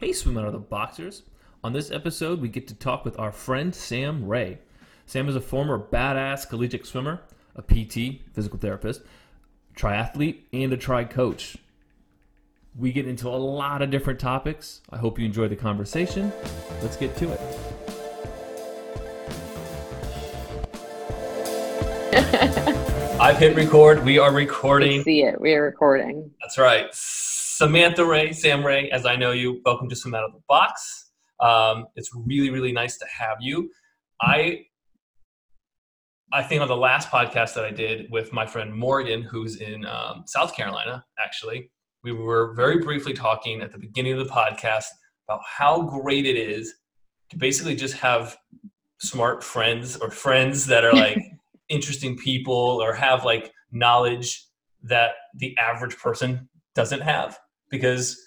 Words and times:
Hey, 0.00 0.12
Swim 0.12 0.38
Out 0.38 0.46
of 0.46 0.52
the 0.52 0.60
Boxers. 0.60 1.24
On 1.64 1.72
this 1.72 1.90
episode, 1.90 2.40
we 2.40 2.48
get 2.48 2.68
to 2.68 2.74
talk 2.74 3.04
with 3.04 3.18
our 3.18 3.32
friend 3.32 3.74
Sam 3.74 4.28
Ray. 4.28 4.58
Sam 5.06 5.28
is 5.28 5.34
a 5.34 5.40
former 5.40 5.76
badass 5.76 6.48
collegiate 6.48 6.86
swimmer, 6.86 7.20
a 7.56 7.62
PT, 7.62 8.20
physical 8.32 8.60
therapist, 8.60 9.02
triathlete, 9.76 10.42
and 10.52 10.72
a 10.72 10.76
tri 10.76 11.02
coach. 11.02 11.56
We 12.78 12.92
get 12.92 13.08
into 13.08 13.26
a 13.26 13.30
lot 13.30 13.82
of 13.82 13.90
different 13.90 14.20
topics. 14.20 14.82
I 14.88 14.98
hope 14.98 15.18
you 15.18 15.26
enjoy 15.26 15.48
the 15.48 15.56
conversation. 15.56 16.32
Let's 16.80 16.96
get 16.96 17.16
to 17.16 17.32
it. 17.32 17.40
I've 23.20 23.38
hit 23.38 23.56
record. 23.56 24.04
We 24.04 24.20
are 24.20 24.32
recording. 24.32 25.02
See 25.02 25.24
it. 25.24 25.40
We 25.40 25.54
are 25.54 25.62
recording. 25.64 26.30
That's 26.40 26.56
right. 26.56 26.94
Samantha 27.58 28.04
Ray, 28.04 28.30
Sam 28.30 28.64
Ray, 28.64 28.88
as 28.90 29.04
I 29.04 29.16
know 29.16 29.32
you, 29.32 29.60
welcome 29.64 29.88
to 29.88 29.96
Swim 29.96 30.14
Out 30.14 30.22
of 30.22 30.32
the 30.32 30.38
Box. 30.48 31.10
Um, 31.40 31.86
it's 31.96 32.08
really, 32.14 32.50
really 32.50 32.70
nice 32.70 32.96
to 32.98 33.06
have 33.06 33.38
you. 33.40 33.68
I 34.20 34.66
I 36.32 36.44
think 36.44 36.62
on 36.62 36.68
the 36.68 36.76
last 36.76 37.10
podcast 37.10 37.54
that 37.54 37.64
I 37.64 37.72
did 37.72 38.12
with 38.12 38.32
my 38.32 38.46
friend 38.46 38.72
Morgan, 38.72 39.22
who's 39.22 39.56
in 39.56 39.84
um, 39.86 40.22
South 40.24 40.54
Carolina, 40.54 41.04
actually, 41.18 41.68
we 42.04 42.12
were 42.12 42.54
very 42.54 42.78
briefly 42.78 43.12
talking 43.12 43.60
at 43.60 43.72
the 43.72 43.78
beginning 43.78 44.12
of 44.12 44.24
the 44.24 44.32
podcast 44.32 44.86
about 45.28 45.40
how 45.44 45.82
great 45.82 46.26
it 46.26 46.36
is 46.36 46.72
to 47.30 47.36
basically 47.36 47.74
just 47.74 47.94
have 47.94 48.36
smart 49.00 49.42
friends 49.42 49.96
or 49.96 50.12
friends 50.12 50.64
that 50.66 50.84
are 50.84 50.92
like 50.92 51.18
interesting 51.68 52.16
people 52.16 52.54
or 52.80 52.94
have 52.94 53.24
like 53.24 53.52
knowledge 53.72 54.46
that 54.84 55.14
the 55.34 55.58
average 55.58 55.98
person 55.98 56.48
doesn't 56.76 57.00
have 57.00 57.36
because 57.70 58.18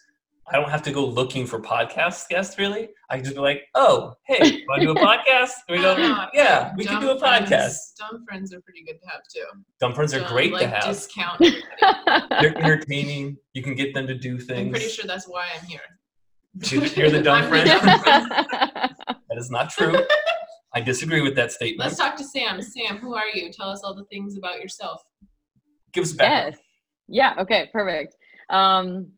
I 0.52 0.58
don't 0.60 0.70
have 0.70 0.82
to 0.84 0.92
go 0.92 1.06
looking 1.06 1.46
for 1.46 1.62
podcast 1.62 2.28
guests 2.30 2.58
really. 2.58 2.90
I 3.10 3.16
can 3.16 3.24
just 3.24 3.36
be 3.36 3.42
like, 3.42 3.62
oh, 3.76 4.14
hey, 4.26 4.64
want 4.68 4.82
to 4.82 4.88
do 4.88 4.92
a 4.92 4.96
podcast? 4.96 5.52
We 5.70 5.78
go, 5.78 5.96
yeah, 6.34 6.74
we 6.76 6.84
can 6.86 7.00
do 7.00 7.12
a 7.12 7.20
friends- 7.20 7.50
podcast. 7.50 7.76
Dumb 8.00 8.26
friends 8.28 8.54
are 8.54 8.60
pretty 8.62 8.84
good 8.84 9.00
to 9.02 9.08
have 9.10 9.22
too. 9.34 9.46
Dumb 9.80 9.94
friends 9.94 10.14
are 10.14 10.20
Don't, 10.20 10.30
great 10.32 10.52
like, 10.52 10.62
to 10.64 10.68
have. 10.68 10.84
Discount. 10.86 11.42
everybody. 11.42 12.26
They're 12.42 12.58
entertaining. 12.58 13.38
You 13.54 13.64
can 13.64 13.76
get 13.76 13.94
them 13.94 14.08
to 14.08 14.16
do 14.18 14.38
things. 14.40 14.66
I'm 14.68 14.72
pretty 14.72 14.90
sure 14.90 15.06
that's 15.06 15.28
why 15.28 15.48
I'm 15.58 15.66
here. 15.66 15.80
You're- 16.70 16.90
you're 16.96 17.10
the 17.12 17.22
dumb 17.24 17.44
I'm 17.44 17.66
dumb 17.66 18.00
friend. 18.00 18.32
That 19.08 19.38
is 19.38 19.50
not 19.50 19.70
true. 19.70 19.96
I 20.74 20.82
disagree 20.82 21.22
with 21.22 21.36
that 21.36 21.52
statement. 21.52 21.88
Let's 21.90 21.98
talk 22.00 22.16
to 22.18 22.24
Sam. 22.24 22.62
Sam, 22.62 22.98
who 22.98 23.14
are 23.14 23.28
you? 23.34 23.52
Tell 23.54 23.70
us 23.70 23.82
all 23.84 23.94
the 23.94 24.06
things 24.06 24.38
about 24.38 24.60
yourself. 24.60 25.02
Give 25.94 26.04
us 26.04 26.14
back. 26.14 26.52
yes. 26.54 26.60
Yeah. 27.08 27.36
Okay. 27.40 27.70
Perfect. 27.74 28.16
Um, 28.50 29.12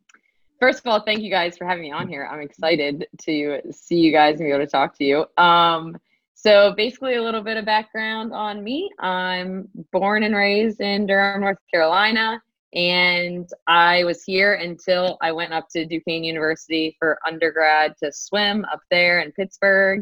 first 0.63 0.79
of 0.79 0.87
all, 0.87 1.01
thank 1.01 1.21
you 1.21 1.29
guys 1.29 1.57
for 1.57 1.67
having 1.67 1.81
me 1.81 1.91
on 1.91 2.07
here. 2.07 2.25
I'm 2.31 2.39
excited 2.39 3.05
to 3.23 3.59
see 3.69 3.97
you 3.97 4.13
guys 4.13 4.39
and 4.39 4.47
be 4.47 4.51
able 4.53 4.63
to 4.63 4.71
talk 4.71 4.97
to 4.97 5.03
you. 5.03 5.25
Um, 5.37 5.97
so 6.35 6.73
basically, 6.77 7.15
a 7.15 7.21
little 7.21 7.41
bit 7.41 7.57
of 7.57 7.65
background 7.65 8.31
on 8.31 8.63
me. 8.63 8.89
I'm 8.97 9.67
born 9.91 10.23
and 10.23 10.33
raised 10.33 10.79
in 10.79 11.05
Durham, 11.05 11.41
North 11.41 11.57
Carolina, 11.69 12.41
and 12.73 13.45
I 13.67 14.05
was 14.05 14.23
here 14.23 14.53
until 14.53 15.17
I 15.21 15.33
went 15.33 15.51
up 15.51 15.67
to 15.71 15.85
Duquesne 15.85 16.23
University 16.23 16.95
for 16.97 17.19
undergrad 17.27 17.95
to 18.01 18.13
swim 18.13 18.65
up 18.71 18.79
there 18.89 19.19
in 19.19 19.33
Pittsburgh. 19.33 20.01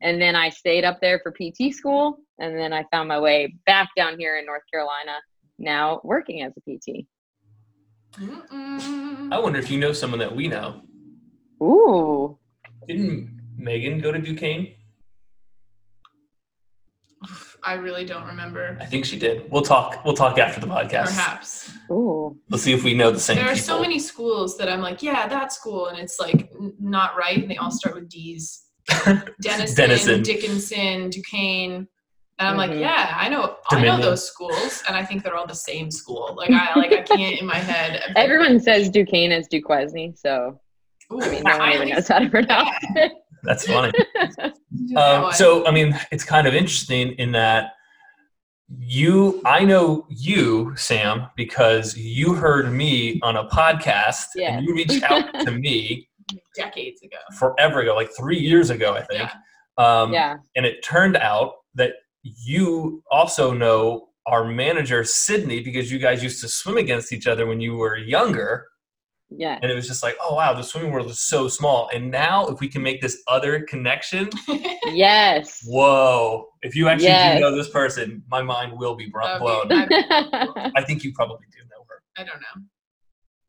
And 0.00 0.18
then 0.20 0.34
I 0.34 0.48
stayed 0.48 0.84
up 0.84 1.02
there 1.02 1.20
for 1.22 1.30
PT 1.30 1.74
school, 1.74 2.20
and 2.38 2.56
then 2.56 2.72
I 2.72 2.84
found 2.90 3.06
my 3.06 3.20
way 3.20 3.54
back 3.66 3.90
down 3.98 4.18
here 4.18 4.38
in 4.38 4.46
North 4.46 4.62
Carolina 4.72 5.18
now 5.58 6.00
working 6.04 6.40
as 6.40 6.54
a 6.56 6.60
PT. 6.62 7.06
Mm-mm. 8.18 9.32
I 9.32 9.38
wonder 9.38 9.58
if 9.58 9.70
you 9.70 9.78
know 9.78 9.92
someone 9.92 10.18
that 10.20 10.34
we 10.34 10.48
know. 10.48 10.82
Ooh. 11.62 12.38
Didn't 12.86 13.40
Megan 13.56 14.00
go 14.00 14.12
to 14.12 14.18
Duquesne? 14.18 14.68
I 17.62 17.74
really 17.74 18.06
don't 18.06 18.26
remember. 18.26 18.78
I 18.80 18.86
think 18.86 19.04
she 19.04 19.18
did. 19.18 19.50
We'll 19.50 19.62
talk. 19.62 20.02
We'll 20.04 20.14
talk 20.14 20.38
after 20.38 20.60
the 20.60 20.66
podcast. 20.66 21.06
Perhaps. 21.06 21.72
Ooh. 21.90 22.38
We'll 22.48 22.58
see 22.58 22.72
if 22.72 22.82
we 22.82 22.94
know 22.94 23.10
the 23.10 23.20
same 23.20 23.36
There 23.36 23.44
are 23.44 23.48
people. 23.50 23.62
so 23.66 23.80
many 23.80 23.98
schools 23.98 24.56
that 24.56 24.70
I'm 24.70 24.80
like, 24.80 25.02
yeah, 25.02 25.28
that 25.28 25.52
school, 25.52 25.86
and 25.88 25.98
it's 25.98 26.18
like 26.18 26.50
not 26.80 27.16
right, 27.18 27.36
and 27.36 27.50
they 27.50 27.58
all 27.58 27.70
start 27.70 27.94
with 27.94 28.08
D's. 28.08 28.64
Denison, 29.42 29.76
Denison. 29.76 30.22
Dickinson, 30.22 31.10
Duquesne. 31.10 31.86
And 32.40 32.48
I'm 32.48 32.56
like, 32.56 32.70
Mhm. 32.70 32.80
yeah, 32.80 33.14
I 33.16 33.28
know, 33.28 33.56
I 33.70 33.82
know 33.84 34.00
those 34.00 34.26
schools, 34.26 34.82
and 34.88 34.96
I 34.96 35.04
think 35.04 35.22
they're 35.22 35.36
all 35.36 35.46
the 35.46 35.54
same 35.54 35.90
school. 35.90 36.34
Like 36.36 36.50
I, 36.50 36.74
like 36.78 36.90
I 36.92 37.02
can't 37.02 37.38
in 37.38 37.46
my 37.46 37.58
head. 37.58 38.02
Everyone 38.16 38.58
says 38.58 38.88
Duquesne 38.88 39.30
is 39.30 39.46
Duquesne, 39.46 40.14
so 40.16 40.58
Ooh, 41.12 41.20
I 41.20 41.28
mean, 41.30 41.42
no 41.42 41.58
one 41.58 41.72
even 41.72 41.88
knows 41.90 42.08
how 42.08 42.18
to 42.18 42.30
pronounce 42.30 42.70
it. 42.96 43.12
That's 43.42 43.66
funny. 43.66 43.92
Um, 44.96 45.32
so, 45.32 45.66
I 45.66 45.72
mean, 45.72 45.98
it's 46.12 46.24
kind 46.24 46.46
of 46.46 46.54
interesting 46.54 47.12
in 47.18 47.32
that 47.32 47.72
you, 48.78 49.42
I 49.44 49.64
know 49.64 50.06
you, 50.08 50.74
Sam, 50.76 51.26
because 51.36 51.96
you 51.96 52.34
heard 52.34 52.72
me 52.72 53.18
on 53.22 53.36
a 53.36 53.44
podcast 53.48 54.26
Yes. 54.36 54.52
and 54.58 54.64
you 54.66 54.74
reached 54.74 55.02
out 55.02 55.32
to 55.44 55.50
me 55.50 56.08
decades 56.56 57.02
ago. 57.02 57.16
forever 57.38 57.80
ago, 57.80 57.94
like 57.96 58.10
three 58.16 58.38
years 58.38 58.70
ago, 58.70 58.94
I 58.94 59.02
think. 59.02 59.28
Yeah. 59.28 59.32
Um, 60.02 60.12
yeah. 60.12 60.36
And 60.56 60.64
it 60.64 60.82
turned 60.84 61.16
out 61.16 61.52
that 61.52 61.59
you 62.22 63.02
also 63.10 63.52
know 63.52 64.08
our 64.26 64.44
manager, 64.44 65.02
Sydney, 65.04 65.60
because 65.62 65.90
you 65.90 65.98
guys 65.98 66.22
used 66.22 66.40
to 66.42 66.48
swim 66.48 66.76
against 66.76 67.12
each 67.12 67.26
other 67.26 67.46
when 67.46 67.60
you 67.60 67.76
were 67.76 67.96
younger. 67.96 68.66
Yeah. 69.30 69.58
And 69.62 69.70
it 69.70 69.74
was 69.74 69.86
just 69.86 70.02
like, 70.02 70.16
oh, 70.20 70.34
wow, 70.34 70.52
the 70.54 70.62
swimming 70.62 70.90
world 70.92 71.08
is 71.08 71.20
so 71.20 71.46
small. 71.48 71.88
And 71.94 72.10
now, 72.10 72.48
if 72.48 72.58
we 72.60 72.68
can 72.68 72.82
make 72.82 73.00
this 73.00 73.22
other 73.28 73.62
connection, 73.62 74.28
Yes. 74.86 75.62
whoa, 75.66 76.48
if 76.62 76.74
you 76.74 76.88
actually 76.88 77.06
Yes. 77.08 77.36
do 77.36 77.40
know 77.40 77.54
this 77.56 77.68
person, 77.70 78.22
my 78.28 78.42
mind 78.42 78.76
will 78.76 78.96
be 78.96 79.06
bro- 79.06 79.26
That'd 79.26 79.40
blown. 79.40 79.72
I, 79.72 80.72
I 80.76 80.82
think 80.84 81.04
you 81.04 81.12
probably 81.14 81.46
do 81.52 81.58
know 81.70 81.84
her. 81.88 82.02
I 82.18 82.24
don't 82.24 82.40
know. 82.40 82.64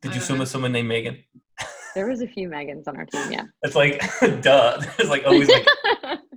Did 0.02 0.12
I 0.12 0.14
you 0.14 0.20
swim 0.20 0.38
know. 0.38 0.42
with 0.42 0.48
someone 0.50 0.72
named 0.72 0.88
Megan? 0.88 1.18
there 1.94 2.06
was 2.08 2.22
a 2.22 2.26
few 2.26 2.48
Megans 2.48 2.88
on 2.88 2.96
our 2.96 3.04
team, 3.04 3.30
yeah. 3.32 3.44
It's 3.62 3.74
like, 3.74 4.00
duh. 4.42 4.80
There's 4.96 5.10
like 5.10 5.24
always 5.26 5.48
like, 5.48 5.66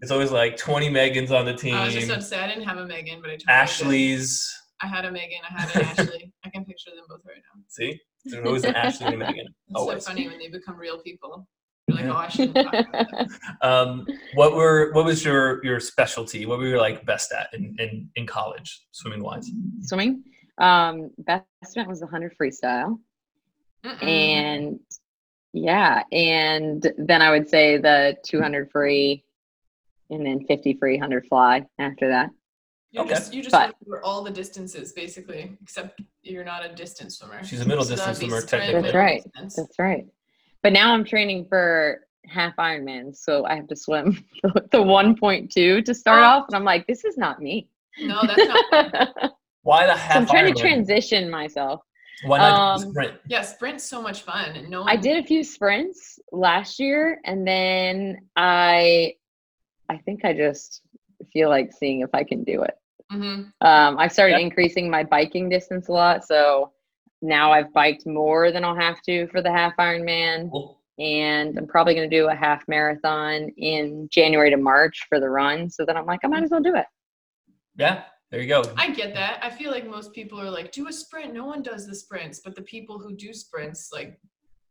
it's 0.02 0.12
always 0.12 0.32
like 0.32 0.58
20 0.58 0.90
Megans 0.90 1.32
on 1.32 1.46
the 1.46 1.54
team. 1.54 1.76
I 1.76 1.86
was 1.86 1.94
just 1.94 2.08
about 2.08 2.16
to 2.22 2.22
say 2.22 2.40
I 2.40 2.48
didn't 2.48 2.64
have 2.64 2.78
a 2.78 2.86
Megan, 2.86 3.22
but 3.22 3.30
I 3.32 3.34
totally 3.34 3.38
did. 3.38 3.50
Ashley's. 3.50 4.62
I 4.82 4.88
had 4.88 5.06
a 5.06 5.12
Megan. 5.12 5.40
I 5.50 5.62
had 5.62 5.76
an 5.76 5.82
Ashley. 6.00 6.34
I 6.44 6.50
can 6.50 6.66
picture 6.66 6.92
them 6.96 7.06
both 7.08 7.22
right 7.26 7.38
now. 7.38 7.62
See? 7.70 8.00
There's 8.26 8.46
always 8.46 8.64
an 8.66 8.76
Ashley 8.76 9.06
and 9.08 9.16
a 9.16 9.18
Megan. 9.18 9.48
It's 9.68 9.76
Always. 9.80 10.04
so 10.04 10.12
funny 10.12 10.28
when 10.28 10.40
they 10.40 10.48
become 10.50 10.78
real 10.78 11.00
people. 11.00 11.48
You're 11.88 11.98
like, 11.98 12.06
Yeah. 12.06 12.14
oh, 12.14 12.18
I 12.18 12.28
shouldn't 12.28 12.56
talk 12.56 12.74
about 12.90 13.12
them. 13.12 13.28
Um, 13.62 14.08
what 14.34 14.56
were 14.56 14.92
what 14.94 15.06
was 15.06 15.24
your 15.24 15.64
your 15.64 15.80
specialty? 15.80 16.46
What 16.46 16.60
were 16.60 16.68
you 16.68 16.78
like 16.80 17.06
best 17.06 17.32
at 17.32 17.48
in 17.54 17.76
in, 17.80 18.10
in 18.16 18.26
college, 18.28 18.86
swimming 18.92 19.24
wise? 19.24 19.50
Swimming. 19.82 20.24
Um, 20.58 21.12
best 21.20 21.46
event 21.64 21.88
was 21.90 22.00
the 22.00 22.06
100 22.08 22.34
freestyle. 22.42 22.98
Mm-mm. 23.86 24.04
And 24.04 24.80
yeah. 25.54 26.04
And 26.12 26.92
then 26.98 27.22
I 27.22 27.30
would 27.32 27.48
say 27.48 27.78
the 27.78 28.18
200 28.26 28.72
free 28.72 29.24
and 30.10 30.26
then 30.26 30.46
50 30.48 30.78
free, 30.80 30.96
100 30.96 31.26
fly 31.28 31.66
after 31.80 32.08
that. 32.10 32.30
you 32.92 33.02
okay. 33.02 33.10
just 33.10 33.34
you 33.34 33.42
just 33.42 33.52
But- 33.54 33.74
remember 33.86 34.04
all 34.06 34.24
the 34.24 34.32
distances 34.32 34.94
basically, 34.94 35.58
except 35.62 36.02
you're 36.24 36.44
not 36.44 36.66
a 36.66 36.74
distance 36.74 37.18
swimmer. 37.18 37.44
She's 37.44 37.62
a 37.62 37.66
middle 37.68 37.84
So 37.84 37.96
distance 37.96 38.20
swimmer, 38.20 38.42
technically. 38.42 38.82
That's 38.84 38.96
right. 38.96 39.24
distance. 39.24 39.56
That's 39.56 39.80
right. 39.80 40.06
But 40.64 40.74
now 40.74 40.94
I'm 40.94 41.04
training 41.04 41.46
for 41.48 42.02
half 42.28 42.56
Ironman, 42.56 43.16
so 43.16 43.46
I 43.46 43.56
have 43.56 43.68
to 43.68 43.76
swim 43.76 44.24
the 44.44 44.80
1.2 44.80 45.86
to 45.86 45.94
start 45.94 46.22
Oh. 46.24 46.26
off, 46.26 46.46
and 46.48 46.56
I'm 46.56 46.64
like, 46.64 46.88
this 46.88 47.06
is 47.06 47.18
not 47.18 47.40
me. 47.42 47.68
No, 48.00 48.22
that's 48.26 48.48
not. 48.72 49.14
so 49.22 49.30
Why 49.62 49.86
the 49.86 49.94
half 49.96 50.18
I'm 50.18 50.26
trying 50.26 50.54
to 50.54 50.60
transition 50.60 51.30
myself. 51.30 51.82
Why 52.26 52.38
not 52.40 52.82
um, 52.82 52.90
sprint? 52.92 53.14
Yeah, 53.28 53.42
sprint's 53.42 53.84
so 53.84 54.02
much 54.02 54.22
fun, 54.24 54.66
no 54.70 54.82
one. 54.82 54.90
I 54.90 54.96
did 54.96 55.24
a 55.24 55.28
few 55.28 55.44
sprints 55.44 56.18
last 56.32 56.80
year, 56.80 57.20
and 57.26 57.46
then 57.48 58.20
I, 58.36 59.14
I 59.90 59.98
think 59.98 60.26
I 60.26 60.34
just 60.34 60.82
feel 61.32 61.50
like 61.50 61.72
seeing 61.74 62.02
if 62.02 62.10
I 62.14 62.24
can 62.24 62.44
do 62.44 62.64
it. 62.64 62.76
Mhm. 63.12 63.52
Um, 63.62 63.98
I 64.00 64.08
started 64.08 64.34
Yeah. 64.34 64.40
increasing 64.46 64.90
my 64.90 65.04
biking 65.04 65.50
distance 65.50 65.88
a 65.88 65.92
lot, 65.92 66.26
so 66.26 66.74
now 67.22 67.52
I've 67.52 67.72
biked 67.74 68.06
more 68.06 68.52
than 68.52 68.64
I'll 68.64 68.76
have 68.76 69.02
to 69.04 69.28
for 69.28 69.42
the 69.42 69.52
half 69.52 69.76
Ironman. 69.78 70.50
Cool. 70.52 70.82
and 70.98 71.58
I'm 71.58 71.68
probably 71.68 71.94
going 71.94 72.10
to 72.10 72.16
do 72.16 72.30
a 72.30 72.34
half 72.36 72.66
marathon 72.70 73.50
in 73.58 74.08
January 74.10 74.50
to 74.50 74.56
March 74.56 75.06
for 75.10 75.20
the 75.20 75.28
run. 75.30 75.70
So 75.70 75.84
then 75.86 75.98
I'm 75.98 76.06
like, 76.06 76.22
I 76.24 76.28
might 76.28 76.42
as 76.44 76.52
well 76.52 76.62
do 76.62 76.74
it. 76.74 76.86
Yeah, 77.76 78.04
there 78.32 78.40
you 78.40 78.48
go. 78.48 78.64
I 78.78 78.92
get 78.92 79.14
that. 79.14 79.44
I 79.44 79.50
feel 79.50 79.72
like 79.72 79.86
most 79.86 80.14
people 80.14 80.40
are 80.40 80.50
like, 80.50 80.72
do 80.72 80.88
a 80.88 80.94
sprint. 80.94 81.34
No 81.34 81.44
one 81.46 81.62
does 81.62 81.86
the 81.86 81.94
sprints, 81.94 82.40
but 82.40 82.56
the 82.56 82.62
people 82.62 82.98
who 82.98 83.14
do 83.14 83.34
sprints, 83.34 83.90
like 83.92 84.18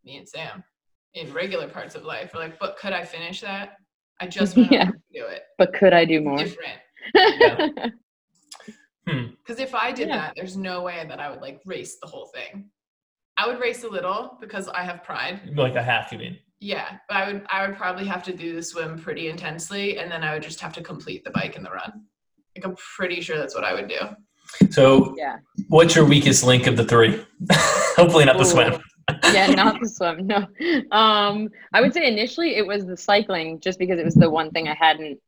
me 0.02 0.16
and 0.16 0.26
Sam, 0.26 0.64
in 1.12 1.30
regular 1.34 1.68
parts 1.68 1.94
of 1.94 2.04
life, 2.06 2.34
are 2.34 2.38
like, 2.38 2.58
but 2.58 2.78
could 2.78 2.94
I 2.94 3.04
finish 3.04 3.42
that? 3.42 3.76
I 4.18 4.26
just 4.26 4.56
want 4.56 4.72
Yeah. 4.72 4.90
To 5.14 5.20
do 5.20 5.26
it. 5.26 5.42
But 5.58 5.72
could 5.74 5.92
I 5.92 6.04
do 6.04 6.20
more? 6.20 6.38
Different. 6.38 6.80
Hmm. 9.06 9.26
Because 9.46 9.60
if 9.60 9.74
I 9.74 9.92
did 9.92 10.08
Yeah. 10.08 10.16
that, 10.16 10.32
there's 10.34 10.56
no 10.56 10.80
way 10.82 11.04
that 11.06 11.20
I 11.20 11.28
would 11.28 11.42
like 11.42 11.60
race 11.66 11.98
the 12.00 12.06
whole 12.06 12.28
thing. 12.28 12.70
I 13.36 13.46
would 13.46 13.60
race 13.60 13.84
a 13.84 13.88
little 13.88 14.38
because 14.40 14.66
I 14.68 14.82
have 14.82 15.04
pride. 15.04 15.40
Like 15.54 15.74
a 15.74 15.82
half, 15.82 16.10
you 16.10 16.16
mean? 16.16 16.38
Yeah, 16.60 16.96
but 17.06 17.16
I 17.18 17.30
would 17.30 17.44
I 17.50 17.66
would 17.66 17.76
probably 17.76 18.06
have 18.06 18.22
to 18.22 18.32
do 18.34 18.54
the 18.54 18.62
swim 18.62 18.98
pretty 18.98 19.28
intensely, 19.28 19.98
and 19.98 20.10
then 20.10 20.24
I 20.24 20.32
would 20.32 20.42
just 20.42 20.58
have 20.60 20.72
to 20.72 20.82
complete 20.82 21.22
the 21.22 21.32
bike 21.32 21.54
and 21.54 21.66
the 21.66 21.70
run. 21.70 22.04
Like 22.56 22.64
I'm 22.64 22.76
pretty 22.96 23.20
sure 23.20 23.36
that's 23.36 23.54
what 23.54 23.64
I 23.64 23.74
would 23.74 23.88
do. 23.88 23.98
So, 24.70 25.14
Yeah. 25.18 25.36
what's 25.68 25.94
your 25.94 26.06
weakest 26.06 26.42
link 26.42 26.66
of 26.66 26.78
the 26.78 26.84
three? 26.86 27.22
Hopefully, 27.52 28.24
not 28.24 28.38
the 28.38 28.44
Ooh. 28.44 28.46
swim. 28.46 28.80
Yeah, 29.32 29.46
not 29.54 29.80
the 29.80 29.88
swim. 29.88 30.26
No. 30.26 30.46
Um, 30.90 31.48
I 31.72 31.80
would 31.80 31.92
say 31.92 32.06
initially 32.06 32.56
it 32.56 32.66
was 32.66 32.86
the 32.86 32.96
cycling, 32.96 33.60
just 33.60 33.78
because 33.78 33.98
it 33.98 34.04
was 34.04 34.14
the 34.14 34.30
one 34.30 34.50
thing 34.50 34.68
I 34.68 34.74
hadn't 34.74 35.20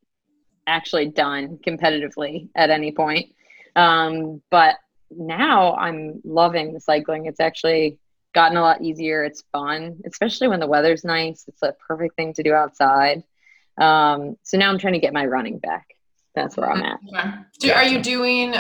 actually 0.67 1.06
done 1.06 1.58
competitively 1.58 2.49
at 2.55 2.70
any 2.70 2.93
point. 2.93 3.34
Um, 3.75 4.43
but 4.50 4.76
now 5.11 5.75
I'm 5.75 6.20
loving 6.25 6.73
the 6.73 6.81
cycling. 6.81 7.26
It's 7.26 7.40
actually 7.40 7.99
gotten 8.34 8.56
a 8.56 8.62
lot 8.62 8.82
easier. 8.82 9.25
It's 9.25 9.44
fun, 9.52 10.00
especially 10.06 10.49
when 10.49 10.61
the 10.61 10.67
weather's 10.67 11.05
nice. 11.05 11.44
It's 11.49 11.62
a 11.62 11.75
perfect 11.87 12.17
thing 12.17 12.34
to 12.34 12.43
do 12.43 12.52
outside. 12.52 13.23
Um, 13.78 14.37
so 14.43 14.58
now 14.58 14.70
I'm 14.70 14.78
trying 14.78 14.94
to 14.94 14.99
get 14.99 15.12
my 15.12 15.26
running 15.26 15.58
back. 15.58 15.87
That's 16.34 16.56
where 16.56 16.70
I'm 16.70 16.82
at. 16.82 17.00
Okay. 17.08 17.31
Do, 17.61 17.73
are 17.73 17.84
you 17.84 18.02
doing? 18.02 18.55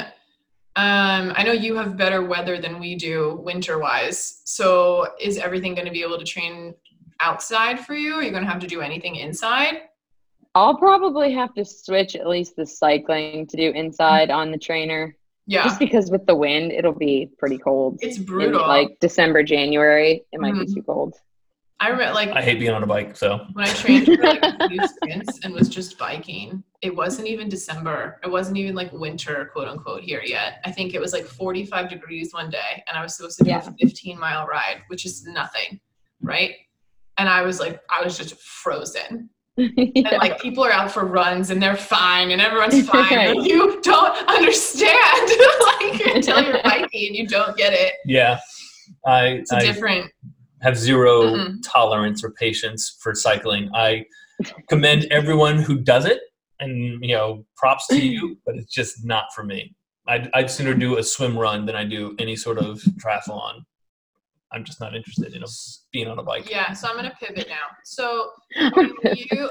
Um, 0.76 1.32
I 1.34 1.42
know 1.42 1.52
you 1.52 1.74
have 1.76 1.96
better 1.96 2.22
weather 2.22 2.58
than 2.60 2.78
we 2.78 2.94
do 2.96 3.40
winter 3.42 3.78
wise. 3.78 4.42
So 4.44 5.08
is 5.18 5.38
everything 5.38 5.74
going 5.74 5.86
to 5.86 5.92
be 5.92 6.02
able 6.02 6.18
to 6.18 6.24
train 6.24 6.74
outside 7.20 7.80
for 7.80 7.94
you? 7.94 8.14
Are 8.14 8.22
you 8.22 8.30
going 8.30 8.44
to 8.44 8.50
have 8.50 8.60
to 8.60 8.66
do 8.66 8.82
anything 8.82 9.16
inside? 9.16 9.80
I'll 10.54 10.76
probably 10.76 11.32
have 11.32 11.54
to 11.54 11.64
switch 11.64 12.14
at 12.14 12.26
least 12.28 12.56
the 12.56 12.66
cycling 12.66 13.46
to 13.46 13.56
do 13.56 13.70
inside 13.70 14.30
on 14.30 14.50
the 14.50 14.58
trainer. 14.58 15.16
Yeah, 15.48 15.62
just 15.64 15.78
because 15.78 16.10
with 16.10 16.26
the 16.26 16.34
wind 16.34 16.72
it'll 16.72 16.92
be 16.92 17.30
pretty 17.38 17.56
cold 17.56 17.98
it's 18.02 18.18
in 18.18 18.24
brutal. 18.24 18.66
like 18.66 18.98
december 19.00 19.44
january 19.44 20.24
it 20.32 20.40
might 20.40 20.54
Mhm. 20.54 20.66
be 20.66 20.74
too 20.74 20.82
cold 20.82 21.14
I 21.78 21.88
remember 21.88 22.14
like 22.14 22.30
I 22.30 22.40
hate 22.40 22.58
being 22.58 22.72
on 22.72 22.82
a 22.82 22.86
bike, 22.86 23.16
so 23.16 23.38
when 23.52 23.66
I 23.66 23.72
trained 23.74 24.06
for 24.06 24.16
like 24.16 24.40
a 24.42 24.68
few 24.68 24.86
sprints 24.86 25.40
and 25.44 25.52
was 25.52 25.68
just 25.68 25.98
biking, 25.98 26.64
it 26.80 26.94
wasn't 26.94 27.28
even 27.28 27.50
December. 27.50 28.18
It 28.24 28.30
wasn't 28.30 28.56
even 28.56 28.74
like 28.74 28.90
winter, 28.92 29.50
quote 29.52 29.68
unquote, 29.68 30.02
here 30.02 30.22
yet. 30.24 30.60
I 30.64 30.70
think 30.72 30.94
it 30.94 31.00
was 31.00 31.12
like 31.12 31.26
45 31.26 31.90
degrees 31.90 32.32
one 32.32 32.48
day, 32.48 32.82
and 32.88 32.96
I 32.96 33.02
was 33.02 33.14
supposed 33.16 33.36
to 33.38 33.44
do 33.44 33.50
Yeah. 33.50 33.66
a 33.66 33.72
15 33.86 34.18
mile 34.18 34.46
ride, 34.46 34.82
which 34.88 35.04
is 35.04 35.24
nothing, 35.26 35.78
right? 36.22 36.52
And 37.18 37.28
I 37.28 37.42
was 37.42 37.60
like, 37.60 37.80
I 37.90 38.02
was 38.02 38.16
just 38.16 38.38
frozen. 38.40 39.28
And 39.58 40.04
like 40.18 40.38
people 40.38 40.62
are 40.64 40.70
out 40.70 40.90
for 40.90 41.06
runs 41.06 41.48
and 41.48 41.62
they're 41.62 41.78
fine 41.78 42.30
and 42.30 42.42
everyone's 42.42 42.86
fine. 42.90 43.10
Right. 43.16 43.34
but 43.34 43.46
you 43.46 43.80
don't 43.80 44.28
understand. 44.28 45.30
like 45.80 46.14
until 46.14 46.42
you're 46.42 46.62
biking 46.62 47.06
and 47.08 47.16
you 47.16 47.26
don't 47.26 47.56
get 47.56 47.72
it. 47.72 47.94
yeah. 48.04 48.38
I, 49.06 49.26
It's 49.28 49.52
a 49.52 49.56
I 49.56 49.60
different. 49.60 50.10
Have 50.62 50.76
0 50.76 51.22
Mhm. 51.36 51.56
tolerance 51.64 52.24
or 52.24 52.30
patience 52.32 52.96
for 53.00 53.14
cycling. 53.14 53.70
I 53.74 54.04
commend 54.68 55.04
everyone 55.10 55.58
who 55.58 55.78
does 55.78 56.04
it, 56.06 56.20
and 56.60 57.02
you 57.04 57.14
know, 57.14 57.44
props 57.56 57.86
to 57.88 57.98
you, 58.04 58.38
but 58.46 58.56
it's 58.56 58.72
just 58.72 59.04
not 59.04 59.32
for 59.34 59.44
me. 59.44 59.74
I'd, 60.08 60.30
I'd 60.34 60.50
sooner 60.50 60.72
do 60.74 60.98
a 60.98 61.02
swim 61.02 61.36
run 61.36 61.66
than 61.66 61.74
I 61.74 61.84
do 61.84 62.14
any 62.18 62.36
sort 62.36 62.58
of 62.58 62.80
triathlon. 63.04 63.62
I'm 64.52 64.64
just 64.64 64.80
not 64.80 64.94
interested 64.94 65.34
in 65.34 65.42
a, 65.42 65.46
being 65.92 66.06
on 66.06 66.18
a 66.20 66.22
bike. 66.22 66.48
Yeah, 66.48 66.72
so 66.72 66.88
I'm 66.88 66.94
gonna 66.96 67.12
pivot 67.20 67.48
now. 67.48 67.66
So 67.84 68.30
you 68.54 69.48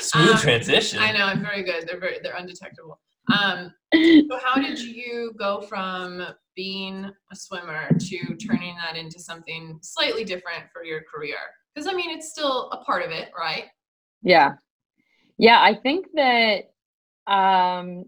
Smooth 0.00 0.30
Um, 0.30 0.38
transition. 0.38 0.98
I 1.00 1.12
know 1.12 1.24
I'm 1.26 1.42
very 1.42 1.62
good. 1.62 1.86
They're 1.86 2.00
very 2.00 2.18
they're 2.22 2.34
undetectable. 2.36 2.98
Um, 3.32 3.72
so 3.94 4.38
how 4.42 4.60
did 4.60 4.78
you 4.80 5.32
go 5.38 5.60
from 5.62 6.22
being 6.56 7.04
a 7.32 7.36
swimmer 7.36 7.88
to 7.98 8.36
turning 8.36 8.76
that 8.76 8.96
into 8.96 9.18
something 9.18 9.78
slightly 9.82 10.24
different 10.24 10.64
for 10.72 10.84
your 10.84 11.02
career? 11.02 11.36
Because 11.74 11.88
I 11.88 11.94
mean, 11.94 12.10
it's 12.10 12.30
still 12.30 12.70
a 12.70 12.84
part 12.84 13.04
of 13.04 13.10
it, 13.10 13.30
right? 13.38 13.64
yeah 14.26 14.54
yeah 15.36 15.60
i 15.60 15.74
think 15.74 16.06
that 16.14 16.70
um 17.26 18.06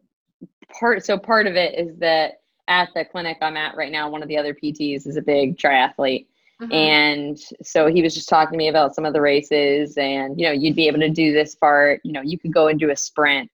part 0.80 1.04
so 1.04 1.18
part 1.18 1.46
of 1.46 1.56
it 1.56 1.78
is 1.78 1.94
that 1.98 2.40
at 2.68 2.88
the 2.94 3.04
clinic 3.04 3.36
i'm 3.42 3.56
at 3.56 3.76
right 3.76 3.92
now 3.92 4.08
one 4.08 4.22
of 4.22 4.28
the 4.28 4.38
other 4.38 4.54
pts 4.54 5.06
is 5.06 5.16
a 5.16 5.22
big 5.22 5.56
triathlete 5.58 6.26
Mhm. 6.62 6.72
and 6.72 7.38
so 7.62 7.86
he 7.86 8.00
was 8.00 8.14
just 8.14 8.30
talking 8.30 8.52
to 8.52 8.56
me 8.56 8.68
about 8.68 8.94
some 8.94 9.04
of 9.04 9.12
the 9.12 9.20
races 9.20 9.98
and 9.98 10.40
you 10.40 10.46
know 10.46 10.52
you'd 10.52 10.74
be 10.74 10.86
able 10.86 11.00
to 11.00 11.10
do 11.10 11.34
this 11.34 11.54
part 11.54 12.00
you 12.02 12.12
know 12.12 12.22
you 12.22 12.38
could 12.38 12.54
go 12.54 12.68
and 12.68 12.80
do 12.80 12.88
a 12.88 12.96
sprint 12.96 13.50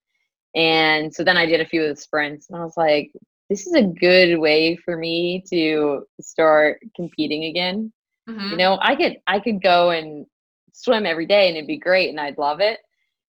and 0.54 1.12
so 1.14 1.24
then 1.24 1.36
i 1.36 1.46
did 1.46 1.60
a 1.60 1.66
few 1.66 1.82
of 1.82 1.88
the 1.88 2.00
sprints 2.00 2.48
and 2.50 2.58
i 2.60 2.64
was 2.64 2.76
like 2.76 3.10
this 3.48 3.66
is 3.66 3.74
a 3.74 3.82
good 3.82 4.38
way 4.38 4.76
for 4.76 4.96
me 4.96 5.42
to 5.50 6.04
start 6.20 6.80
competing 6.96 7.44
again 7.44 7.92
Mhm. 8.28 8.50
you 8.50 8.56
know 8.56 8.78
i 8.80 8.94
could 8.94 9.16
i 9.26 9.38
could 9.40 9.62
go 9.62 9.90
and 9.90 10.26
swim 10.72 11.06
every 11.06 11.26
day 11.26 11.48
and 11.48 11.56
it'd 11.56 11.66
be 11.66 11.78
great 11.78 12.10
and 12.10 12.20
i'd 12.20 12.38
love 12.38 12.60
it 12.60 12.80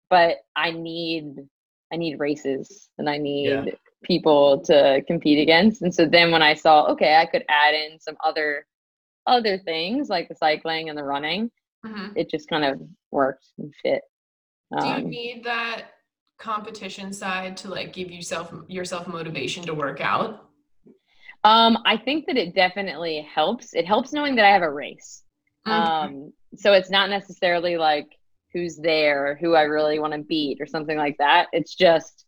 but 0.10 0.38
i 0.56 0.72
need 0.72 1.36
i 1.94 1.96
need 1.98 2.20
races 2.20 2.90
and 2.98 3.10
i 3.10 3.18
need 3.18 3.50
Yeah. 3.50 3.66
people 4.04 4.60
to 4.66 5.02
compete 5.08 5.40
against 5.40 5.82
and 5.82 5.94
so 5.94 6.06
then 6.06 6.32
when 6.32 6.42
i 6.42 6.54
saw 6.54 6.86
okay 6.92 7.16
i 7.16 7.26
could 7.26 7.44
add 7.50 7.74
in 7.74 8.00
some 8.00 8.18
other 8.24 8.66
other 9.28 9.58
things 9.60 10.10
like 10.10 10.28
the 10.28 10.36
cycling 10.36 10.90
and 10.90 10.98
the 10.98 11.04
running 11.04 11.50
Mhm. 11.86 12.14
it 12.16 12.30
just 12.30 12.50
kind 12.50 12.66
of 12.66 12.82
worked 13.12 13.46
and 13.60 13.74
fit 13.82 14.02
Do 14.80 14.88
you 14.88 14.96
um, 14.96 15.04
need 15.10 15.44
that 15.44 15.92
competition 16.42 17.14
side 17.14 17.56
to 17.58 17.70
like 17.70 17.94
give 17.94 18.12
yourself 18.12 18.54
yourself 18.68 19.08
motivation 19.08 19.64
to 19.64 19.74
work 19.74 20.02
out? 20.02 20.50
um 21.44 21.78
i 21.86 21.96
think 21.98 22.26
that 22.28 22.38
it 22.38 22.54
definitely 22.56 23.28
helps 23.34 23.74
it 23.74 23.86
helps 23.86 24.14
knowing 24.14 24.36
that 24.36 24.46
i 24.46 24.50
have 24.50 24.62
a 24.62 24.72
race 24.72 25.24
Mhm. 25.68 25.72
Um, 25.72 26.34
so 26.56 26.74
it's 26.74 26.90
not 26.90 27.10
necessarily 27.10 27.78
like 27.78 28.08
who's 28.54 28.78
there, 28.78 29.38
who 29.40 29.54
I 29.54 29.62
really 29.64 30.00
want 30.00 30.14
to 30.14 30.20
beat, 30.20 30.60
or 30.60 30.66
something 30.66 30.98
like 30.98 31.18
that. 31.20 31.48
It's 31.54 31.76
just 31.76 32.26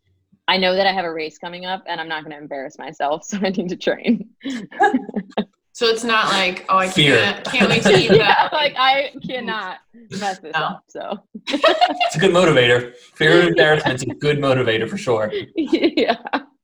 I 0.47 0.57
know 0.57 0.75
that 0.75 0.85
I 0.85 0.93
have 0.93 1.05
a 1.05 1.13
race 1.13 1.37
coming 1.37 1.65
up, 1.65 1.83
and 1.87 1.99
I'm 1.99 2.07
not 2.07 2.23
going 2.23 2.35
to 2.35 2.41
embarrass 2.41 2.77
myself, 2.77 3.23
so 3.29 3.39
I 3.41 3.49
need 3.49 3.69
to 3.69 3.75
train. 3.75 4.29
so 5.73 5.87
it's 5.87 6.03
not 6.03 6.29
like 6.29 6.65
oh 6.69 6.77
I 6.77 6.87
Fear. 6.87 7.17
can't 7.17 7.45
can't 7.45 7.69
wait 7.69 7.83
to 7.83 7.97
eat 7.97 8.11
yeah, 8.15 8.17
that. 8.49 8.53
like 8.53 8.73
I 8.77 9.11
cannot 9.27 9.79
mess 10.11 10.39
this 10.39 10.53
No. 10.53 10.59
up. 10.59 10.83
So 10.87 11.17
It's 11.47 12.15
a 12.15 12.19
good 12.19 12.31
motivator. 12.31 12.95
Fear 13.15 13.41
of 13.41 13.47
embarrassment's 13.49 14.03
a 14.03 14.07
good 14.07 14.37
motivator 14.37 14.89
for 14.89 14.97
sure. 14.97 15.31
yeah, 15.55 16.15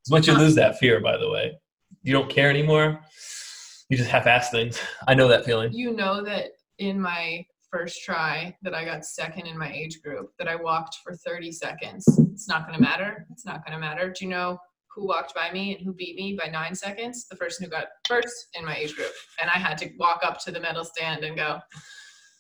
Once 0.10 0.28
you 0.28 0.34
lose 0.38 0.56
that 0.56 0.78
fear, 0.80 1.00
by 1.02 1.18
the 1.18 1.30
way, 1.30 1.58
you 2.04 2.14
don't 2.14 2.30
care 2.30 2.50
anymore. 2.50 3.02
You 3.90 3.98
just 3.98 4.10
half-ass 4.10 4.52
things. 4.52 4.80
I 5.08 5.16
know 5.16 5.28
that 5.28 5.44
feeling. 5.46 5.74
you 5.74 5.96
know 5.96 6.24
that 6.24 6.52
in 6.78 7.00
my 7.02 7.44
first 7.72 8.04
try 8.04 8.56
that 8.64 8.74
I 8.74 8.86
got 8.86 9.06
second 9.06 9.46
in 9.48 9.58
my 9.58 9.72
age 9.72 10.02
group 10.04 10.32
that 10.40 10.48
I 10.48 10.56
walked 10.56 10.98
for 11.04 11.16
30 11.16 11.52
seconds. 11.52 12.04
It's 12.32 12.48
not 12.48 12.66
going 12.68 12.78
to 12.78 12.82
matter. 12.84 13.26
It's 13.32 13.46
not 13.46 13.66
going 13.66 13.74
to 13.74 13.80
matter. 13.80 14.10
Do 14.12 14.26
you 14.26 14.30
know 14.32 14.58
who 15.00 15.08
walked 15.08 15.34
by 15.34 15.52
me 15.52 15.76
and 15.76 15.86
who 15.86 15.94
beat 15.94 16.16
me 16.16 16.38
by 16.42 16.50
9 16.50 16.76
seconds? 16.76 17.28
The 17.30 17.36
person 17.36 17.64
who 17.64 17.72
got 17.72 17.88
first 18.08 18.48
in 18.54 18.66
my 18.66 18.76
age 18.76 18.96
group. 18.96 19.12
And 19.42 19.50
I 19.50 19.58
had 19.58 19.78
to 19.80 19.90
walk 19.98 20.22
up 20.24 20.40
to 20.44 20.52
the 20.52 20.60
medal 20.60 20.84
stand 20.84 21.24
and 21.24 21.36
go, 21.38 21.60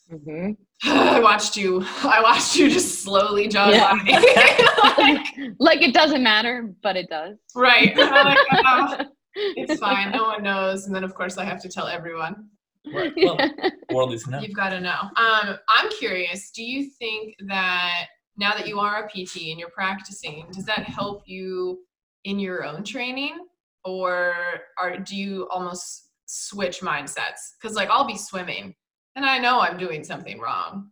hmm 0.09 0.51
I 0.83 1.19
watched 1.19 1.55
you. 1.57 1.83
I 2.03 2.21
watched 2.21 2.55
you 2.55 2.69
just 2.69 3.03
slowly 3.03 3.47
jog 3.47 3.73
Yeah. 3.73 3.91
by 3.91 4.03
me. 4.03 4.13
like, 4.97 5.53
like 5.59 5.81
it 5.81 5.93
doesn't 5.93 6.23
matter, 6.23 6.73
but 6.81 6.95
it 6.95 7.09
does. 7.09 7.37
right. 7.55 7.95
Like, 7.95 8.37
"Oh, 8.51 8.97
it's 9.35 9.79
fine. 9.79 10.11
No 10.11 10.23
one 10.23 10.43
knows. 10.43 10.85
And 10.87 10.95
then 10.95 11.03
of 11.03 11.13
course 11.13 11.37
I 11.37 11.43
have 11.45 11.61
to 11.61 11.69
tell 11.69 11.87
everyone. 11.87 12.47
Right. 12.93 13.13
Well, 13.17 13.37
the 13.37 13.71
world 13.93 14.13
is 14.13 14.25
now. 14.25 14.39
You've 14.39 14.55
got 14.55 14.69
to 14.69 14.79
know. 14.79 14.99
Um, 15.17 15.57
I'm 15.69 15.89
curious. 15.99 16.49
Do 16.51 16.63
you 16.63 16.89
think 16.97 17.35
that 17.47 18.05
now 18.37 18.53
that 18.53 18.67
you 18.67 18.79
are 18.79 19.03
a 19.03 19.07
PT 19.07 19.49
and 19.51 19.59
you're 19.59 19.69
practicing, 19.69 20.45
does 20.53 20.63
that 20.65 20.83
help 20.85 21.23
you 21.27 21.79
in 22.23 22.39
your 22.39 22.63
own 22.63 22.83
training, 22.83 23.38
or 23.85 24.33
are 24.77 24.97
do 24.97 25.15
you 25.15 25.47
almost 25.49 26.09
switch 26.25 26.81
mindsets? 26.81 27.53
Because 27.61 27.75
like 27.75 27.89
I'll 27.89 28.07
be 28.07 28.17
swimming, 28.17 28.75
and 29.15 29.25
I 29.25 29.38
know 29.38 29.59
I'm 29.59 29.77
doing 29.77 30.03
something 30.03 30.39
wrong, 30.39 30.91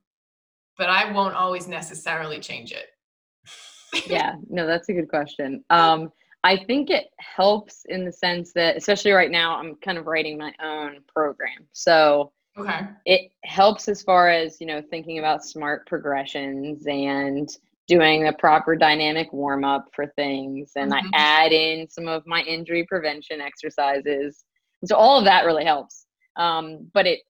but 0.78 0.90
I 0.90 1.12
won't 1.12 1.36
always 1.36 1.68
necessarily 1.68 2.40
change 2.40 2.72
it. 2.72 2.88
yeah, 4.06 4.36
no, 4.50 4.66
that's 4.66 4.90
a 4.90 4.94
good 4.94 5.10
question. 5.10 5.64
Um, 5.70 6.12
I 6.44 6.56
think 6.56 6.90
it 6.90 7.08
helps 7.20 7.86
in 7.90 8.06
the 8.06 8.12
sense 8.12 8.54
that, 8.54 8.78
especially 8.78 9.12
right 9.12 9.32
now, 9.32 9.58
I'm 9.58 9.76
kind 9.76 9.98
of 9.98 10.06
writing 10.06 10.38
my 10.38 10.54
own 10.64 11.00
program. 11.14 11.68
So 11.74 12.32
Okay. 12.58 12.88
it 13.06 13.32
helps 13.44 13.88
as 13.88 14.02
far 14.02 14.30
as, 14.30 14.60
you 14.60 14.66
know, 14.66 14.82
thinking 14.82 15.20
about 15.20 15.46
smart 15.46 15.86
progressions 15.88 16.88
and 16.88 17.48
doing 17.88 18.24
the 18.24 18.34
proper 18.34 18.76
dynamic 18.76 19.32
warm 19.32 19.64
up 19.64 19.86
for 19.96 20.08
things. 20.16 20.72
And 20.76 20.92
Mhm. 20.92 21.02
I 21.14 21.46
add 21.46 21.54
in 21.54 21.90
some 21.90 22.08
of 22.08 22.26
my 22.28 22.42
injury 22.42 22.86
prevention 22.86 23.42
exercises. 23.42 24.46
And 24.82 24.90
so 24.90 24.96
all 24.96 25.18
of 25.18 25.26
that 25.26 25.46
really 25.46 25.66
helps. 25.66 26.06
Um, 26.36 26.90
but 26.94 27.08
it, 27.08 27.22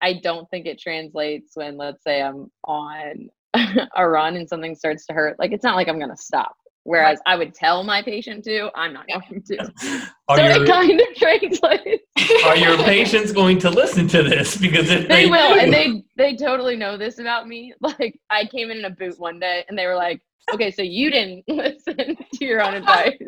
I 0.00 0.14
don't 0.14 0.48
think 0.50 0.66
it 0.66 0.78
translates 0.80 1.52
when, 1.54 1.76
let's 1.76 2.02
say, 2.02 2.22
I'm 2.22 2.50
on 2.64 3.28
a 3.96 4.08
run 4.08 4.36
and 4.36 4.48
something 4.48 4.74
starts 4.74 5.06
to 5.06 5.12
hurt. 5.12 5.38
Like, 5.38 5.52
it's 5.52 5.64
not 5.64 5.76
like 5.76 5.88
I'm 5.88 5.98
to 6.10 6.16
stop 6.16 6.56
Whereas 6.88 7.20
I 7.26 7.36
would 7.36 7.52
tell 7.52 7.84
my 7.84 8.00
patient 8.00 8.44
to, 8.44 8.70
I'm 8.74 8.94
not 8.94 9.06
going 9.06 9.42
to. 9.42 9.58
Are 10.28 10.38
so 10.38 10.42
your 10.42 10.62
it 10.62 10.66
kind 10.66 10.98
of 10.98 11.06
translates. 11.16 12.04
are 12.46 12.56
your 12.56 12.78
patients 12.78 13.30
going 13.30 13.58
to 13.58 13.68
listen 13.70 14.08
to 14.08 14.22
this? 14.22 14.56
Because 14.56 14.90
if 14.90 15.06
they, 15.06 15.24
they 15.24 15.30
will, 15.30 15.54
do- 15.54 15.60
and 15.60 15.72
they 15.72 16.02
they 16.16 16.34
totally 16.34 16.76
know 16.76 16.96
this 16.96 17.18
about 17.18 17.46
me. 17.46 17.74
Like 17.82 18.18
I 18.30 18.46
came 18.46 18.70
in 18.70 18.78
in 18.78 18.84
a 18.86 18.90
boot 18.90 19.18
one 19.18 19.38
day, 19.38 19.64
and 19.68 19.78
they 19.78 19.86
were 19.86 19.96
like, 19.96 20.22
"Okay, 20.52 20.70
so 20.70 20.80
you 20.82 21.10
didn't 21.10 21.44
listen 21.48 22.16
to 22.34 22.44
your 22.44 22.62
own 22.62 22.74
advice." 22.74 23.22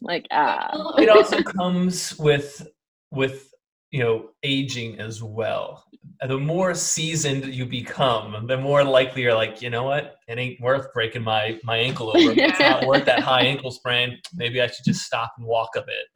like 0.00 0.26
ah, 0.30 0.94
it 0.98 1.08
also 1.08 1.42
comes 1.42 2.16
with 2.18 2.66
with 3.10 3.52
you 3.90 4.02
know 4.02 4.30
aging 4.44 5.00
as 5.00 5.22
well 5.22 5.84
the 6.28 6.38
more 6.38 6.74
seasoned 6.74 7.44
you 7.54 7.66
become 7.66 8.46
the 8.46 8.56
more 8.56 8.82
likely 8.84 9.22
you're 9.22 9.34
like 9.34 9.60
you 9.60 9.70
know 9.70 9.82
what 9.84 10.16
it 10.28 10.38
ain't 10.38 10.60
worth 10.60 10.92
breaking 10.92 11.22
my 11.22 11.58
my 11.64 11.76
ankle 11.76 12.10
over 12.16 12.30
it's 12.32 12.60
not 12.60 12.84
worth 12.86 13.04
that 13.04 13.20
high 13.20 13.42
ankle 13.42 13.70
sprain 13.70 14.18
maybe 14.34 14.60
i 14.60 14.66
should 14.66 14.84
just 14.84 15.02
stop 15.02 15.32
and 15.38 15.46
walk 15.46 15.70
a 15.76 15.82
bit 15.82 16.06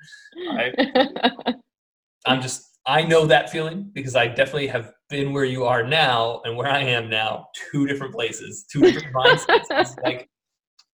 right? 0.56 1.54
i'm 2.26 2.40
just 2.40 2.78
i 2.86 3.02
know 3.02 3.26
that 3.26 3.50
feeling 3.50 3.90
because 3.92 4.16
i 4.16 4.26
definitely 4.26 4.66
have 4.66 4.92
been 5.08 5.32
where 5.32 5.44
you 5.44 5.64
are 5.64 5.82
now 5.86 6.40
and 6.44 6.56
where 6.56 6.68
i 6.68 6.80
am 6.80 7.08
now 7.10 7.46
two 7.70 7.86
different 7.86 8.14
places 8.14 8.64
two 8.72 8.82
different 8.82 9.14
mindsets 9.14 9.66
it's 9.78 9.96
like 10.02 10.28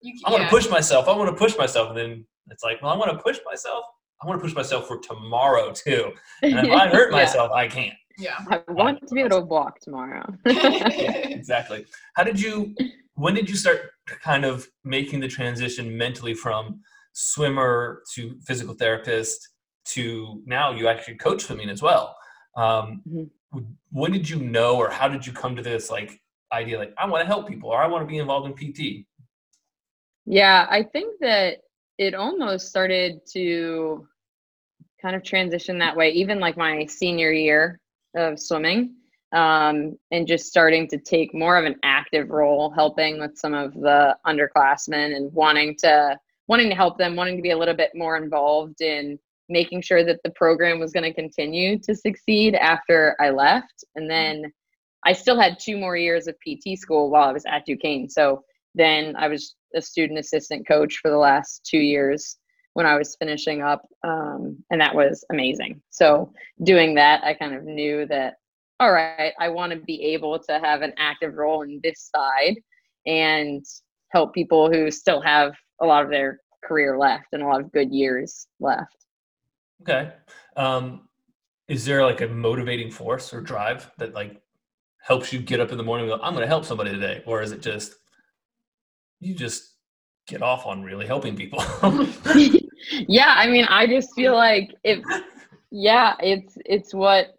You, 0.01 0.13
I 0.25 0.29
want 0.31 0.41
to 0.41 0.45
yeah. 0.45 0.49
push 0.51 0.69
myself. 0.69 1.07
I 1.07 1.15
want 1.17 1.29
to 1.29 1.35
push 1.35 1.57
myself. 1.57 1.89
And 1.89 1.97
then 1.97 2.25
it's 2.51 2.63
like, 2.63 2.81
well, 2.83 2.91
I 2.93 2.97
want 2.97 3.11
to 3.11 3.17
push 3.17 3.39
myself. 3.49 3.83
I 4.21 4.27
want 4.27 4.39
to 4.39 4.43
push 4.45 4.55
myself 4.55 4.87
for 4.87 4.99
tomorrow 4.99 5.71
too. 5.73 6.11
And 6.43 6.53
if 6.67 6.71
I 6.71 6.87
hurt 6.87 7.09
Yeah. 7.11 7.17
myself, 7.17 7.51
I 7.51 7.67
can't. 7.67 7.95
Yeah. 8.17 8.37
I 8.49 8.61
want 8.69 9.07
to 9.07 9.13
be 9.13 9.21
able 9.21 9.39
to 9.41 9.45
walk 9.45 9.79
tomorrow. 9.79 10.25
Exactly. 10.45 11.85
How 12.15 12.23
did 12.23 12.41
you? 12.41 12.75
When 13.13 13.33
did 13.33 13.49
you 13.49 13.55
start 13.55 13.91
kind 14.21 14.43
of 14.45 14.67
making 14.83 15.19
the 15.21 15.27
transition 15.27 15.95
mentally 15.97 16.33
from 16.33 16.81
swimmer 17.13 18.03
to 18.15 18.37
physical 18.45 18.73
therapist 18.73 19.49
to 19.85 20.41
now 20.45 20.71
you 20.71 20.87
actually 20.87 21.15
coach 21.15 21.43
swimming 21.43 21.69
as 21.69 21.81
well? 21.81 22.15
Um, 22.55 23.01
Mhm. 23.07 23.29
When 23.91 24.11
did 24.11 24.29
you 24.29 24.39
know, 24.41 24.75
or 24.75 24.89
how 24.89 25.07
did 25.07 25.25
you 25.25 25.31
come 25.31 25.55
to 25.55 25.61
this 25.61 25.89
like 25.89 26.19
idea? 26.51 26.77
Like, 26.77 26.93
I 26.97 27.07
want 27.07 27.21
to 27.21 27.25
help 27.27 27.47
people, 27.47 27.69
or 27.69 27.81
I 27.81 27.87
want 27.87 28.01
to 28.03 28.07
be 28.11 28.17
involved 28.17 28.45
in 28.49 28.53
PT. 28.55 29.05
Yeah, 30.25 30.67
I 30.69 30.83
think 30.83 31.19
that 31.21 31.59
it 31.97 32.13
almost 32.13 32.67
started 32.67 33.21
to 33.33 34.05
kind 35.01 35.15
of 35.15 35.23
transition 35.23 35.77
that 35.79 35.95
way, 35.95 36.09
even 36.11 36.39
like 36.41 36.57
my 36.57 36.85
senior 36.87 37.31
year 37.31 37.79
of 38.15 38.39
swimming, 38.39 38.95
um, 39.33 39.97
and 40.11 40.27
just 40.27 40.47
starting 40.47 40.87
to 40.87 40.97
take 40.97 41.33
more 41.33 41.57
of 41.57 41.65
an 41.65 41.75
active 41.83 42.29
role, 42.29 42.69
helping 42.71 43.19
with 43.19 43.37
some 43.37 43.53
of 43.53 43.73
the 43.73 44.15
underclassmen 44.25 45.15
and 45.15 45.31
wanting 45.33 45.75
to 45.79 46.17
wanting 46.47 46.69
to 46.69 46.75
help 46.75 46.97
them, 46.97 47.15
wanting 47.15 47.35
to 47.35 47.41
be 47.41 47.51
a 47.51 47.57
little 47.57 47.75
bit 47.75 47.91
more 47.93 48.15
involved 48.15 48.79
in 48.79 49.19
making 49.49 49.81
sure 49.81 50.03
that 50.03 50.19
the 50.23 50.29
program 50.31 50.79
was 50.79 50.93
going 50.93 51.03
to 51.03 51.13
continue 51.13 51.77
to 51.79 51.93
succeed 51.93 52.55
after 52.55 53.15
I 53.19 53.29
left, 53.29 53.83
and 53.95 54.09
then 54.09 54.51
I 55.05 55.13
still 55.13 55.39
had 55.39 55.59
two 55.59 55.77
more 55.77 55.95
years 55.95 56.27
of 56.27 56.35
PT 56.35 56.77
school 56.77 57.09
while 57.09 57.29
I 57.29 57.33
was 57.33 57.45
at 57.47 57.65
Duquesne, 57.65 58.09
so 58.09 58.43
then 58.75 59.15
I 59.17 59.27
was 59.27 59.55
a 59.75 59.81
student 59.81 60.19
assistant 60.19 60.67
coach 60.67 60.99
for 61.01 61.09
the 61.11 61.17
last 61.17 61.65
two 61.69 61.79
years 61.79 62.37
when 62.77 62.85
I 62.85 62.95
was 62.95 63.15
finishing 63.15 63.63
up, 63.63 63.87
um, 64.03 64.63
and 64.69 64.79
that 64.79 64.93
was 64.93 65.25
amazing. 65.31 65.81
So 65.89 66.31
doing 66.61 66.93
that, 66.93 67.23
I 67.23 67.33
kind 67.33 67.55
of 67.55 67.63
knew 67.63 68.05
that 68.05 68.35
all 68.79 68.91
right, 68.91 69.33
I 69.39 69.49
want 69.49 69.73
to 69.73 69.79
be 69.79 69.99
able 70.13 70.37
to 70.37 70.59
have 70.59 70.83
an 70.83 70.93
active 70.99 71.33
role 71.33 71.63
in 71.63 71.79
this 71.81 72.11
side 72.15 72.57
and 73.07 73.65
help 74.09 74.31
people 74.35 74.71
who 74.71 74.91
still 74.91 75.19
have 75.21 75.53
a 75.81 75.87
lot 75.87 76.03
of 76.03 76.11
their 76.11 76.39
career 76.63 76.99
left 76.99 77.25
and 77.31 77.41
a 77.41 77.47
lot 77.47 77.61
of 77.61 77.71
good 77.71 77.91
years 77.91 78.45
left. 78.59 79.07
Okay. 79.81 80.11
Um, 80.55 81.09
is 81.67 81.83
there 81.83 82.05
like 82.05 82.21
a 82.21 82.27
motivating 82.27 82.91
force 82.91 83.33
or 83.33 83.41
drive 83.41 83.89
that 83.97 84.13
like 84.13 84.39
helps 85.01 85.33
you 85.33 85.39
get 85.39 85.59
up 85.59 85.71
in 85.71 85.79
the 85.79 85.83
morning 85.83 86.11
and 86.11 86.19
go, 86.19 86.23
I'm 86.23 86.33
going 86.33 86.45
to 86.45 86.47
help 86.47 86.63
somebody 86.63 86.91
today? 86.91 87.23
Or 87.25 87.41
is 87.41 87.51
it 87.51 87.63
just, 87.63 87.95
you 89.19 89.33
just 89.33 89.73
get 90.27 90.43
off 90.43 90.67
on 90.67 90.83
really 90.83 91.07
helping 91.07 91.35
people? 91.35 91.63
yeah, 92.91 93.33
I 93.37 93.47
mean, 93.47 93.65
I 93.65 93.87
just 93.87 94.13
feel 94.13 94.33
like 94.33 94.73
if 94.83 94.99
yeah, 95.71 96.15
it's 96.19 96.57
it's 96.65 96.93
what 96.93 97.37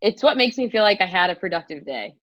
it's 0.00 0.22
what 0.22 0.36
makes 0.36 0.56
me 0.56 0.70
feel 0.70 0.82
like 0.82 1.00
I 1.00 1.06
had 1.06 1.30
a 1.30 1.34
productive 1.34 1.84
day. 1.84 2.14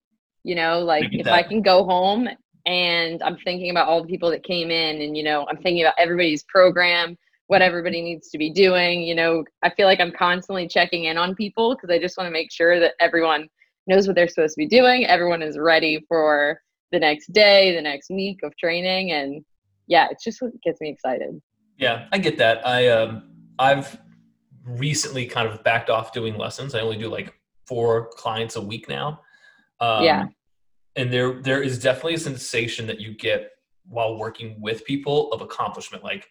You 0.44 0.56
know, 0.56 0.80
like 0.80 1.06
if 1.12 1.28
I 1.28 1.44
can 1.44 1.62
go 1.62 1.84
home 1.84 2.30
and 2.66 3.22
I'm 3.22 3.38
thinking 3.44 3.70
about 3.70 3.88
all 3.88 4.02
the 4.02 4.08
people 4.08 4.30
that 4.32 4.44
came 4.44 4.72
in 4.72 5.02
and 5.02 5.16
you 5.18 5.24
know, 5.24 5.46
I'm 5.50 5.58
thinking 5.58 5.84
about 5.84 5.96
everybody's 5.98 6.44
program, 6.44 7.18
what 7.48 7.62
everybody 7.62 8.02
needs 8.02 8.30
to 8.30 8.38
be 8.38 8.52
doing, 8.52 9.02
you 9.02 9.16
know, 9.16 9.44
I 9.64 9.70
feel 9.70 9.88
like 9.88 10.00
I'm 10.00 10.12
constantly 10.12 10.68
checking 10.68 11.06
in 11.06 11.18
on 11.18 11.36
people 11.36 11.76
because 11.76 11.90
I 11.90 12.00
just 12.00 12.18
want 12.18 12.28
to 12.28 12.32
make 12.32 12.52
sure 12.52 12.80
that 12.80 12.94
everyone 13.00 13.48
knows 13.88 14.08
what 14.08 14.16
they're 14.16 14.28
supposed 14.28 14.56
to 14.56 14.60
be 14.60 14.68
doing, 14.68 15.06
everyone 15.06 15.42
is 15.42 15.58
ready 15.58 16.04
for 16.08 16.62
the 16.92 17.00
next 17.00 17.34
day, 17.34 17.76
the 17.76 17.82
next 17.82 18.10
week 18.10 18.40
of 18.44 18.56
training 18.58 19.12
and 19.12 19.44
yeah, 19.88 20.08
it's 20.12 20.24
just 20.24 20.42
what 20.42 20.52
gets 20.62 20.82
me 20.82 20.90
excited. 20.90 21.42
Yeah, 21.78 22.08
I 22.12 22.18
get 22.18 22.38
that. 22.40 22.66
I, 22.66 22.88
um, 22.90 23.30
I've 23.60 24.00
recently 24.66 25.26
kind 25.26 25.48
of 25.48 25.64
backed 25.64 25.90
off 25.90 26.12
doing 26.14 26.38
lessons. 26.38 26.76
I 26.76 26.80
only 26.82 26.98
do 26.98 27.08
like 27.10 27.34
four 27.66 28.10
clients 28.12 28.56
a 28.56 28.62
week 28.62 28.90
now. 28.90 29.22
Um, 29.80 30.04
Yeah. 30.04 30.26
And 30.96 31.14
there, 31.14 31.42
there 31.42 31.62
is 31.62 31.78
definitely 31.78 32.16
a 32.16 32.20
sensation 32.20 32.88
that 32.88 33.00
you 33.00 33.14
get 33.16 33.52
while 33.86 34.18
working 34.18 34.60
with 34.60 34.84
people 34.86 35.32
of 35.32 35.42
accomplishment, 35.42 36.04
like 36.04 36.28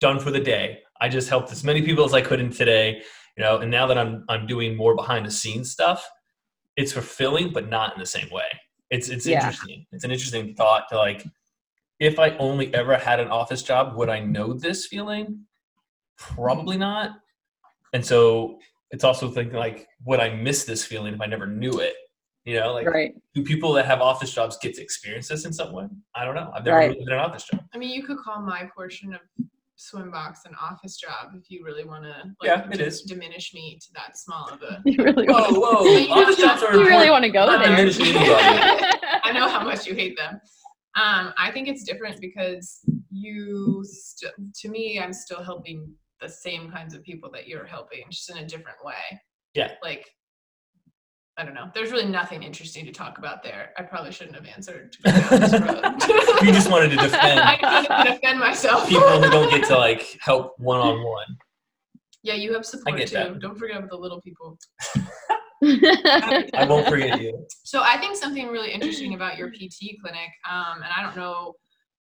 done 0.00 0.20
for 0.20 0.30
the 0.30 0.38
day. 0.40 0.78
I 1.00 1.08
just 1.08 1.28
helped 1.28 1.50
as 1.50 1.64
many 1.64 1.82
people 1.82 2.04
as 2.04 2.14
I 2.14 2.20
could 2.20 2.38
in 2.40 2.50
today, 2.50 3.02
you 3.36 3.42
know. 3.42 3.58
And 3.58 3.70
now 3.70 3.86
that 3.88 3.98
I'm, 3.98 4.24
I'm 4.28 4.46
doing 4.46 4.76
more 4.76 4.94
behind 4.94 5.26
the 5.26 5.30
scenes 5.32 5.72
stuff, 5.72 6.08
it's 6.76 6.92
fulfilling, 6.92 7.52
but 7.52 7.68
not 7.68 7.92
in 7.94 7.98
the 7.98 8.06
same 8.06 8.30
way. 8.30 8.46
It's, 8.90 9.08
it's 9.08 9.26
Yeah. 9.26 9.38
interesting. 9.40 9.84
It's 9.90 10.04
an 10.04 10.12
interesting 10.12 10.54
thought 10.54 10.84
to 10.90 10.96
like, 10.96 11.24
if 12.00 12.18
I 12.18 12.30
only 12.38 12.72
ever 12.74 12.96
had 12.96 13.20
an 13.20 13.28
office 13.28 13.62
job, 13.62 13.96
would 13.96 14.08
I 14.08 14.20
know 14.20 14.52
this 14.52 14.86
feeling? 14.86 15.40
Probably 16.16 16.76
not. 16.76 17.12
And 17.92 18.04
so 18.04 18.58
it's 18.90 19.04
also 19.04 19.30
thinking 19.30 19.56
like, 19.56 19.86
would 20.04 20.20
I 20.20 20.34
miss 20.34 20.64
this 20.64 20.84
feeling 20.84 21.14
if 21.14 21.20
I 21.20 21.26
never 21.26 21.46
knew 21.46 21.80
it? 21.80 21.94
You 22.44 22.58
know, 22.58 22.72
like 22.72 22.86
right. 22.86 23.12
do 23.34 23.42
people 23.42 23.72
that 23.74 23.84
have 23.86 24.00
office 24.00 24.32
jobs 24.32 24.56
get 24.62 24.74
to 24.76 24.82
experience 24.82 25.28
this 25.28 25.44
in 25.44 25.52
some 25.52 25.72
way? 25.72 25.86
I 26.14 26.24
don't 26.24 26.34
know. 26.34 26.50
I've 26.54 26.64
never 26.64 26.78
Right. 26.78 26.84
really 26.90 27.00
been 27.00 27.08
in 27.08 27.14
an 27.14 27.20
office 27.20 27.44
job. 27.44 27.62
I 27.74 27.78
mean, 27.78 27.90
you 27.90 28.02
could 28.04 28.18
call 28.18 28.40
my 28.40 28.70
portion 28.74 29.12
of 29.12 29.20
swim 29.76 30.10
box 30.10 30.40
an 30.44 30.54
office 30.60 30.96
job 30.96 31.32
if 31.36 31.50
you 31.50 31.62
really 31.64 31.84
want 31.84 32.04
to 32.04 32.08
like, 32.08 32.26
Yeah, 32.42 32.66
it 32.70 32.78
just 32.78 33.02
is. 33.04 33.10
diminish 33.10 33.52
me 33.54 33.78
to 33.80 33.86
that 33.94 34.16
small 34.16 34.48
of 34.48 34.62
a. 34.62 34.80
You 34.86 35.04
really 35.04 35.26
Whoa, 35.26 35.52
want 35.52 36.10
whoa! 36.10 36.14
Office 36.22 36.36
jobs 36.36 36.62
are 36.62 36.72
to, 36.72 36.78
you 36.78 36.86
really 36.86 37.10
want 37.10 37.24
to 37.24 37.30
go 37.30 37.46
there. 37.46 37.60
I 39.24 39.32
know 39.32 39.48
how 39.48 39.62
much 39.62 39.86
you 39.86 39.94
hate 39.94 40.16
them. 40.16 40.40
Um, 40.98 41.32
I 41.38 41.50
think 41.52 41.68
it's 41.68 41.84
different 41.84 42.20
because 42.20 42.80
you, 43.10 43.84
st- 43.88 44.32
to 44.62 44.68
me, 44.68 45.00
I'm 45.00 45.12
still 45.12 45.42
helping 45.42 45.92
the 46.20 46.28
same 46.28 46.70
kinds 46.70 46.94
of 46.94 47.04
people 47.04 47.30
that 47.34 47.46
you're 47.46 47.66
helping, 47.66 48.02
just 48.10 48.28
in 48.30 48.38
a 48.38 48.46
different 48.46 48.78
way. 48.84 49.20
Yeah. 49.54 49.72
Like, 49.82 50.06
I 51.36 51.44
don't 51.44 51.54
know. 51.54 51.70
There's 51.72 51.92
really 51.92 52.08
nothing 52.08 52.42
interesting 52.42 52.84
to 52.86 52.90
talk 52.90 53.18
about 53.18 53.44
there. 53.44 53.70
I 53.78 53.82
probably 53.82 54.10
shouldn't 54.10 54.34
have 54.34 54.46
answered. 54.46 54.96
You 56.40 56.52
just 56.52 56.70
wanted 56.70 56.90
to 56.90 56.96
defend 56.96 57.40
I 57.40 57.58
wanted 57.60 58.04
to 58.06 58.12
defend 58.12 58.38
myself. 58.38 58.88
People 58.88 59.08
who 59.20 59.28
don't 59.28 59.50
get 59.50 59.66
to 59.68 59.76
like 59.76 60.18
help 60.20 60.54
one 60.58 60.78
on 60.78 61.02
one. 61.02 61.26
Yeah, 62.22 62.34
you 62.34 62.54
have 62.54 62.64
support 62.64 62.96
too. 63.00 63.14
that. 63.14 63.40
Don't 63.40 63.58
forget 63.58 63.76
about 63.78 63.90
the 63.90 63.96
little 63.96 64.20
people. 64.20 64.56
I 65.62 66.66
won't 66.68 66.88
forget 66.88 67.20
you. 67.20 67.46
So 67.64 67.82
I 67.82 67.98
think 67.98 68.16
something 68.16 68.48
really 68.48 68.70
interesting 68.72 69.14
about 69.14 69.36
your 69.36 69.50
PT 69.50 70.00
clinic, 70.00 70.30
um, 70.48 70.76
and 70.82 70.92
I 70.96 71.02
don't 71.02 71.16
know, 71.16 71.54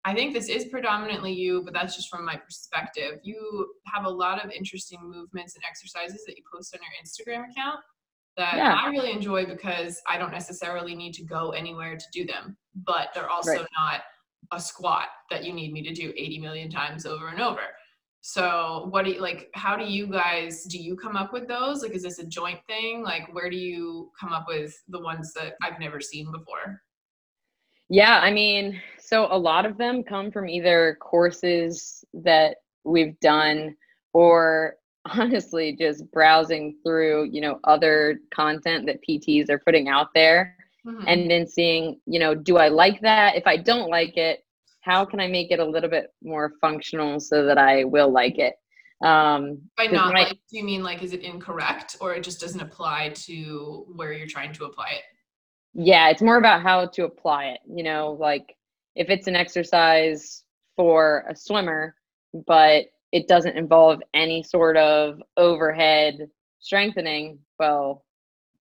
I 0.05 0.15
think 0.15 0.35
this 0.35 0.49
is 0.49 0.65
predominantly 0.67 1.33
you, 1.33 1.63
but 1.65 1.73
that's 1.73 1.95
just 1.95 2.09
from 2.09 2.25
my 2.25 2.37
perspective. 2.37 3.21
You 3.23 3.73
have 3.87 4.05
a 4.05 4.11
lot 4.11 4.45
of 4.45 4.51
interesting 4.51 4.99
movements 5.03 5.55
and 5.55 5.65
exercises 5.65 6.25
that 6.27 6.37
you 6.37 6.43
post 6.53 6.75
on 6.75 6.81
your 6.83 6.93
Instagram 7.05 7.49
account 7.51 7.79
that 8.37 8.57
Yeah. 8.57 8.75
I 8.75 8.89
really 8.89 9.13
enjoy 9.13 9.47
because 9.47 10.01
I 10.09 10.19
don't 10.19 10.33
necessarily 10.33 10.95
need 10.97 11.13
to 11.15 11.25
go 11.25 11.51
anywhere 11.51 11.97
to 11.97 12.05
do 12.13 12.25
them, 12.25 12.57
but 12.75 13.11
they're 13.15 13.31
also 13.31 13.53
Right. 13.53 13.67
not 13.79 14.03
a 14.51 14.59
squat 14.61 15.09
that 15.31 15.45
you 15.45 15.53
need 15.53 15.73
me 15.73 15.83
to 15.83 15.93
do 15.95 16.13
80 16.17 16.39
million 16.41 16.71
times 16.71 17.07
over 17.07 17.29
and 17.29 17.41
over. 17.41 17.63
So 18.25 18.87
what 18.91 19.05
do 19.05 19.11
you 19.11 19.21
like 19.21 19.51
how 19.55 19.77
do 19.77 19.85
you 19.85 20.07
guys 20.07 20.63
do 20.65 20.79
you 20.79 20.97
come 20.97 21.17
up 21.17 21.33
with 21.33 21.49
those? 21.49 21.83
Like 21.83 21.93
is 21.93 22.05
this 22.05 22.21
a 22.21 22.27
joint 22.27 22.61
thing? 22.69 23.03
Like 23.03 23.33
where 23.35 23.51
do 23.51 23.57
you 23.57 24.11
come 24.19 24.33
up 24.33 24.45
with 24.49 24.81
the 24.89 25.01
ones 25.01 25.33
that 25.35 25.55
I've 25.63 25.81
never 25.81 26.01
seen 26.01 26.31
before? 26.31 26.81
yeah, 27.89 28.21
I 28.23 28.31
mean, 28.33 28.81
so 28.99 29.27
a 29.31 29.37
lot 29.37 29.67
of 29.67 29.77
them 29.77 30.03
come 30.03 30.31
from 30.31 30.49
either 30.49 30.97
courses 31.01 32.05
that 32.15 32.57
we've 32.85 33.19
done 33.21 33.77
or 34.15 34.77
honestly 35.05 35.77
just 35.77 36.11
browsing 36.13 36.77
through, 36.85 37.25
you 37.25 37.41
know, 37.43 37.59
other 37.65 38.21
content 38.33 38.87
that 38.87 39.01
PTs 39.07 39.51
are 39.51 39.59
putting 39.59 39.89
out 39.89 40.09
there 40.15 40.57
Mhm. 40.87 41.05
and 41.07 41.31
then 41.31 41.47
seeing, 41.47 42.01
you 42.07 42.19
know, 42.19 42.35
do 42.35 42.57
I 42.57 42.69
like 42.69 43.01
that? 43.03 43.37
If 43.37 43.47
I 43.47 43.57
don't 43.57 43.91
like 43.91 44.17
it, 44.17 44.45
how 44.83 45.05
can 45.05 45.21
I 45.21 45.29
make 45.29 45.51
it 45.51 45.61
a 45.61 45.65
little 45.65 45.89
bit 45.89 46.09
more 46.23 46.53
functional 46.61 47.19
so 47.21 47.47
that 47.47 47.57
I 47.59 47.85
will 47.85 48.11
like 48.13 48.39
it? 48.39 48.55
Um, 49.05 49.63
By 49.77 49.87
not 49.87 50.13
my- 50.13 50.25
like, 50.25 50.39
do 50.51 50.59
you 50.59 50.65
mean 50.65 50.83
like 50.85 51.03
is 51.03 51.13
it 51.13 51.23
incorrect 51.23 51.97
or 52.01 52.15
it 52.15 52.23
just 52.23 52.41
doesn't 52.41 52.61
apply 52.61 53.11
to 53.27 53.87
where 53.97 54.13
you're 54.13 54.27
trying 54.29 54.53
to 54.55 54.65
apply 54.67 54.91
it? 54.91 55.03
yeah, 55.75 56.11
it's 56.11 56.21
more 56.21 56.37
about 56.37 56.61
how 56.63 56.85
to 56.87 57.05
apply 57.05 57.47
it. 57.47 57.61
You 57.67 57.83
know, 57.83 58.13
like 58.21 58.55
if 58.95 59.09
it's 59.09 59.27
an 59.27 59.35
exercise 59.37 60.45
for 60.77 61.25
a 61.31 61.35
swimmer, 61.35 61.95
but 62.47 62.85
it 63.11 63.27
doesn't 63.27 63.57
involve 63.57 64.03
any 64.13 64.43
sort 64.43 64.77
of 64.77 65.23
overhead 65.39 66.29
strengthening, 66.61 67.39
well, 67.59 68.05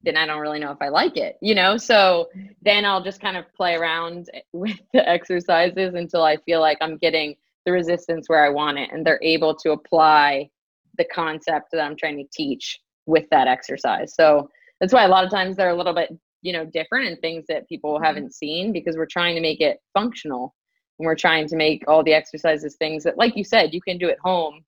then 0.03 0.17
I 0.17 0.25
don't 0.25 0.39
really 0.39 0.60
know 0.60 0.72
if 0.72 0.77
I 0.81 0.89
like 0.89 1.17
it, 1.17 1.38
you 1.41 1.55
know? 1.55 1.77
So 1.77 2.29
then 2.62 2.86
I'll 2.86 3.03
just 3.03 3.22
kind 3.22 3.38
of 3.38 3.46
play 3.53 3.75
around 3.75 4.29
with 4.53 4.77
the 4.93 5.08
exercises 5.08 5.93
until 5.96 6.24
I 6.24 6.38
feel 6.38 6.60
like 6.60 6.77
I'm 6.81 6.98
getting 6.98 7.36
the 7.65 7.72
resistance 7.72 8.27
where 8.27 8.43
I 8.43 8.50
want 8.50 8.79
it 8.79 8.89
and 8.91 9.05
they're 9.05 9.20
able 9.22 9.55
to 9.55 9.72
apply 9.72 10.50
the 10.98 11.05
concept 11.05 11.67
that 11.72 11.81
I'm 11.81 11.96
trying 11.96 12.17
to 12.17 12.25
teach 12.34 12.79
with 13.05 13.25
that 13.31 13.48
exercise. 13.48 14.15
So 14.15 14.50
that's 14.79 14.93
why 14.93 15.03
a 15.05 15.08
lot 15.10 15.24
of 15.24 15.31
times 15.31 15.55
they're 15.58 15.70
a 15.70 15.75
little 15.75 15.93
bit, 15.93 16.10
you 16.41 16.53
know, 16.53 16.65
different 16.65 17.08
and 17.08 17.20
things 17.20 17.46
that 17.48 17.67
people 17.70 18.00
Mhm. 18.00 18.05
haven't 18.05 18.34
seen 18.34 18.72
because 18.72 18.98
we're 18.98 19.05
trying 19.05 19.36
to 19.36 19.41
make 19.41 19.62
it 19.62 19.79
functional 19.93 20.55
and 21.00 21.05
we're 21.05 21.15
trying 21.15 21.48
to 21.48 21.55
make 21.55 21.88
all 21.88 22.03
the 22.03 22.13
exercises 22.13 22.75
things 22.77 23.03
that 23.03 23.17
like 23.17 23.36
you 23.36 23.43
said, 23.43 23.74
you 23.74 23.81
can 23.81 23.98
do 23.98 24.10
at 24.10 24.20
home, 24.20 24.65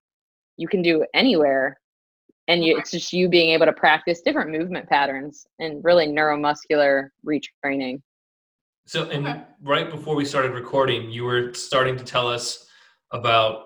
you 0.58 0.68
can 0.68 0.82
do 0.84 1.06
anywhere 1.14 1.80
and 2.48 2.64
you, 2.64 2.78
it's 2.78 2.92
just 2.92 3.14
you 3.14 3.30
being 3.30 3.52
able 3.52 3.66
to 3.66 3.74
practice 3.74 4.22
different 4.22 4.52
movement 4.52 4.90
patterns 4.90 5.46
and 5.60 5.84
really 5.84 6.08
neuromuscular 6.08 7.10
retraining. 7.26 8.02
So, 8.86 9.10
and 9.10 9.26
Okay. 9.28 9.42
right 9.62 9.90
before 9.90 10.16
we 10.16 10.26
started 10.26 10.52
recording, 10.52 11.10
you 11.10 11.24
were 11.24 11.54
starting 11.54 11.96
to 11.98 12.04
tell 12.04 12.28
us 12.28 12.68
about 13.12 13.66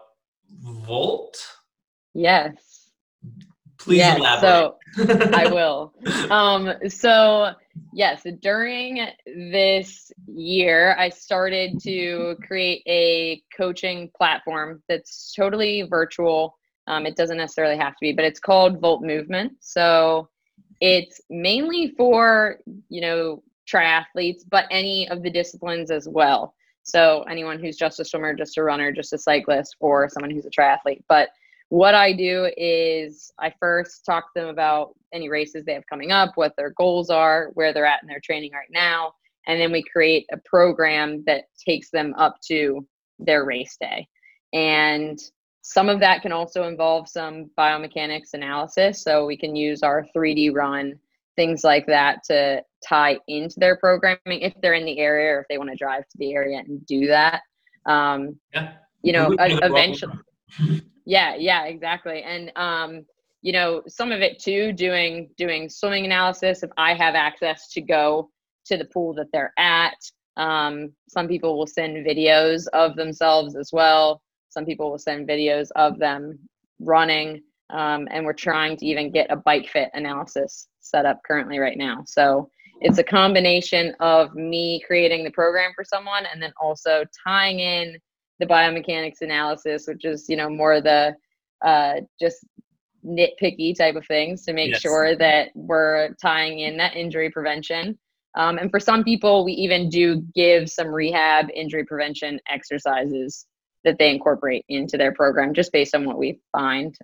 Volt. 0.50 1.44
Yes. 2.14 2.92
Please 3.80 3.98
yes. 3.98 4.20
elaborate. 4.20 4.76
So 4.96 5.30
I 5.34 5.48
will. 5.52 5.94
Um, 6.30 6.74
so 6.88 7.54
yes, 7.94 8.26
during 8.42 9.08
this 9.26 10.12
year, 10.28 10.96
I 10.98 11.10
started 11.10 11.80
to 11.84 12.36
create 12.46 12.84
a 12.88 13.42
coaching 13.56 14.10
platform 14.16 14.84
that's 14.88 15.34
totally 15.34 15.84
virtual. 15.84 16.58
Um, 16.88 17.06
it 17.06 17.16
doesn't 17.16 17.38
necessarily 17.38 17.78
have 17.78 17.94
to 17.94 18.02
be, 18.02 18.14
but 18.14 18.26
it's 18.26 18.40
called 18.40 18.80
Volt 18.80 19.02
Movement. 19.04 19.54
So 19.60 20.30
it's 20.80 21.20
mainly 21.30 21.94
for 21.98 22.60
you 22.90 23.02
know 23.02 23.44
triathletes, 23.72 24.44
but 24.50 24.66
any 24.72 25.10
of 25.10 25.24
the 25.24 25.30
disciplines 25.30 25.92
as 25.92 26.08
well. 26.08 26.54
So 26.84 27.24
anyone 27.24 27.60
who's 27.60 27.76
just 27.76 28.00
a 28.00 28.06
swimmer, 28.06 28.34
just 28.34 28.58
a 28.58 28.64
runner, 28.64 28.92
just 28.94 29.12
a 29.12 29.18
cyclist, 29.18 29.76
or 29.82 30.08
someone 30.10 30.32
who's 30.32 30.46
a 30.46 30.50
triathlete. 30.50 31.04
But 31.10 31.30
what 31.70 31.94
I 31.94 32.14
do 32.14 32.50
is 32.56 33.30
I 33.40 33.54
first 33.60 34.06
talk 34.06 34.34
to 34.34 34.42
them 34.42 34.50
about 34.50 34.96
any 35.14 35.28
races 35.28 35.66
they 35.66 35.74
have 35.74 35.86
coming 35.90 36.12
up, 36.14 36.32
what 36.36 36.54
their 36.56 36.70
goals 36.78 37.10
are, 37.10 37.52
where 37.56 37.74
they're 37.74 37.86
at 37.86 38.02
in 38.02 38.08
their 38.08 38.22
training 38.22 38.54
right 38.54 38.70
now, 38.72 39.12
and 39.48 39.60
then 39.60 39.74
we 39.74 39.84
create 39.84 40.26
a 40.32 40.38
program 40.46 41.24
that 41.26 41.46
takes 41.68 41.90
them 41.90 42.14
up 42.18 42.38
to 42.48 42.88
their 43.20 43.44
race 43.44 43.76
day. 43.82 44.08
And 44.54 45.20
some 45.70 45.90
of 45.90 46.00
that 46.00 46.22
can 46.22 46.32
also 46.32 46.64
involve 46.64 47.10
some 47.10 47.52
biomechanics 47.58 48.34
analysis. 48.34 49.02
So 49.02 49.26
we 49.26 49.36
can 49.36 49.54
use 49.54 49.84
our 49.84 50.08
3D 50.16 50.54
run, 50.56 50.98
things 51.36 51.66
like 51.66 51.86
that 51.88 52.24
to 52.28 52.64
tie 52.88 53.20
into 53.28 53.60
their 53.60 53.76
programming 53.76 54.40
if 54.40 54.54
they're 54.62 54.76
in 54.76 54.86
the 54.86 54.98
area 54.98 55.34
or 55.34 55.42
if 55.42 55.48
they 55.50 55.58
want 55.58 55.70
to 55.70 55.76
drive 55.76 56.08
to 56.08 56.18
the 56.20 56.32
area 56.32 56.60
and 56.60 56.86
do 56.86 57.08
that. 57.08 57.42
Um, 57.86 58.40
Yeah. 58.54 58.76
you 59.04 59.12
know, 59.12 59.36
eventually. 59.38 60.14
Yeah, 61.10 61.36
yeah, 61.36 61.64
exactly. 61.66 62.22
And 62.24 62.52
um, 62.58 63.06
you 63.42 63.54
know, 63.54 63.82
some 63.88 64.12
of 64.12 64.20
it 64.20 64.40
too, 64.40 64.74
doing 64.74 65.30
doing 65.38 65.70
swimming 65.70 66.04
analysis. 66.04 66.64
If 66.64 66.72
I 66.78 66.94
have 66.96 67.16
access 67.16 67.70
to 67.70 67.82
go 67.82 68.30
to 68.66 68.76
the 68.76 68.84
pool 68.84 69.14
that 69.14 69.28
they're 69.32 69.54
at, 69.58 69.96
um, 70.36 70.92
some 71.08 71.30
people 71.30 71.58
will 71.58 71.68
send 71.68 72.06
videos 72.06 72.68
of 72.74 72.98
themselves 72.98 73.56
as 73.56 73.70
well. 73.72 74.22
Some 74.58 74.66
people 74.66 74.90
will 74.90 74.98
send 74.98 75.30
videos 75.30 75.68
of 75.76 76.00
them 76.00 76.40
running, 76.80 77.44
um, 77.70 78.08
and 78.10 78.26
we're 78.26 78.34
trying 78.34 78.76
to 78.78 78.88
even 78.88 79.12
get 79.12 79.28
a 79.30 79.36
bike 79.36 79.70
fit 79.70 79.92
analysis 79.94 80.68
set 80.80 81.06
up 81.06 81.22
currently 81.28 81.60
right 81.60 81.78
now. 81.78 82.02
So 82.08 82.50
it's 82.82 82.98
a 82.98 83.04
combination 83.04 83.94
of 84.00 84.34
me 84.34 84.82
creating 84.88 85.24
the 85.24 85.30
program 85.30 85.74
for 85.76 85.84
someone 85.84 86.26
and 86.26 86.42
then 86.42 86.54
also 86.60 87.04
tying 87.24 87.60
in 87.60 88.00
the 88.40 88.48
biomechanics 88.48 89.22
analysis, 89.22 89.86
which 89.88 90.06
is 90.06 90.28
you 90.28 90.36
know 90.36 90.50
more 90.50 90.82
the 90.82 91.16
uh, 91.64 91.98
just 92.20 92.44
nitpicky 93.06 93.78
type 93.78 93.96
of 93.96 94.08
things 94.08 94.44
to 94.46 94.54
make 94.54 94.72
Yes. 94.72 94.82
sure 94.82 95.16
that 95.18 95.50
we're 95.54 96.16
tying 96.20 96.62
in 96.62 96.78
that 96.78 96.96
injury 96.96 97.30
prevention. 97.30 97.96
Um, 98.36 98.58
and 98.58 98.72
for 98.72 98.80
some 98.80 99.04
people, 99.04 99.46
we 99.46 99.52
even 99.52 99.88
do 99.88 100.24
give 100.34 100.68
some 100.68 100.88
rehab 100.88 101.46
injury 101.54 101.86
prevention 101.86 102.40
exercises 102.50 103.46
that 103.88 103.98
they 103.98 104.12
incorporate 104.12 104.66
into 104.68 104.98
their 104.98 105.14
program 105.14 105.54
just 105.54 105.72
based 105.72 105.96
on 105.96 106.06
what 106.06 106.18
we 106.18 106.40
find. 106.52 106.96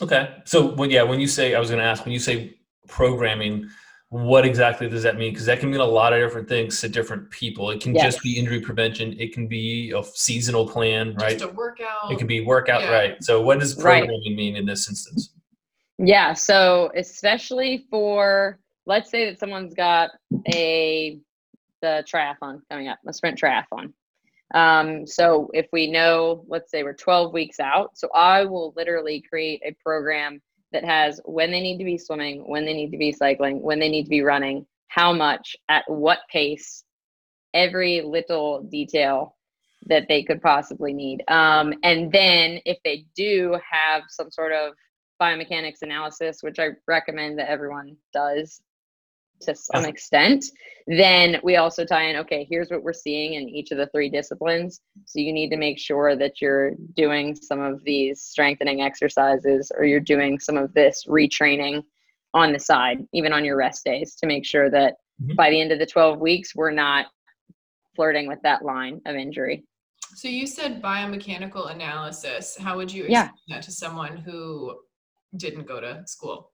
Okay. 0.00 0.36
So 0.44 0.74
when 0.74 0.90
yeah, 0.90 1.02
when 1.02 1.20
you 1.20 1.26
say 1.26 1.54
I 1.54 1.58
was 1.58 1.68
going 1.68 1.80
to 1.80 1.84
ask 1.84 2.04
when 2.04 2.12
you 2.12 2.20
say 2.20 2.58
programming, 2.88 3.68
what 4.10 4.46
exactly 4.46 4.88
does 4.88 5.02
that 5.02 5.16
mean? 5.16 5.32
Because 5.32 5.46
that 5.46 5.58
can 5.58 5.70
mean 5.70 5.80
a 5.80 5.84
lot 5.84 6.12
of 6.12 6.20
different 6.20 6.48
things 6.48 6.80
to 6.80 6.88
different 6.88 7.28
people. 7.30 7.70
It 7.70 7.80
can 7.80 7.92
just 7.94 8.22
be 8.22 8.38
injury 8.38 8.60
prevention. 8.60 9.16
It 9.18 9.34
can 9.34 9.48
be 9.48 9.92
a 9.96 10.02
seasonal 10.04 10.68
plan, 10.68 11.14
right? 11.16 11.38
Just 11.38 11.50
a 11.50 11.54
workout. 11.54 12.12
It 12.12 12.18
can 12.18 12.28
be 12.28 12.40
workout, 12.40 12.82
Yeah. 12.82 12.92
right? 12.92 13.24
So 13.24 13.42
what 13.42 13.58
does 13.58 13.74
Right. 13.82 14.04
programming 14.04 14.36
mean 14.36 14.56
in 14.56 14.64
this 14.64 14.88
instance? 14.88 15.34
Yeah, 15.98 16.34
so 16.34 16.92
especially 16.94 17.86
for 17.90 18.60
let's 18.86 19.10
say 19.10 19.28
that 19.28 19.40
someone's 19.40 19.74
got 19.74 20.10
a 20.54 21.18
the 21.82 22.04
triathlon 22.10 22.60
coming 22.70 22.88
up, 22.88 22.98
a 23.06 23.12
sprint 23.12 23.38
triathlon. 23.40 23.92
Um, 24.56 25.06
so 25.06 25.50
if 25.52 25.66
we 25.70 25.90
know, 25.90 26.46
let's 26.48 26.70
say 26.70 26.82
we're 26.82 26.94
12 26.94 27.34
weeks 27.34 27.60
out, 27.60 27.90
so 27.98 28.08
I 28.14 28.46
will 28.46 28.72
literally 28.74 29.22
create 29.28 29.60
a 29.62 29.76
program 29.84 30.40
that 30.72 30.82
has 30.82 31.20
when 31.26 31.50
they 31.50 31.60
need 31.60 31.76
to 31.76 31.84
be 31.84 31.98
swimming, 31.98 32.42
when 32.48 32.64
they 32.64 32.72
need 32.72 32.90
to 32.92 32.96
be 32.96 33.12
cycling, 33.12 33.60
when 33.60 33.78
they 33.78 33.90
need 33.90 34.04
to 34.04 34.08
be 34.08 34.22
running, 34.22 34.66
how 34.88 35.12
much, 35.12 35.56
at 35.68 35.84
what 35.88 36.20
pace, 36.32 36.84
every 37.52 38.00
little 38.00 38.62
detail 38.62 39.36
that 39.88 40.06
they 40.08 40.22
could 40.22 40.40
possibly 40.40 40.94
need. 40.94 41.22
Um, 41.28 41.74
and 41.82 42.10
then 42.10 42.60
if 42.64 42.78
they 42.82 43.04
do 43.14 43.58
have 43.70 44.04
some 44.08 44.30
sort 44.30 44.52
of 44.52 44.72
biomechanics 45.20 45.82
analysis, 45.82 46.38
which 46.40 46.58
I 46.58 46.70
recommend 46.88 47.38
that 47.38 47.50
everyone 47.50 47.98
does 48.14 48.62
to 49.40 49.54
some 49.54 49.82
Yeah. 49.82 49.88
extent, 49.88 50.44
then 50.86 51.40
we 51.42 51.56
also 51.56 51.84
tie 51.84 52.04
in 52.04 52.16
okay, 52.16 52.46
here's 52.48 52.70
what 52.70 52.82
we're 52.82 52.92
seeing 52.92 53.34
in 53.34 53.48
each 53.48 53.70
of 53.70 53.78
the 53.78 53.86
three 53.88 54.08
disciplines. 54.08 54.80
So 55.04 55.18
you 55.20 55.32
need 55.32 55.50
to 55.50 55.56
make 55.56 55.78
sure 55.78 56.16
that 56.16 56.40
you're 56.40 56.72
doing 56.94 57.34
some 57.34 57.60
of 57.60 57.82
these 57.84 58.22
strengthening 58.22 58.82
exercises 58.82 59.70
or 59.76 59.84
you're 59.84 60.00
doing 60.00 60.38
some 60.38 60.56
of 60.56 60.72
this 60.74 61.04
retraining 61.06 61.82
on 62.34 62.52
the 62.52 62.58
side, 62.58 63.06
even 63.12 63.32
on 63.32 63.44
your 63.44 63.56
rest 63.56 63.84
days, 63.84 64.14
to 64.16 64.26
make 64.26 64.44
sure 64.44 64.70
that 64.70 64.96
Mhm. 65.22 65.36
by 65.36 65.50
the 65.50 65.60
end 65.60 65.72
of 65.72 65.78
the 65.78 65.86
12 65.86 66.20
weeks, 66.20 66.54
we're 66.54 66.70
not 66.70 67.06
flirting 67.94 68.28
with 68.28 68.40
that 68.42 68.62
line 68.62 69.00
of 69.06 69.16
injury. 69.16 69.64
So 70.14 70.28
you 70.28 70.46
said 70.46 70.82
biomechanical 70.82 71.70
analysis. 71.70 72.56
How 72.58 72.76
would 72.76 72.92
you 72.92 73.06
Yeah. 73.08 73.30
that 73.48 73.62
to 73.62 73.72
someone 73.72 74.16
who 74.18 74.78
didn't 75.36 75.66
go 75.66 75.80
to 75.80 76.02
school? 76.06 76.52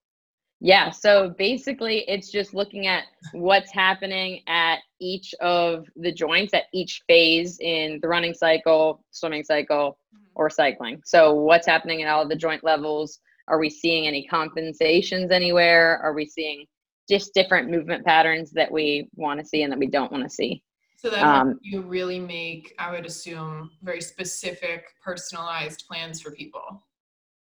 Yeah, 0.64 0.90
so 0.90 1.34
basically 1.38 2.04
it's 2.06 2.30
just 2.30 2.54
looking 2.54 2.86
at 2.86 3.02
what's 3.32 3.72
happening 3.72 4.42
at 4.46 4.78
each 5.00 5.34
of 5.40 5.88
the 5.96 6.12
joints 6.12 6.54
at 6.54 6.66
each 6.72 7.02
phase 7.08 7.58
in 7.58 7.98
the 8.00 8.06
running 8.06 8.32
cycle, 8.32 9.04
swimming 9.10 9.42
cycle, 9.42 9.98
or 10.36 10.48
cycling. 10.48 11.02
So 11.04 11.34
what's 11.34 11.66
happening 11.66 12.02
at 12.02 12.08
all 12.08 12.28
the 12.28 12.36
joint 12.36 12.62
levels? 12.62 13.18
Are 13.48 13.58
we 13.58 13.68
seeing 13.68 14.06
any 14.06 14.24
compensations 14.24 15.32
anywhere? 15.32 15.98
Are 15.98 16.12
we 16.12 16.26
seeing 16.26 16.64
just 17.10 17.34
different 17.34 17.68
movement 17.68 18.06
patterns 18.06 18.52
that 18.52 18.70
we 18.70 19.08
want 19.16 19.40
to 19.40 19.44
see 19.44 19.64
and 19.64 19.72
that 19.72 19.80
we 19.80 19.88
don't 19.88 20.12
want 20.12 20.22
to 20.22 20.30
see? 20.30 20.62
So 20.96 21.10
that 21.10 21.24
Um, 21.24 21.58
you 21.60 21.82
really 21.82 22.20
make, 22.20 22.72
I 22.78 22.92
would 22.92 23.04
assume, 23.04 23.72
very 23.82 24.00
specific, 24.00 24.84
personalized 25.04 25.86
plans 25.88 26.22
for 26.22 26.30
people. 26.30 26.84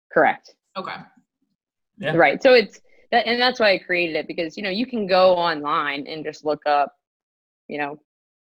Correct. 0.09 0.55
Okay. 0.77 0.95
Yeah. 1.97 2.15
Right. 2.15 2.41
So 2.41 2.53
it's 2.53 2.79
that, 3.11 3.27
and 3.27 3.41
that's 3.41 3.59
why 3.59 3.73
I 3.73 3.77
created 3.79 4.15
it 4.15 4.27
because 4.27 4.57
you 4.57 4.63
know 4.63 4.69
you 4.69 4.85
can 4.85 5.07
go 5.07 5.33
online 5.35 6.07
and 6.07 6.23
just 6.23 6.45
look 6.45 6.61
up, 6.65 6.93
you 7.67 7.77
know, 7.77 7.99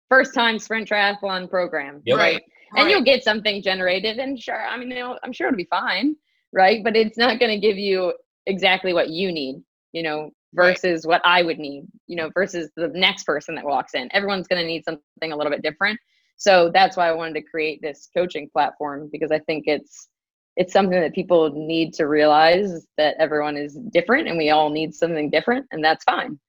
first 0.09 0.33
time 0.33 0.59
sprint 0.59 0.89
triathlon 0.89 1.49
program, 1.49 2.01
Yep. 2.05 2.17
right? 2.17 2.41
And 2.77 2.85
Right. 2.85 2.91
you'll 2.91 3.03
get 3.03 3.23
something 3.23 3.61
generated, 3.61 4.19
and 4.19 4.39
sure, 4.39 4.61
I 4.67 4.77
mean, 4.77 4.89
you 4.91 4.95
know, 4.99 5.19
I'm 5.23 5.33
sure 5.33 5.47
it'll 5.47 5.57
be 5.57 5.65
fine, 5.69 6.15
right? 6.53 6.83
But 6.83 6.95
it's 6.95 7.17
not 7.17 7.39
going 7.39 7.51
to 7.51 7.59
give 7.65 7.77
you 7.77 8.13
exactly 8.45 8.93
what 8.93 9.09
you 9.09 9.31
need, 9.31 9.61
you 9.93 10.03
know, 10.03 10.31
Right. 10.55 10.77
versus 10.77 11.05
what 11.05 11.21
I 11.25 11.43
would 11.43 11.59
need, 11.59 11.85
you 12.07 12.15
know, 12.15 12.29
versus 12.33 12.71
the 12.75 12.89
next 12.89 13.23
person 13.25 13.55
that 13.55 13.65
walks 13.65 13.93
in. 13.93 14.09
Everyone's 14.13 14.47
going 14.47 14.61
to 14.61 14.67
need 14.67 14.83
something 14.85 15.31
a 15.31 15.35
little 15.35 15.51
bit 15.51 15.61
different. 15.63 15.99
So 16.37 16.71
that's 16.73 16.97
why 16.97 17.07
I 17.09 17.13
wanted 17.13 17.35
to 17.35 17.41
create 17.43 17.81
this 17.81 18.09
coaching 18.15 18.49
platform 18.51 19.09
because 19.11 19.31
I 19.31 19.39
think 19.39 19.65
it's 19.67 20.09
it's 20.57 20.73
something 20.73 20.99
that 20.99 21.13
people 21.13 21.51
need 21.51 21.93
to 21.93 22.05
realize 22.05 22.85
that 22.97 23.15
everyone 23.19 23.57
is 23.57 23.75
different 23.93 24.27
and 24.27 24.37
we 24.37 24.49
all 24.49 24.69
need 24.69 24.93
something 24.93 25.29
different 25.29 25.65
and 25.71 25.83
that's 25.83 26.03
fine. 26.03 26.39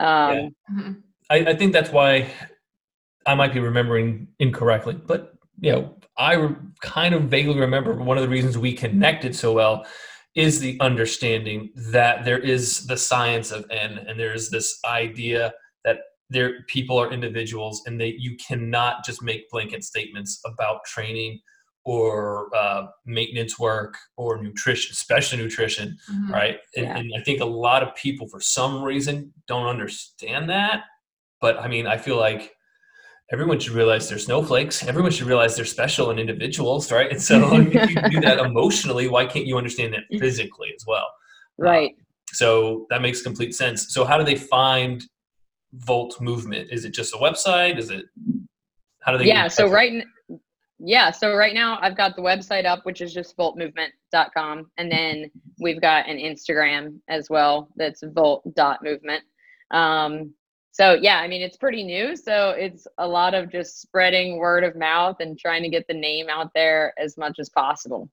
Um, 0.00 0.36
Yeah. 0.36 0.48
Mhm. 0.70 1.02
I, 1.30 1.36
I 1.50 1.56
think 1.56 1.72
that's 1.72 1.90
why 1.90 2.30
I 3.26 3.34
might 3.34 3.52
be 3.52 3.60
remembering 3.60 4.28
incorrectly, 4.38 4.94
but 4.94 5.34
you 5.60 5.72
know, 5.72 5.96
I 6.18 6.34
re- 6.34 6.56
kind 6.82 7.14
of 7.14 7.24
vaguely 7.24 7.58
remember 7.58 7.94
one 7.94 8.18
of 8.18 8.22
the 8.22 8.28
reasons 8.28 8.58
we 8.58 8.72
connected 8.72 9.34
so 9.34 9.52
well 9.52 9.86
is 10.34 10.60
the 10.60 10.78
understanding 10.80 11.70
that 11.76 12.24
there 12.24 12.38
is 12.38 12.86
the 12.86 12.96
science 12.96 13.52
of 13.52 13.64
N, 13.70 13.98
and 14.08 14.18
there 14.18 14.34
is 14.34 14.50
this 14.50 14.78
idea 14.84 15.52
that 15.84 15.98
there 16.30 16.64
people 16.68 16.98
are 16.98 17.12
individuals, 17.12 17.82
and 17.86 18.00
that 18.00 18.20
you 18.20 18.36
cannot 18.36 19.04
just 19.04 19.22
make 19.22 19.48
blanket 19.50 19.84
statements 19.84 20.40
about 20.44 20.84
training 20.84 21.38
or 21.84 22.48
uh, 22.54 22.86
maintenance 23.06 23.58
work 23.58 23.96
or 24.16 24.40
nutrition, 24.42 24.92
especially 24.92 25.38
nutrition 25.38 25.96
Mhm. 26.10 26.30
right? 26.30 26.58
And, 26.76 26.86
Yeah. 26.86 26.98
and 26.98 27.12
I 27.18 27.22
think 27.22 27.40
a 27.40 27.44
lot 27.44 27.82
of 27.82 27.94
people, 27.96 28.28
for 28.28 28.40
some 28.40 28.82
reason, 28.82 29.32
don't 29.48 29.66
understand 29.66 30.48
that. 30.50 30.84
But 31.40 31.58
I 31.58 31.66
mean, 31.68 31.86
I 31.88 31.96
feel 31.96 32.16
like 32.16 32.54
everyone 33.32 33.58
should 33.58 33.72
realize 33.72 34.08
they're 34.08 34.18
snowflakes. 34.18 34.86
Everyone 34.86 35.10
should 35.10 35.26
realize 35.26 35.56
they're 35.56 35.64
special 35.64 36.10
and 36.10 36.20
individuals, 36.20 36.92
right? 36.92 37.10
And 37.10 37.20
so 37.20 37.56
if 37.72 37.90
you 37.90 37.96
do 38.10 38.20
that 38.20 38.38
emotionally, 38.38 39.08
why 39.08 39.26
can't 39.26 39.46
you 39.46 39.56
understand 39.58 39.92
that 39.94 40.04
physically 40.20 40.70
as 40.76 40.84
well? 40.86 41.08
right. 41.58 41.92
So 42.34 42.86
that 42.90 43.02
makes 43.02 43.20
complete 43.22 43.54
sense. 43.54 43.92
So 43.92 44.04
how 44.04 44.16
do 44.16 44.24
they 44.24 44.36
find 44.36 45.04
Volt 45.74 46.18
Movement? 46.20 46.70
Is 46.70 46.84
it 46.84 46.90
just 46.94 47.12
a 47.14 47.18
website? 47.18 47.76
Is 47.78 47.90
it 47.90 48.06
how 49.00 49.12
do 49.12 49.18
they? 49.18 49.24
yeah 49.26 49.48
so 49.48 49.68
right 49.68 49.92
n- 49.92 50.04
yeah 50.84 51.10
so 51.10 51.34
right 51.36 51.54
now 51.54 51.78
i've 51.80 51.96
got 51.96 52.16
the 52.16 52.22
website 52.22 52.64
up 52.64 52.84
which 52.84 53.00
is 53.00 53.14
just 53.14 53.36
voltmovement.com 53.36 54.70
and 54.78 54.90
then 54.90 55.30
we've 55.60 55.80
got 55.80 56.08
an 56.08 56.16
instagram 56.16 56.98
as 57.08 57.30
well 57.30 57.68
that's 57.76 58.02
volt.movement 58.02 59.22
um, 59.70 60.32
so 60.72 60.94
yeah 60.94 61.18
i 61.18 61.28
mean 61.28 61.40
it's 61.40 61.56
pretty 61.56 61.84
new 61.84 62.16
so 62.16 62.50
it's 62.50 62.86
a 62.98 63.06
lot 63.06 63.32
of 63.34 63.50
just 63.50 63.80
spreading 63.80 64.38
word 64.38 64.64
of 64.64 64.74
mouth 64.76 65.16
and 65.20 65.38
trying 65.38 65.62
to 65.62 65.68
get 65.68 65.86
the 65.86 65.94
name 65.94 66.26
out 66.28 66.50
there 66.54 66.92
as 66.98 67.16
much 67.16 67.38
as 67.38 67.48
possible 67.50 68.08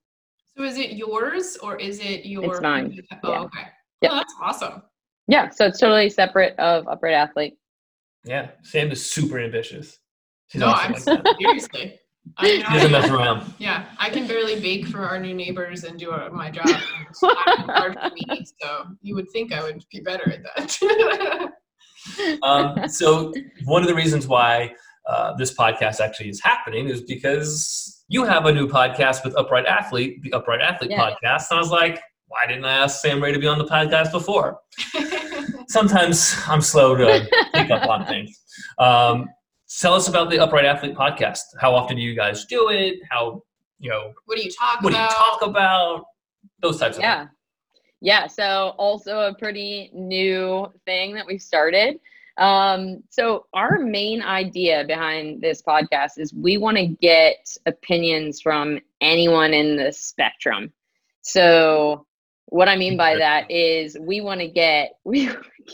So 0.56 0.64
is 0.64 0.78
it 0.78 0.92
yours 0.92 1.58
or 1.64 1.78
is 1.78 2.00
it 2.00 2.26
your? 2.26 2.44
it's 2.46 2.62
mine, 2.62 3.00
Oh, 3.24 3.32
yeah. 3.32 3.40
okay. 3.42 3.66
Yep. 4.02 4.12
Oh, 4.12 4.16
that's 4.16 4.34
awesome. 4.42 4.84
yeah 5.28 5.50
so 5.50 5.66
it's 5.66 5.80
totally 5.80 6.10
separate 6.10 6.58
of 6.60 6.88
upright 6.88 7.14
athlete 7.16 7.58
Yeah, 8.26 8.52
Sam 8.64 8.92
is 8.92 9.10
super 9.10 9.40
ambitious. 9.40 10.00
She's 10.48 10.62
No, 10.62 10.68
awesome 10.68 10.94
I'm 10.96 11.24
like 11.24 11.36
seriously. 11.40 12.00
I, 12.38 12.48
She 12.48 12.62
doesn't 12.64 12.92
mess 12.92 13.10
around. 13.10 13.54
yeah, 13.60 13.86
I 14.00 14.10
can 14.10 14.28
barely 14.28 14.60
bake 14.60 14.88
for 14.88 15.00
our 15.02 15.20
new 15.20 15.34
neighbors 15.34 15.84
and 15.84 15.98
do 16.00 16.12
uh, 16.12 16.30
my 16.32 16.50
job. 16.52 16.68
It's 17.10 17.20
hard 17.22 17.98
for 18.00 18.10
me, 18.14 18.46
so 18.62 18.86
you 19.02 19.16
would 19.16 19.30
think 19.32 19.52
I 19.54 19.62
would 19.64 19.84
be 19.92 20.00
better 20.02 20.32
at 20.32 20.44
that. 20.44 21.52
um, 22.44 22.88
so 22.88 23.34
one 23.66 23.82
of 23.82 23.88
the 23.88 23.96
reasons 23.96 24.28
why 24.28 24.72
uh, 25.08 25.34
this 25.38 25.56
podcast 25.56 26.00
actually 26.00 26.30
is 26.30 26.42
happening 26.42 26.88
is 26.90 27.02
because 27.02 28.04
you 28.08 28.24
have 28.24 28.46
a 28.46 28.52
new 28.52 28.68
podcast 28.68 29.24
with 29.24 29.36
Upright 29.38 29.66
Athlete, 29.66 30.22
the 30.24 30.32
Upright 30.34 30.62
Athlete 30.62 30.92
Yeah. 30.92 31.00
podcast. 31.12 31.46
And 31.52 31.58
I 31.58 31.62
was 31.62 31.72
like, 31.72 32.00
why 32.28 32.46
didn't 32.48 32.66
I 32.66 32.74
ask 32.74 33.02
Sam 33.02 33.22
Ray 33.22 33.32
to 33.34 33.40
be 33.40 33.48
on 33.48 33.58
the 33.58 33.66
podcast 33.66 34.12
before? 34.12 34.60
Sometimes 35.68 36.36
I'm 36.48 36.62
slow 36.62 36.96
to 36.96 37.28
pick 37.54 37.70
up 37.72 37.88
on 37.88 38.06
things. 38.06 38.40
Um, 38.80 39.28
tell 39.70 39.94
us 39.94 40.08
about 40.08 40.30
the 40.30 40.40
Upright 40.40 40.66
Athlete 40.66 40.96
podcast. 40.96 41.42
How 41.60 41.74
often 41.76 41.96
do 41.98 42.02
you 42.02 42.16
guys 42.16 42.46
do 42.46 42.70
it? 42.70 43.00
How, 43.10 43.44
you 43.80 43.90
know, 43.90 44.14
what 44.26 44.38
do 44.38 44.44
you 44.44 44.52
talk 44.52 44.82
what 44.82 44.92
do 44.92 44.98
you 44.98 45.04
about? 45.04 45.12
talk 45.12 45.42
about? 45.44 46.06
Those 46.62 46.78
types 46.80 46.98
of 46.98 47.04
yeah 47.04 47.20
things. 47.20 47.32
yeah 48.02 48.28
so 48.28 48.74
also 48.78 49.20
a 49.22 49.34
pretty 49.34 49.90
new 49.94 50.72
thing 50.86 51.14
that 51.16 51.26
we've 51.26 51.42
started 51.42 52.00
um, 52.38 53.04
so 53.10 53.48
our 53.54 53.80
main 53.80 54.22
idea 54.22 54.86
behind 54.86 55.42
this 55.42 55.62
podcast 55.62 56.18
is 56.18 56.34
we 56.34 56.58
want 56.58 56.78
to 56.78 56.88
get 56.88 57.46
opinions 57.66 58.40
from 58.42 58.80
anyone 59.02 59.54
in 59.54 59.76
the 59.76 59.92
spectrum 59.92 60.72
so 61.22 62.06
what 62.48 62.68
i 62.70 62.76
mean 62.76 62.98
by 62.98 63.16
that 63.16 63.50
is 63.52 63.98
we 64.00 64.22
want 64.22 64.40
to 64.40 64.48
get 64.48 64.94
we 65.06 65.30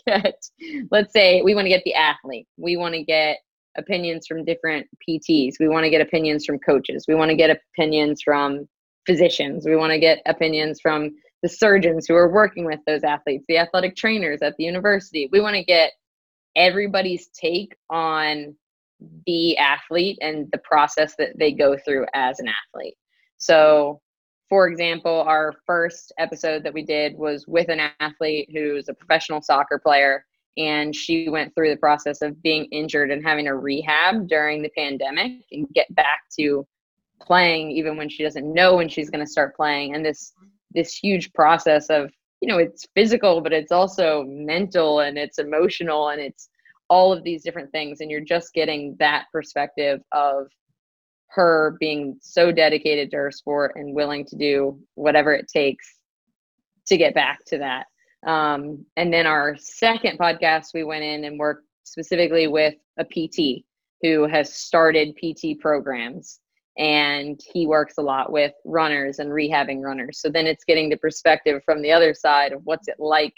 get 0.07 0.49
let's 0.91 1.13
say 1.13 1.41
we 1.41 1.55
want 1.55 1.65
to 1.65 1.69
get 1.69 1.83
the 1.83 1.93
athlete 1.93 2.47
we 2.57 2.77
want 2.77 2.93
to 2.93 3.03
get 3.03 3.37
opinions 3.77 4.27
from 4.27 4.45
different 4.45 4.87
pts 5.07 5.53
we 5.59 5.67
want 5.67 5.83
to 5.83 5.89
get 5.89 6.01
opinions 6.01 6.45
from 6.45 6.59
coaches 6.59 7.05
we 7.07 7.15
want 7.15 7.29
to 7.29 7.35
get 7.35 7.49
opinions 7.49 8.21
from 8.21 8.67
physicians 9.05 9.65
we 9.65 9.75
want 9.75 9.91
to 9.91 9.99
get 9.99 10.21
opinions 10.25 10.79
from 10.81 11.11
the 11.45 11.49
surgeons 11.49 12.07
who 12.07 12.15
are 12.15 12.31
working 12.31 12.65
with 12.65 12.79
those 12.87 13.03
athletes, 13.03 13.45
the 13.47 13.59
athletic 13.59 13.95
trainers 13.95 14.41
at 14.41 14.55
the 14.57 14.63
university. 14.63 15.29
We 15.31 15.41
want 15.41 15.55
to 15.55 15.63
get 15.63 15.91
everybody's 16.55 17.27
take 17.27 17.75
on 17.91 18.55
the 19.27 19.55
athlete 19.59 20.17
and 20.21 20.47
the 20.51 20.57
process 20.57 21.13
that 21.19 21.37
they 21.37 21.51
go 21.51 21.77
through 21.77 22.07
as 22.15 22.39
an 22.39 22.47
athlete. 22.47 22.95
So, 23.37 24.01
for 24.49 24.67
example, 24.67 25.21
our 25.27 25.53
first 25.67 26.11
episode 26.17 26.63
that 26.63 26.73
we 26.73 26.83
did 26.83 27.15
was 27.15 27.45
with 27.47 27.69
an 27.69 27.91
athlete 27.99 28.49
who's 28.51 28.89
a 28.89 28.95
professional 28.95 29.43
soccer 29.43 29.77
player, 29.77 30.25
and 30.57 30.95
she 30.95 31.29
went 31.29 31.53
through 31.53 31.69
the 31.69 31.77
process 31.77 32.21
of 32.21 32.41
being 32.41 32.65
injured 32.71 33.11
and 33.11 33.25
having 33.25 33.47
a 33.47 33.55
rehab 33.55 34.27
during 34.27 34.61
the 34.61 34.71
pandemic 34.77 35.33
and 35.51 35.67
get 35.73 35.93
back 35.95 36.21
to 36.39 36.65
playing 37.21 37.71
even 37.71 37.97
when 37.97 38.09
she 38.09 38.23
doesn't 38.23 38.53
know 38.53 38.75
when 38.75 38.89
she's 38.89 39.09
going 39.09 39.23
to 39.23 39.31
start 39.31 39.55
playing. 39.55 39.95
And 39.95 40.05
this 40.05 40.33
this 40.71 40.93
huge 40.93 41.31
process 41.33 41.87
of 41.87 42.11
you 42.41 42.47
know 42.49 42.57
it's 42.57 42.85
physical 42.95 43.39
but 43.39 43.53
it's 43.53 43.71
also 43.71 44.23
mental 44.27 44.99
and 44.99 45.17
it's 45.17 45.39
emotional 45.39 46.09
and 46.09 46.21
it's 46.21 46.49
all 46.89 47.11
of 47.11 47.23
these 47.23 47.43
different 47.43 47.71
things. 47.71 48.01
And 48.01 48.11
you're 48.11 48.21
just 48.21 48.53
getting 48.53 48.95
that 48.99 49.25
perspective 49.31 50.01
of 50.11 50.47
her 51.29 51.75
being 51.79 52.17
so 52.21 52.51
dedicated 52.51 53.11
to 53.11 53.17
her 53.17 53.31
sport 53.31 53.73
and 53.75 53.93
willing 53.93 54.25
to 54.25 54.37
do 54.37 54.79
whatever 54.93 55.33
it 55.33 55.47
takes 55.51 55.99
to 56.87 56.97
get 56.97 57.13
back 57.13 57.43
to 57.45 57.57
that 57.57 57.87
um, 58.25 58.85
and 58.97 59.13
then 59.13 59.25
our 59.25 59.55
second 59.57 60.17
podcast 60.19 60.73
we 60.73 60.83
went 60.83 61.03
in 61.03 61.23
and 61.25 61.39
worked 61.39 61.65
specifically 61.83 62.47
with 62.47 62.75
a 62.97 63.05
pt 63.05 63.63
who 64.01 64.27
has 64.27 64.53
started 64.53 65.15
pt 65.15 65.59
programs 65.59 66.39
and 66.77 67.39
he 67.53 67.65
works 67.67 67.95
a 67.97 68.01
lot 68.01 68.31
with 68.31 68.51
runners 68.65 69.19
and 69.19 69.29
rehabbing 69.29 69.81
runners. 69.81 70.19
So 70.19 70.29
then 70.29 70.45
it's 70.45 70.65
getting 70.65 70.89
the 70.89 70.97
perspective 70.97 71.61
from 71.63 71.81
the 71.81 71.91
other 71.91 72.13
side 72.13 72.51
of 72.51 72.61
what's 72.65 72.89
it 72.89 72.99
like 72.99 73.33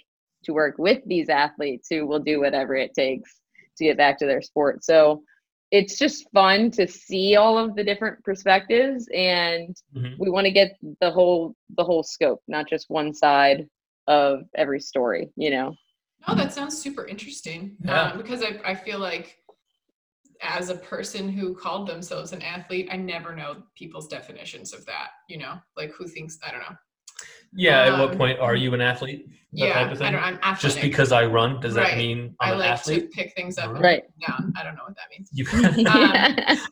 to 0.46 0.54
work 0.54 0.76
with 0.80 1.02
these 1.06 1.30
athletes 1.30 1.88
who 1.90 2.08
will 2.08 2.20
do 2.20 2.40
whatever 2.40 2.76
it 2.76 2.94
takes 2.96 3.40
to 3.78 3.84
get 3.84 3.98
back 3.98 4.18
to 4.20 4.26
their 4.26 4.42
sport. 4.42 4.84
So 4.84 5.22
it's 5.70 6.00
just 6.00 6.30
fun 6.32 6.72
to 6.72 6.88
see 6.88 7.36
all 7.36 7.58
of 7.58 7.76
the 7.76 7.84
different 7.84 8.24
perspectives 8.24 9.08
and 9.14 9.76
Mhm. 9.96 10.18
we 10.18 10.30
want 10.32 10.46
to 10.46 10.52
get 10.52 10.78
the 11.02 11.12
whole 11.12 11.56
the 11.76 11.84
whole 11.84 12.04
scope, 12.04 12.42
not 12.48 12.68
just 12.68 12.90
one 12.90 13.14
side 13.14 13.68
of 14.08 14.44
every 14.56 14.80
story, 14.80 15.30
you 15.36 15.50
know. 15.50 15.76
No, 16.28 16.36
that 16.36 16.54
sounds 16.54 16.78
super 16.78 17.06
interesting. 17.06 17.76
Yeah. 17.84 18.04
Um, 18.12 18.18
because 18.18 18.42
I, 18.42 18.60
I 18.66 18.74
feel 18.76 19.00
like 19.00 19.38
as 20.42 20.70
a 20.70 20.76
person 20.76 21.30
who 21.30 21.56
called 21.56 21.88
themselves 21.88 22.32
an 22.34 22.42
athlete, 22.42 22.90
I 22.92 22.98
never 22.98 23.36
know 23.36 23.64
people's 23.76 24.08
definitions 24.08 24.74
of 24.74 24.86
that, 24.86 25.10
you 25.30 25.38
know, 25.38 25.56
like 25.76 25.92
who 25.92 26.08
thinks, 26.08 26.38
I 26.46 26.52
don't 26.52 26.60
know. 26.62 26.76
Yeah, 27.56 27.86
at 27.86 28.00
what 28.00 28.12
Um, 28.12 28.18
point 28.18 28.40
are 28.40 28.56
you 28.56 28.74
an 28.74 28.82
athlete? 28.82 29.28
That 29.30 29.36
yeah, 29.54 29.74
type 29.74 29.92
of 29.94 30.02
I 30.02 30.12
don't, 30.12 30.22
i'm 30.22 30.36
athletic. 30.36 30.60
Just 30.60 30.82
because 30.82 31.12
I 31.12 31.26
run, 31.26 31.60
does 31.62 31.74
that 31.76 31.98
mean 31.98 32.36
I 32.40 32.48
I'm 32.48 32.54
an 32.54 32.60
like 32.60 32.70
athlete? 32.70 33.10
to 33.12 33.18
pick 33.18 33.34
things 33.34 33.58
up 33.58 33.74
Right. 33.80 34.04
put 34.06 34.28
down. 34.28 34.54
I 34.56 34.64
don't 34.64 34.76
know 34.76 34.84
what 34.84 34.96
that 34.96 35.08
means. 35.10 35.30
You, 35.32 35.46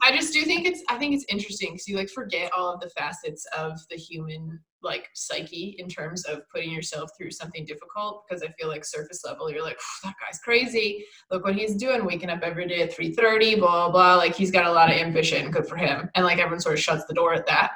I 0.03 0.11
just 0.15 0.33
do 0.33 0.43
think 0.43 0.67
it's 0.67 0.83
I 0.89 0.97
think 0.97 1.15
it's 1.15 1.25
interesting 1.29 1.71
because 1.71 1.87
you 1.87 1.95
like 1.95 2.09
forget 2.09 2.51
all 2.55 2.73
of 2.73 2.81
the 2.81 2.89
facets 2.89 3.47
of 3.57 3.79
the 3.89 3.95
human 3.95 4.59
like 4.85 5.09
psyche 5.13 5.75
in 5.79 5.89
terms 5.89 6.23
of 6.25 6.47
putting 6.53 6.71
yourself 6.71 7.09
through 7.17 7.31
something 7.31 7.65
difficult 7.65 8.23
because 8.27 8.43
I 8.43 8.47
feel 8.57 8.69
like 8.69 8.85
surface 8.85 9.25
level 9.25 9.51
you're 9.51 9.63
like 9.63 9.79
that 10.03 10.13
guy's 10.23 10.39
crazy. 10.39 11.05
Look 11.31 11.43
what 11.43 11.55
he's 11.55 11.75
doing 11.75 12.05
waking 12.05 12.29
up 12.29 12.41
every 12.43 12.67
day 12.67 12.83
at 12.83 12.95
3:30 12.95 13.59
blah 13.59 13.89
blah 13.89 13.91
blah. 13.91 14.15
Like 14.15 14.35
he's 14.35 14.51
got 14.51 14.67
a 14.67 14.71
lot 14.71 14.89
of 14.89 14.95
ambition 14.97 15.51
good 15.51 15.67
for 15.67 15.75
him. 15.75 16.09
And 16.15 16.25
like 16.25 16.37
everyone 16.37 16.61
sort 16.61 16.75
of 16.75 16.81
shuts 16.81 17.03
the 17.05 17.13
door 17.13 17.33
at 17.33 17.47
that. 17.47 17.71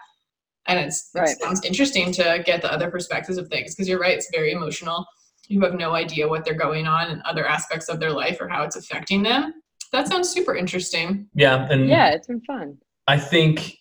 And 0.68 0.80
it's 0.80 1.10
Right. 1.14 1.30
it 1.30 1.42
sounds 1.42 1.66
interesting 1.66 2.12
to 2.14 2.44
get 2.46 2.62
the 2.62 2.72
other 2.72 2.90
perspectives 2.92 3.38
of 3.38 3.48
things 3.50 3.76
because 3.76 3.90
you're 3.90 4.00
right 4.00 4.16
it's 4.16 4.30
very 4.32 4.52
emotional. 4.52 5.06
You 5.48 5.60
have 5.62 5.74
no 5.74 5.96
idea 5.96 6.28
what 6.28 6.46
they're 6.46 6.54
going 6.54 6.86
on 6.86 7.10
and 7.10 7.22
other 7.24 7.48
aspects 7.48 7.90
of 7.90 8.00
their 8.00 8.12
life 8.12 8.38
or 8.40 8.48
how 8.48 8.64
it's 8.64 8.76
affecting 8.76 9.24
them. 9.24 9.56
That 9.92 10.08
sounds 10.08 10.30
super 10.30 10.56
interesting. 10.56 11.28
Yeah, 11.34 11.68
and 11.72 11.88
yeah, 11.88 12.10
it's 12.12 12.28
been 12.28 12.42
fun. 12.42 12.78
I 13.08 13.18
think 13.18 13.76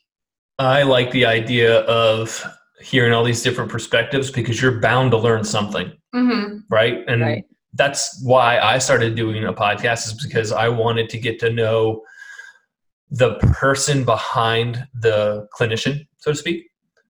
I 0.58 0.82
like 0.82 1.10
the 1.10 1.26
idea 1.26 1.80
of 1.80 2.42
hearing 2.80 3.12
all 3.12 3.24
these 3.24 3.42
different 3.42 3.70
perspectives 3.70 4.30
because 4.30 4.60
you're 4.60 4.80
bound 4.80 5.10
to 5.10 5.18
learn 5.18 5.44
something, 5.44 5.92
mm-hmm. 6.14 6.58
right? 6.70 7.04
And 7.08 7.22
Right. 7.22 7.44
that's 7.74 8.20
why 8.24 8.58
I 8.58 8.78
started 8.78 9.14
doing 9.14 9.44
a 9.44 9.52
podcast 9.52 10.06
is 10.06 10.14
because 10.24 10.52
I 10.52 10.68
wanted 10.68 11.08
to 11.10 11.18
get 11.18 11.38
to 11.40 11.50
know 11.50 12.02
the 13.10 13.36
person 13.36 14.04
behind 14.04 14.86
the 14.94 15.48
clinician, 15.58 16.06
so 16.18 16.32
to 16.32 16.36
speak. 16.36 16.66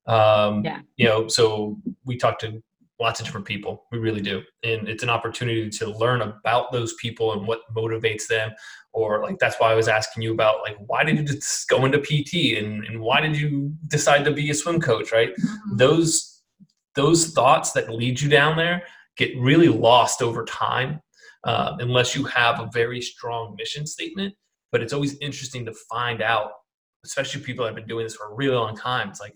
Um, 0.07 0.65
Yeah. 0.65 0.81
You 0.97 1.07
know, 1.07 1.29
so 1.29 1.79
we 2.05 2.17
talk 2.17 2.39
to 2.41 2.63
lots 3.01 3.21
of 3.21 3.27
different 3.27 3.47
people. 3.47 3.85
We 3.93 3.99
really 3.99 4.21
do, 4.21 4.43
and 4.65 4.89
it's 4.89 5.03
an 5.03 5.11
opportunity 5.11 5.69
to 5.71 5.91
learn 5.99 6.21
about 6.23 6.73
those 6.73 6.95
people 6.95 7.33
and 7.33 7.47
what 7.47 7.61
motivates 7.77 8.27
them. 8.27 8.51
Or 8.93 9.23
like 9.23 9.39
that's 9.39 9.57
why 9.61 9.71
I 9.71 9.75
was 9.75 9.87
asking 9.89 10.23
you 10.23 10.33
about 10.33 10.63
like 10.63 10.77
why 10.87 11.05
did 11.05 11.19
you 11.19 11.25
just 11.25 11.69
go 11.69 11.85
into 11.85 11.99
PT 11.99 12.59
and, 12.59 12.85
and 12.85 13.01
why 13.01 13.21
did 13.21 13.37
you 13.39 13.73
decide 13.89 14.25
to 14.25 14.33
be 14.33 14.51
a 14.51 14.55
swim 14.55 14.81
coach, 14.81 15.13
right? 15.13 15.31
Mhm. 15.37 15.79
those 15.79 16.43
those 16.95 17.33
thoughts 17.33 17.73
that 17.73 17.91
lead 17.91 18.21
you 18.21 18.29
down 18.29 18.57
there 18.57 18.83
get 19.17 19.37
really 19.39 19.69
lost 19.69 20.21
over 20.23 20.45
time 20.45 21.01
um, 21.45 21.79
unless 21.81 22.17
you 22.17 22.25
have 22.25 22.59
a 22.61 22.69
very 22.73 23.01
strong 23.01 23.55
mission 23.57 23.87
statement 23.87 24.35
but 24.73 24.83
it's 24.83 24.93
always 24.93 25.17
interesting 25.21 25.65
to 25.65 25.73
find 25.89 26.21
out 26.23 26.51
especially 27.05 27.41
people 27.43 27.63
that 27.65 27.69
have 27.71 27.77
been 27.77 27.87
doing 27.87 28.05
this 28.05 28.17
for 28.17 28.33
a 28.33 28.35
really 28.35 28.57
long 28.57 28.75
time 28.77 29.09
it's 29.11 29.21
like 29.21 29.35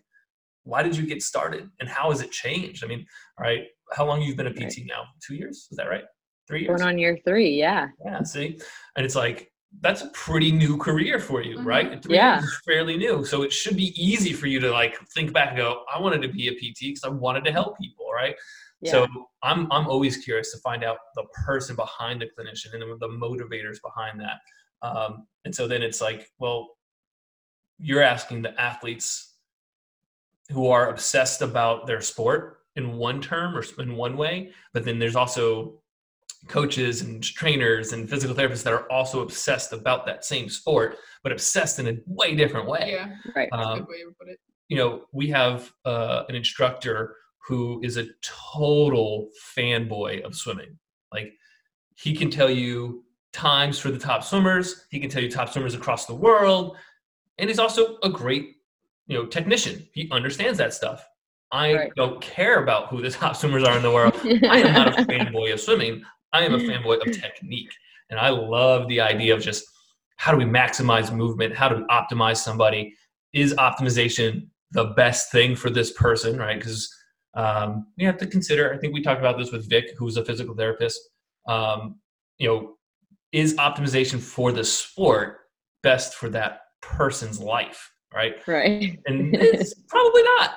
why 0.65 0.83
did 0.83 0.97
you 0.97 1.07
get 1.07 1.23
started 1.23 1.69
and 1.79 1.88
how 1.88 2.11
has 2.11 2.21
it 2.21 2.33
changed 2.33 2.83
i 2.85 2.87
mean 2.88 3.05
all 3.38 3.45
right 3.45 3.65
how 3.93 4.05
long 4.05 4.21
you've 4.23 4.37
been 4.37 4.49
a 4.49 4.51
pt 4.51 4.79
Right. 4.79 4.87
now 4.87 5.05
two 5.25 5.35
years 5.37 5.69
is 5.71 5.77
that 5.77 5.88
right 5.88 6.05
three 6.46 6.62
years 6.62 6.81
Going 6.81 6.94
on 6.94 6.98
year 6.98 7.18
three, 7.24 7.50
yeah. 7.50 7.88
yeah, 8.05 8.22
see, 8.22 8.59
and 8.96 9.05
it's 9.07 9.14
like 9.14 9.48
that's 9.81 10.02
a 10.02 10.09
pretty 10.11 10.52
new 10.52 10.76
career 10.76 11.18
for 11.18 11.40
you, 11.42 11.57
Mhm. 11.57 11.64
right? 11.64 12.02
Three 12.02 12.16
Yeah. 12.16 12.42
fairly 12.66 12.98
new, 12.98 13.24
so 13.24 13.42
it 13.42 13.50
should 13.52 13.74
be 13.76 13.94
easy 13.96 14.35
for 14.35 14.46
you 14.46 14.61
to 14.61 14.70
like 14.70 14.98
think 15.14 15.33
back 15.33 15.48
and 15.48 15.57
go, 15.57 15.85
"I 15.92 15.98
wanted 15.98 16.20
to 16.22 16.28
be 16.28 16.48
a 16.48 16.52
PT 16.55 16.88
because 16.90 17.05
I 17.05 17.09
wanted 17.09 17.44
to 17.46 17.52
help 17.52 17.78
people," 17.78 18.07
right? 18.12 18.37
Yeah. 18.83 18.90
So 18.92 19.07
I'm 19.42 19.70
I'm 19.72 19.87
always 19.88 20.18
curious 20.18 20.52
to 20.52 20.59
find 20.59 20.85
out 20.85 20.98
the 21.14 21.24
person 21.46 21.74
behind 21.74 22.20
the 22.20 22.26
clinician 22.26 22.74
and 22.74 22.83
the 23.00 23.09
motivators 23.09 23.81
behind 23.81 24.20
that. 24.20 24.40
Um, 24.83 25.26
and 25.46 25.55
so 25.55 25.66
then 25.66 25.83
it's 25.83 26.00
like, 26.02 26.28
well, 26.38 26.76
you're 27.78 28.02
asking 28.02 28.42
the 28.42 28.61
athletes 28.61 29.37
who 30.50 30.68
are 30.68 30.90
obsessed 30.90 31.40
about 31.40 31.87
their 31.87 32.00
sport 32.00 32.59
in 32.76 32.94
one 32.98 33.20
term 33.22 33.57
or 33.57 33.64
in 33.78 33.96
one 33.96 34.16
way, 34.16 34.52
but 34.74 34.85
then 34.85 34.98
there's 34.98 35.16
also 35.16 35.82
coaches 36.48 37.02
and 37.02 37.22
trainers 37.22 37.92
and 37.92 38.09
physical 38.09 38.35
therapists 38.35 38.62
that 38.64 38.72
are 38.72 38.90
also 38.90 39.20
obsessed 39.20 39.72
about 39.72 40.07
that 40.07 40.24
same 40.24 40.48
sport, 40.48 40.96
but 41.22 41.33
obsessed 41.33 41.78
in 41.78 41.87
a 41.88 41.96
way 42.07 42.35
different 42.35 42.66
way 42.68 42.90
Yeah, 42.92 43.14
right. 43.35 43.48
that's 43.50 43.62
a 43.64 43.68
Um, 43.68 43.78
good 43.81 43.88
way 43.88 43.98
to 44.02 44.12
put 44.18 44.28
it. 44.28 44.38
you 44.68 44.76
know, 44.76 45.05
we 45.12 45.28
have 45.28 45.72
uh, 45.85 46.24
an 46.28 46.35
instructor 46.35 47.16
who 47.46 47.81
is 47.83 47.96
a 47.96 48.07
total 48.22 49.28
fanboy 49.57 50.22
of 50.22 50.35
swimming. 50.35 50.78
Like, 51.12 51.33
he 51.96 52.14
can 52.14 52.31
tell 52.31 52.50
you 52.50 53.05
times 53.33 53.78
for 53.78 53.90
the 53.90 53.98
top 53.98 54.22
swimmers. 54.24 54.87
He 54.90 54.98
can 55.00 55.11
tell 55.11 55.22
you 55.22 55.31
top 55.31 55.48
swimmers 55.50 55.74
across 55.74 56.07
the 56.07 56.14
world, 56.14 56.76
and 57.38 57.48
he's 57.48 57.59
also 57.59 57.98
a 58.02 58.09
great, 58.09 58.57
you 59.07 59.16
know, 59.18 59.26
technician. 59.26 59.87
He 59.92 60.09
understands 60.11 60.59
that 60.59 60.74
stuff. 60.74 61.07
I 61.50 61.74
Right. 61.74 61.92
don't 61.96 62.20
care 62.20 62.62
about 62.62 62.88
who 62.88 63.00
the 63.02 63.11
top 63.20 63.37
swimmers 63.37 63.64
are 63.64 63.76
in 63.76 63.83
the 63.83 63.90
world. 63.90 64.14
I 64.24 64.61
am 64.61 64.72
not 64.74 64.98
a 65.00 65.02
fanboy 65.07 65.52
of 65.52 65.61
swimming. 65.61 66.02
I 66.33 66.45
am 66.45 66.55
a 66.55 66.59
fanboy 66.59 67.07
of 67.07 67.21
technique. 67.21 67.73
And 68.11 68.18
I 68.18 68.29
love 68.29 68.88
the 68.88 69.01
idea 69.01 69.35
of 69.35 69.40
just 69.40 69.64
how 70.16 70.33
do 70.33 70.38
we 70.38 70.45
maximize 70.45 71.14
movement? 71.14 71.57
How 71.57 71.68
do 71.68 71.77
we 71.77 71.83
optimize 71.85 72.38
somebody? 72.38 72.95
Is 73.33 73.55
optimization 73.55 74.49
the 74.73 74.87
best 74.97 75.33
thing 75.33 75.57
for 75.57 75.71
this 75.71 75.92
person, 75.92 76.38
right? 76.38 76.59
Because 76.59 76.95
um, 77.35 77.87
we 77.97 78.05
have 78.05 78.18
to 78.18 78.27
consider, 78.27 78.73
I 78.73 78.79
think 78.79 78.95
we 78.95 79.03
talked 79.03 79.21
about 79.21 79.38
this 79.38 79.53
with 79.53 79.68
Vic, 79.68 79.95
who's 79.97 80.16
a 80.16 80.25
physical 80.25 80.55
therapist. 80.55 81.01
Um, 81.49 81.97
you 82.38 82.49
know, 82.49 82.75
is 83.33 83.55
optimization 83.55 84.21
for 84.21 84.53
the 84.53 84.64
sport 84.64 85.38
best 85.83 86.14
for 86.14 86.29
that 86.31 86.61
person's 86.81 87.40
life, 87.40 87.90
right? 88.14 88.37
right. 88.47 88.99
And 89.07 89.35
it's 89.40 89.75
probably 89.88 90.23
not. 90.23 90.51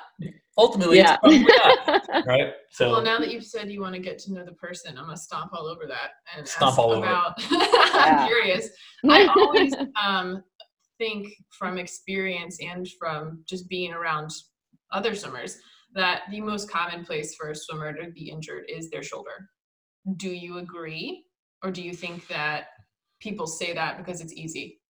Ultimately, 0.58 0.98
Yeah. 0.98 1.18
it's 1.22 1.44
probably 1.44 2.12
not, 2.14 2.26
right? 2.26 2.54
So 2.70 2.90
well, 2.90 3.02
now 3.02 3.18
that 3.18 3.30
you've 3.30 3.44
said 3.44 3.70
you 3.70 3.80
want 3.82 3.94
to 3.94 4.00
get 4.00 4.18
to 4.20 4.32
know 4.32 4.44
the 4.44 4.52
person, 4.52 4.96
I'm 4.96 5.04
gonna 5.04 5.16
stomp 5.16 5.52
all 5.52 5.66
over 5.66 5.86
that 5.86 6.12
and 6.34 6.46
Stomp 6.48 6.78
all 6.78 6.92
over 6.92 7.04
it. 7.06 7.08
about. 7.08 7.34
Yeah. 7.96 8.22
I'm 8.22 8.26
curious. 8.26 8.68
I 9.08 9.26
always 9.36 9.74
um, 10.02 10.42
think 10.98 11.28
from 11.58 11.78
experience 11.78 12.58
and 12.62 12.86
from 12.98 13.42
just 13.48 13.68
being 13.68 13.92
around 13.92 14.30
other 14.92 15.14
swimmers 15.14 15.58
that 15.94 16.22
the 16.30 16.40
most 16.40 16.70
common 16.70 17.04
place 17.04 17.34
for 17.34 17.50
a 17.50 17.54
swimmer 17.54 17.92
to 17.94 18.10
be 18.10 18.28
injured 18.30 18.64
is 18.68 18.90
their 18.90 19.02
shoulder. 19.02 19.48
Do 20.16 20.28
you 20.28 20.58
agree, 20.58 21.24
or 21.62 21.70
do 21.70 21.82
you 21.82 21.94
think 21.94 22.26
that 22.28 22.66
people 23.20 23.46
say 23.46 23.72
that 23.72 23.96
because 23.98 24.20
it's 24.20 24.34
easy? 24.34 24.80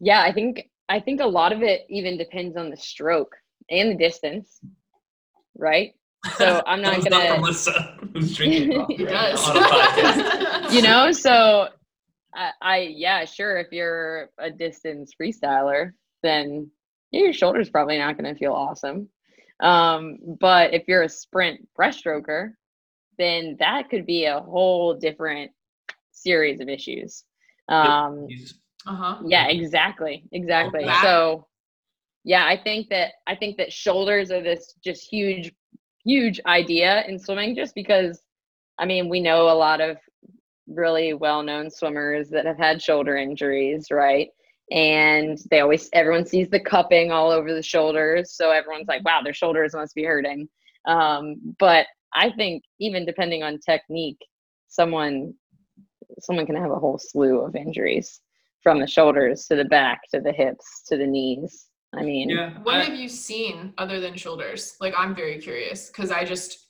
yeah, 0.00 0.22
I 0.22 0.32
think 0.32 0.68
I 0.88 1.00
think 1.00 1.20
a 1.20 1.26
lot 1.26 1.52
of 1.52 1.62
it 1.62 1.86
even 1.88 2.18
depends 2.18 2.56
on 2.56 2.70
the 2.70 2.76
stroke 2.76 3.34
and 3.70 3.90
the 3.92 3.96
distance, 3.96 4.60
right? 5.56 5.92
So 6.36 6.62
I'm 6.66 6.82
not 6.82 7.02
gonna- 7.04 7.28
from 7.28 7.40
Melissa, 7.40 7.98
who's 8.12 8.36
drinking 8.36 8.72
coffee 8.78 8.96
He 8.96 9.04
right 9.04 9.12
does. 9.12 9.46
now 9.46 9.52
on 9.52 9.56
a 9.56 9.60
podcast. 9.66 10.72
you 10.72 10.82
know 10.82 11.12
so 11.12 11.68
I, 12.34 12.50
I 12.60 12.78
yeah 12.94 13.24
sure 13.24 13.58
if 13.58 13.68
you're 13.70 14.30
a 14.38 14.50
distance 14.50 15.12
freestyler 15.20 15.92
then 16.24 16.68
yeah, 17.12 17.20
your 17.22 17.32
shoulder's 17.32 17.70
probably 17.70 17.98
not 17.98 18.18
going 18.18 18.32
to 18.32 18.38
feel 18.38 18.52
awesome 18.52 19.08
um 19.60 20.18
but 20.40 20.74
if 20.74 20.82
you're 20.88 21.02
a 21.04 21.08
sprint 21.08 21.60
breaststroker 21.78 22.50
then 23.18 23.56
that 23.60 23.88
could 23.90 24.04
be 24.06 24.24
a 24.24 24.40
whole 24.40 24.94
different 24.94 25.52
series 26.10 26.60
of 26.60 26.68
issues 26.68 27.24
um 27.68 28.26
Uh 28.86 28.94
huh. 28.94 29.22
yeah 29.26 29.46
exactly 29.48 30.24
exactly 30.32 30.84
Back. 30.84 31.04
so 31.04 31.46
yeah 32.26 32.44
i 32.44 32.60
think 32.62 32.90
that 32.90 33.12
i 33.26 33.34
think 33.34 33.56
that 33.56 33.72
shoulders 33.72 34.30
are 34.30 34.42
this 34.42 34.74
just 34.84 35.08
huge 35.10 35.50
huge 36.04 36.38
idea 36.44 37.04
in 37.06 37.18
swimming 37.18 37.56
just 37.56 37.74
because 37.74 38.20
i 38.78 38.84
mean 38.84 39.08
we 39.08 39.20
know 39.20 39.48
a 39.48 39.54
lot 39.54 39.80
of 39.80 39.96
really 40.68 41.14
well-known 41.14 41.70
swimmers 41.70 42.28
that 42.28 42.44
have 42.44 42.58
had 42.58 42.82
shoulder 42.82 43.16
injuries 43.16 43.86
right? 43.90 44.28
And 44.72 45.38
they 45.48 45.60
always 45.60 45.88
everyone 45.92 46.26
sees 46.26 46.48
the 46.48 46.58
cupping 46.58 47.12
all 47.12 47.30
over 47.30 47.54
the 47.54 47.62
shoulders 47.62 48.32
so 48.32 48.50
everyone's 48.50 48.88
like 48.88 49.04
wow 49.04 49.20
their 49.22 49.32
shoulders 49.32 49.74
must 49.74 49.94
be 49.94 50.02
hurting. 50.02 50.48
Um, 50.86 51.36
but 51.60 51.86
i 52.14 52.30
think 52.30 52.64
even 52.80 53.06
depending 53.06 53.44
on 53.44 53.60
technique 53.60 54.18
someone 54.66 55.34
someone 56.18 56.46
can 56.46 56.56
have 56.56 56.72
a 56.72 56.78
whole 56.78 56.98
slew 56.98 57.40
of 57.40 57.54
injuries 57.54 58.20
from 58.60 58.80
the 58.80 58.86
shoulders 58.88 59.46
to 59.46 59.54
the 59.54 59.64
back 59.64 60.00
to 60.12 60.20
the 60.20 60.32
hips 60.32 60.82
to 60.88 60.96
the 60.96 61.06
knees 61.06 61.68
i 61.98 62.02
mean 62.02 62.28
yeah, 62.30 62.50
What 62.62 62.76
I- 62.76 62.84
have 62.84 62.94
you 62.94 63.08
seen 63.08 63.72
other 63.78 64.00
than 64.00 64.16
shoulders? 64.16 64.76
Like, 64.80 64.94
I'm 64.96 65.14
very 65.14 65.38
curious 65.38 65.88
because 65.88 66.10
I 66.10 66.24
just, 66.24 66.68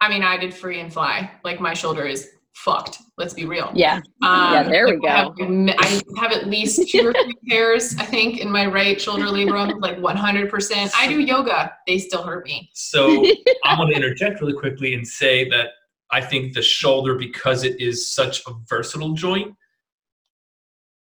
I 0.00 0.08
mean, 0.08 0.22
I 0.22 0.36
did 0.36 0.54
free 0.54 0.80
and 0.80 0.92
fly. 0.92 1.30
Like, 1.44 1.60
my 1.60 1.74
shoulder 1.74 2.04
is 2.06 2.30
fucked. 2.54 2.98
Let's 3.16 3.34
be 3.34 3.44
real. 3.44 3.70
yeah 3.74 3.96
Um, 4.22 4.52
Yeah, 4.54 4.62
there 4.64 4.86
we 4.88 5.06
I 5.06 5.16
have, 5.16 5.36
go. 5.36 5.44
I 5.78 6.00
have 6.20 6.32
at 6.32 6.48
least 6.48 6.88
two 6.90 7.06
or 7.08 7.12
three 7.12 7.34
pairs, 7.48 7.94
I 7.98 8.04
think, 8.04 8.40
in 8.40 8.50
my 8.50 8.66
right 8.66 9.00
shoulder 9.00 9.26
labrum, 9.26 9.80
like 9.80 9.98
100%. 9.98 10.90
I 10.96 11.06
do 11.08 11.20
yoga. 11.20 11.72
They 11.86 11.98
still 11.98 12.22
hurt 12.24 12.44
me. 12.46 12.68
So 12.74 13.24
I 13.64 13.78
want 13.78 13.90
to 13.90 13.96
interject 13.96 14.40
really 14.40 14.54
quickly 14.54 14.94
and 14.94 15.06
say 15.06 15.48
that 15.50 15.68
I 16.10 16.20
think 16.20 16.52
the 16.54 16.62
shoulder, 16.62 17.14
because 17.14 17.62
it 17.64 17.80
is 17.80 18.08
such 18.10 18.40
a 18.46 18.52
versatile 18.68 19.12
joint, 19.12 19.54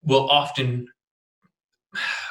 will 0.05 0.29
often 0.31 0.87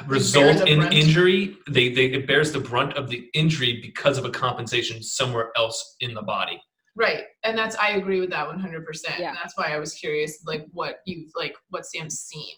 result 0.07 0.67
in 0.67 0.79
brunt. 0.79 0.93
injury. 0.93 1.57
They, 1.69 1.89
they 1.89 2.05
it 2.05 2.27
bears 2.27 2.51
the 2.51 2.59
brunt 2.59 2.93
of 2.93 3.09
the 3.09 3.29
injury 3.33 3.79
because 3.81 4.17
of 4.17 4.25
a 4.25 4.29
compensation 4.29 5.03
somewhere 5.03 5.51
else 5.57 5.95
in 5.99 6.13
the 6.13 6.21
body. 6.21 6.61
Right. 6.95 7.23
And 7.43 7.57
that's, 7.57 7.75
I 7.77 7.91
agree 7.91 8.19
with 8.19 8.29
that 8.31 8.47
100%. 8.47 8.83
Yeah. 9.19 9.29
And 9.29 9.37
that's 9.37 9.57
why 9.57 9.73
I 9.73 9.77
was 9.79 9.93
curious, 9.93 10.43
like, 10.45 10.65
what 10.71 10.99
you've, 11.05 11.31
like, 11.35 11.55
what 11.69 11.85
Sam's 11.85 12.19
seen. 12.19 12.55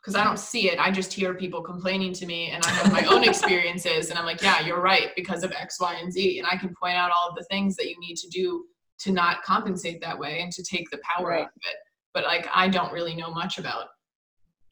Because 0.00 0.14
I 0.14 0.24
don't 0.24 0.38
see 0.38 0.70
it. 0.70 0.78
I 0.78 0.90
just 0.90 1.12
hear 1.12 1.34
people 1.34 1.60
complaining 1.60 2.12
to 2.14 2.24
me 2.24 2.50
and 2.50 2.64
I 2.64 2.70
have 2.70 2.92
my 2.92 3.04
own 3.04 3.24
experiences. 3.28 4.08
And 4.10 4.18
I'm 4.18 4.24
like, 4.24 4.40
yeah, 4.40 4.60
you're 4.60 4.80
right 4.80 5.10
because 5.16 5.42
of 5.42 5.52
X, 5.52 5.78
Y, 5.80 5.96
and 6.00 6.10
Z. 6.10 6.38
And 6.38 6.46
I 6.46 6.56
can 6.56 6.72
point 6.80 6.96
out 6.96 7.10
all 7.10 7.28
of 7.28 7.36
the 7.36 7.44
things 7.50 7.76
that 7.76 7.88
you 7.90 7.96
need 8.00 8.16
to 8.16 8.28
do 8.28 8.64
to 9.00 9.12
not 9.12 9.42
compensate 9.42 10.00
that 10.00 10.18
way 10.18 10.40
and 10.40 10.50
to 10.52 10.62
take 10.62 10.88
the 10.90 10.98
power 10.98 11.28
Right. 11.28 11.40
out 11.42 11.46
of 11.48 11.62
it. 11.70 11.76
But, 12.14 12.24
like, 12.24 12.48
I 12.54 12.68
don't 12.68 12.92
really 12.92 13.16
know 13.16 13.30
much 13.30 13.58
about 13.58 13.86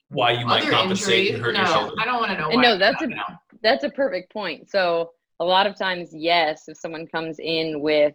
Why 0.08 0.32
you 0.32 0.46
might 0.46 0.62
other 0.62 0.70
compensate 0.70 1.28
injury. 1.28 1.34
and 1.34 1.44
hurt 1.44 1.54
no, 1.54 1.60
your 1.60 1.68
shoulder. 1.68 1.94
I 2.00 2.04
don't 2.04 2.20
want 2.20 2.30
to 2.32 2.38
know 2.38 2.48
And 2.50 2.56
why. 2.56 2.62
no, 2.62 2.78
that's 2.78 3.02
a- 3.02 3.06
know. 3.08 3.22
that's 3.62 3.84
a 3.84 3.90
perfect 3.90 4.32
point 4.32 4.70
so 4.70 5.10
a 5.40 5.44
lot 5.44 5.66
of 5.66 5.76
times 5.76 6.10
yes 6.12 6.68
if 6.68 6.76
someone 6.78 7.06
comes 7.06 7.38
in 7.40 7.80
with 7.80 8.14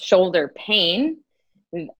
shoulder 0.00 0.52
pain 0.56 1.18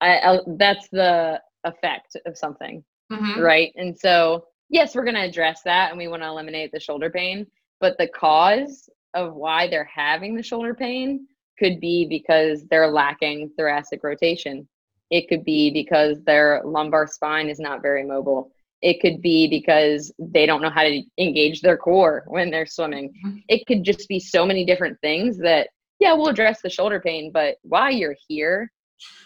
I, 0.00 0.18
I, 0.18 0.38
that's 0.58 0.88
the 0.90 1.40
effect 1.64 2.16
of 2.26 2.36
something 2.38 2.84
Mhm. 3.12 3.36
right? 3.42 3.70
And 3.76 3.96
so, 3.98 4.46
yes, 4.70 4.94
we're 4.94 5.04
going 5.04 5.14
to 5.16 5.20
address 5.28 5.60
that 5.64 5.90
and 5.90 5.98
we 5.98 6.08
want 6.08 6.22
to 6.22 6.26
eliminate 6.28 6.72
the 6.72 6.80
shoulder 6.80 7.10
pain, 7.10 7.46
but 7.80 7.98
the 7.98 8.08
cause 8.08 8.88
of 9.12 9.34
why 9.34 9.68
they're 9.68 9.84
having 9.92 10.34
the 10.34 10.42
shoulder 10.42 10.72
pain 10.74 11.26
could 11.58 11.80
be 11.80 12.06
because 12.06 12.64
they're 12.70 12.88
lacking 12.90 13.50
thoracic 13.58 14.02
rotation. 14.02 14.66
It 15.10 15.28
could 15.28 15.44
be 15.44 15.70
because 15.70 16.22
their 16.24 16.62
lumbar 16.64 17.06
spine 17.06 17.48
is 17.50 17.60
not 17.60 17.82
very 17.82 18.04
mobile. 18.04 18.50
It 18.84 19.00
could 19.00 19.22
be 19.22 19.48
because 19.48 20.12
they 20.18 20.44
don't 20.44 20.60
know 20.60 20.68
how 20.68 20.82
to 20.82 21.02
engage 21.18 21.62
their 21.62 21.78
core 21.78 22.22
when 22.26 22.50
they're 22.50 22.66
swimming. 22.66 23.12
Mhm. 23.24 23.42
It 23.48 23.66
could 23.66 23.82
just 23.82 24.06
be 24.08 24.20
so 24.20 24.44
many 24.44 24.62
different 24.66 25.00
things 25.00 25.38
that, 25.38 25.70
yeah, 26.00 26.12
we'll 26.12 26.28
address 26.28 26.60
the 26.60 26.68
shoulder 26.68 27.00
pain, 27.00 27.32
but 27.32 27.56
why 27.62 27.88
you're 27.88 28.14
here 28.28 28.70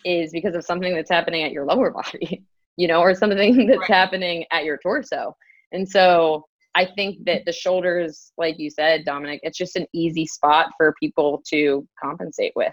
is 0.04 0.30
because 0.30 0.54
of 0.54 0.64
something 0.64 0.94
that's 0.94 1.10
happening 1.10 1.42
at 1.42 1.50
your 1.50 1.64
lower 1.66 1.90
body, 2.00 2.44
you 2.76 2.86
know, 2.86 3.00
or 3.00 3.14
something 3.16 3.36
that's 3.66 3.80
Right. 3.80 3.90
happening 3.90 4.44
at 4.52 4.64
your 4.64 4.78
torso. 4.78 5.34
And 5.72 5.86
so 5.88 6.46
I 6.76 6.84
think 6.94 7.24
that 7.24 7.44
the 7.44 7.52
shoulders, 7.52 8.30
like 8.38 8.60
you 8.60 8.70
said, 8.70 9.04
Dominic, 9.04 9.40
it's 9.42 9.58
just 9.58 9.74
an 9.74 9.88
easy 9.92 10.24
spot 10.26 10.70
for 10.76 10.94
people 11.00 11.42
to 11.48 11.84
compensate 12.00 12.52
with. 12.54 12.72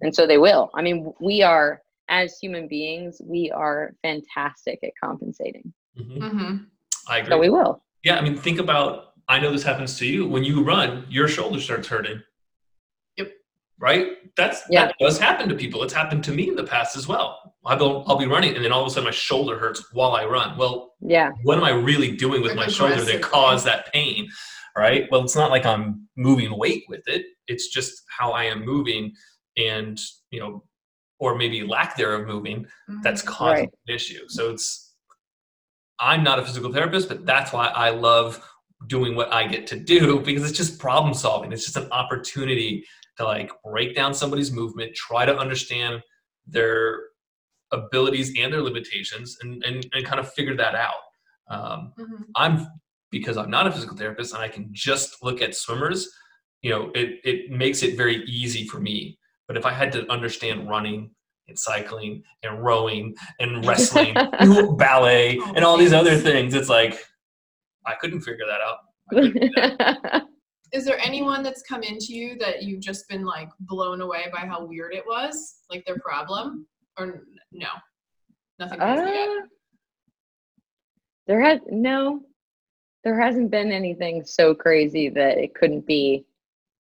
And 0.00 0.14
so 0.14 0.26
they 0.26 0.38
will. 0.38 0.70
I 0.74 0.80
mean, 0.80 1.12
we 1.20 1.42
are, 1.42 1.82
as 2.08 2.38
human 2.38 2.68
beings, 2.68 3.20
we 3.22 3.50
are 3.50 3.92
fantastic 4.02 4.78
at 4.82 4.92
compensating. 5.02 5.74
Mhm. 5.98 6.30
hmm 6.30 6.56
I 7.08 7.18
agree. 7.18 7.30
So 7.30 7.38
we 7.38 7.48
will. 7.50 7.82
Yeah, 8.02 8.16
I 8.16 8.20
mean, 8.20 8.36
think 8.36 8.58
about. 8.58 9.04
I 9.28 9.40
know 9.40 9.50
this 9.50 9.62
happens 9.64 9.98
to 9.98 10.06
you 10.06 10.26
when 10.28 10.44
you 10.44 10.62
run. 10.62 11.04
Your 11.08 11.26
shoulder 11.26 11.60
starts 11.60 11.88
hurting. 11.88 12.22
Yep. 13.16 13.32
Right. 13.78 14.18
That's 14.36 14.62
Yeah. 14.70 14.86
that 14.86 14.94
does 15.00 15.18
happen 15.18 15.48
to 15.48 15.54
people. 15.54 15.82
It's 15.82 15.92
happened 15.92 16.22
to 16.24 16.32
me 16.32 16.48
in 16.48 16.54
the 16.56 16.64
past 16.64 16.96
as 16.96 17.08
well. 17.08 17.54
I'll 17.64 17.76
go. 17.78 18.02
I'll 18.04 18.18
be 18.18 18.26
running, 18.26 18.54
and 18.54 18.64
then 18.64 18.70
all 18.72 18.82
of 18.82 18.86
a 18.86 18.90
sudden 18.90 19.04
my 19.04 19.10
shoulder 19.10 19.58
hurts 19.58 19.92
while 19.92 20.12
I 20.12 20.24
run. 20.24 20.56
Well, 20.56 20.94
Yeah. 21.00 21.30
what 21.42 21.58
am 21.58 21.64
I 21.64 21.70
really 21.70 22.12
doing 22.16 22.42
with 22.42 22.54
my 22.54 22.68
shoulder 22.68 22.94
that 22.94 23.02
Aggressively. 23.02 23.22
caused 23.28 23.66
that 23.66 23.92
pain? 23.92 24.28
Right. 24.76 25.10
Well, 25.10 25.24
it's 25.24 25.34
not 25.34 25.50
like 25.50 25.64
I'm 25.64 26.06
moving 26.16 26.56
weight 26.56 26.84
with 26.88 27.02
it. 27.08 27.24
It's 27.48 27.68
just 27.68 28.02
how 28.08 28.32
I 28.32 28.44
am 28.44 28.64
moving, 28.64 29.12
and 29.56 29.98
you 30.30 30.38
know, 30.40 30.64
or 31.18 31.34
maybe 31.34 31.64
lack 31.64 31.96
thereof 31.96 32.26
moving 32.26 32.66
that's 33.02 33.22
causing 33.22 33.64
Right. 33.64 33.68
an 33.88 33.94
issue. 33.94 34.28
So 34.28 34.50
it's 34.50 34.85
I'm 36.00 36.22
not 36.22 36.38
a 36.38 36.44
physical 36.44 36.72
therapist, 36.72 37.08
but 37.08 37.24
that's 37.26 37.52
why 37.52 37.68
I 37.68 37.90
love 37.90 38.42
doing 38.86 39.14
what 39.14 39.32
I 39.32 39.46
get 39.46 39.66
to 39.68 39.78
do 39.78 40.20
because 40.20 40.48
it's 40.48 40.56
just 40.56 40.78
problem 40.78 41.14
solving. 41.14 41.52
It's 41.52 41.64
just 41.64 41.76
an 41.76 41.90
opportunity 41.90 42.84
to 43.16 43.24
like 43.24 43.50
break 43.64 43.94
down 43.94 44.12
somebody's 44.12 44.52
movement, 44.52 44.94
try 44.94 45.24
to 45.24 45.36
understand 45.36 46.02
their 46.46 47.00
abilities 47.72 48.32
and 48.38 48.52
their 48.52 48.62
limitations 48.62 49.38
and, 49.40 49.62
and, 49.64 49.86
and 49.92 50.04
kind 50.04 50.20
of 50.20 50.32
figure 50.32 50.56
that 50.56 50.74
out. 50.74 51.00
Um, 51.48 51.92
Mhm. 51.98 52.24
I'm 52.36 52.66
because 53.10 53.36
I'm 53.36 53.50
not 53.50 53.66
a 53.66 53.72
physical 53.72 53.96
therapist 53.96 54.34
and 54.34 54.42
I 54.42 54.48
can 54.48 54.68
just 54.72 55.22
look 55.22 55.40
at 55.40 55.54
swimmers, 55.54 56.08
you 56.60 56.70
know, 56.70 56.90
it, 56.94 57.20
it 57.24 57.50
makes 57.50 57.82
it 57.82 57.96
very 57.96 58.24
easy 58.24 58.66
for 58.66 58.80
me. 58.80 59.18
But 59.46 59.56
if 59.56 59.64
I 59.64 59.70
had 59.70 59.92
to 59.92 60.10
understand 60.10 60.68
running 60.68 61.14
and 61.48 61.58
cycling 61.58 62.22
and 62.42 62.64
rowing 62.64 63.14
and 63.40 63.64
wrestling, 63.66 64.14
ballet, 64.76 65.38
and 65.56 65.64
all 65.64 65.76
these 65.76 65.92
other 65.92 66.16
things, 66.16 66.54
it's 66.54 66.68
like 66.68 66.98
I 67.84 67.94
couldn't 67.94 68.20
figure 68.20 68.46
that 68.46 68.60
out. 68.60 68.78
I 69.12 69.50
that. 69.56 70.22
Is 70.72 70.84
there 70.84 70.98
anyone 70.98 71.44
that's 71.44 71.62
come 71.62 71.84
into 71.84 72.12
you 72.12 72.36
that 72.38 72.64
you've 72.64 72.80
just 72.80 73.08
been 73.08 73.24
like 73.24 73.48
blown 73.60 74.00
away 74.00 74.24
by 74.32 74.40
how 74.40 74.64
weird 74.64 74.94
it 74.94 75.04
was, 75.06 75.60
like 75.70 75.84
their 75.86 75.98
problem, 76.00 76.66
or 76.98 77.22
no, 77.52 77.68
nothing? 78.58 78.80
Uh, 78.80 79.46
there 81.28 81.40
has 81.40 81.60
no, 81.68 82.20
there 83.04 83.18
hasn't 83.20 83.50
been 83.50 83.70
anything 83.70 84.24
so 84.24 84.54
crazy 84.54 85.08
that 85.08 85.38
it 85.38 85.54
couldn't 85.54 85.86
be 85.86 86.26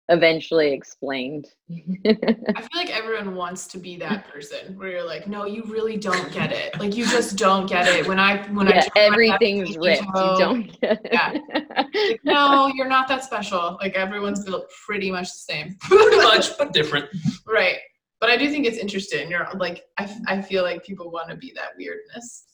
eventually 0.09 0.73
explained. 0.73 1.47
I 1.69 2.13
feel 2.13 2.69
like 2.75 2.95
everyone 2.95 3.35
wants 3.35 3.67
to 3.67 3.77
be 3.77 3.97
that 3.97 4.27
person 4.33 4.77
where 4.77 4.89
you're 4.89 5.05
like, 5.05 5.27
no, 5.27 5.45
you 5.45 5.63
really 5.63 5.97
don't 5.97 6.31
get 6.31 6.51
it. 6.51 6.77
Like 6.79 6.95
you 6.95 7.05
just 7.05 7.37
don't 7.37 7.67
get 7.67 7.87
it. 7.87 8.07
When 8.07 8.19
I 8.19 8.45
when 8.49 8.67
I 8.67 8.75
yeah, 8.75 8.81
try 8.81 9.09
my 9.09 9.13
everything's 9.13 9.77
best 9.77 10.01
to. 10.01 10.07
You 10.07 10.35
don't 10.37 10.81
get 10.81 10.99
it. 11.03 11.09
Yeah. 11.11 11.37
like, 11.93 12.19
no, 12.23 12.67
you're 12.75 12.87
not 12.87 13.07
that 13.07 13.23
special. 13.23 13.77
Like 13.81 13.95
everyone's 13.95 14.43
built 14.43 14.71
pretty 14.85 15.11
much 15.11 15.27
the 15.27 15.53
same. 15.53 15.75
Pretty 15.79 16.17
much, 16.17 16.57
but 16.57 16.73
different. 16.73 17.07
right. 17.47 17.77
But 18.19 18.29
I 18.29 18.37
do 18.37 18.49
think 18.49 18.67
it's 18.67 18.77
interesting. 18.77 19.31
You're 19.31 19.47
like, 19.55 19.83
I, 19.97 20.15
I 20.27 20.41
feel 20.41 20.61
like 20.61 20.83
people 20.83 21.09
want 21.09 21.29
to 21.29 21.35
be 21.35 21.51
that 21.55 21.69
weirdness. 21.75 22.45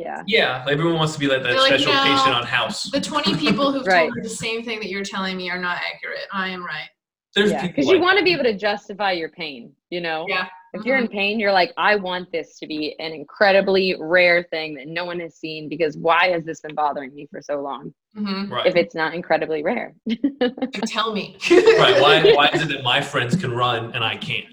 Yeah. 0.00 0.22
Yeah, 0.26 0.64
everyone 0.68 0.94
wants 0.94 1.12
to 1.14 1.18
be 1.20 1.26
like 1.26 1.42
that 1.42 1.50
They're 1.50 1.58
like, 1.60 1.68
special 1.68 1.92
"No." 1.92 2.02
patient 2.02 2.34
on 2.34 2.44
house. 2.44 2.90
The 2.90 3.00
20 3.00 3.36
people 3.36 3.70
who've 3.72 3.86
Right. 3.94 4.04
told 4.06 4.16
me 4.16 4.22
the 4.22 4.28
same 4.28 4.64
thing 4.64 4.80
that 4.80 4.88
you're 4.88 5.04
telling 5.04 5.36
me 5.36 5.50
are 5.50 5.58
not 5.58 5.76
accurate. 5.78 6.26
I 6.32 6.48
am 6.48 6.64
right. 6.64 6.88
There's 7.34 7.50
Yeah. 7.52 7.60
people 7.62 7.76
Because 7.76 7.90
you 7.90 8.00
want 8.00 8.18
to 8.18 8.24
be 8.24 8.32
able 8.32 8.44
to 8.44 8.56
justify 8.56 9.12
your 9.12 9.28
pain, 9.28 9.72
you 9.90 10.00
know? 10.00 10.24
Yeah. 10.28 10.46
If 10.72 10.84
you're 10.84 10.98
in 10.98 11.08
pain, 11.08 11.40
you're 11.40 11.50
like, 11.52 11.72
I 11.76 11.96
want 11.96 12.30
this 12.30 12.56
to 12.60 12.66
be 12.66 12.94
an 13.00 13.12
incredibly 13.12 13.96
rare 13.98 14.44
thing 14.50 14.74
that 14.76 14.86
no 14.86 15.04
one 15.04 15.18
has 15.18 15.34
seen 15.34 15.68
because 15.68 15.96
why 15.96 16.28
has 16.28 16.44
this 16.44 16.60
been 16.60 16.76
bothering 16.76 17.12
me 17.14 17.26
for 17.30 17.42
so 17.42 17.60
long? 17.60 17.92
hmm 18.14 18.52
right. 18.52 18.66
If 18.66 18.76
it's 18.76 18.94
not 18.94 19.12
incredibly 19.14 19.62
rare. 19.64 19.94
Tell 20.86 21.12
me. 21.12 21.36
right. 21.50 22.00
Why, 22.00 22.32
why 22.34 22.48
is 22.54 22.62
it 22.62 22.68
that 22.68 22.82
my 22.84 23.00
friends 23.00 23.34
can 23.36 23.52
run 23.52 23.92
and 23.94 24.04
I 24.04 24.16
can't? 24.16 24.46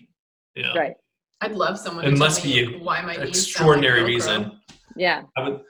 Yeah. 0.56 0.74
Right. 0.76 0.94
I'd 1.42 1.52
love 1.52 1.78
someone 1.78 2.04
It 2.06 2.12
to 2.12 2.18
must 2.18 2.42
tell 2.42 2.52
be 2.52 2.68
me 2.68 2.78
why 2.80 3.02
my 3.04 3.10
knees 3.10 3.18
sound 3.18 3.20
like 3.22 3.30
Extraordinary 3.30 4.02
Velcro. 4.02 4.06
reason. 4.08 4.57
Yeah. 4.98 5.24
I 5.38 5.50
would, 5.50 5.62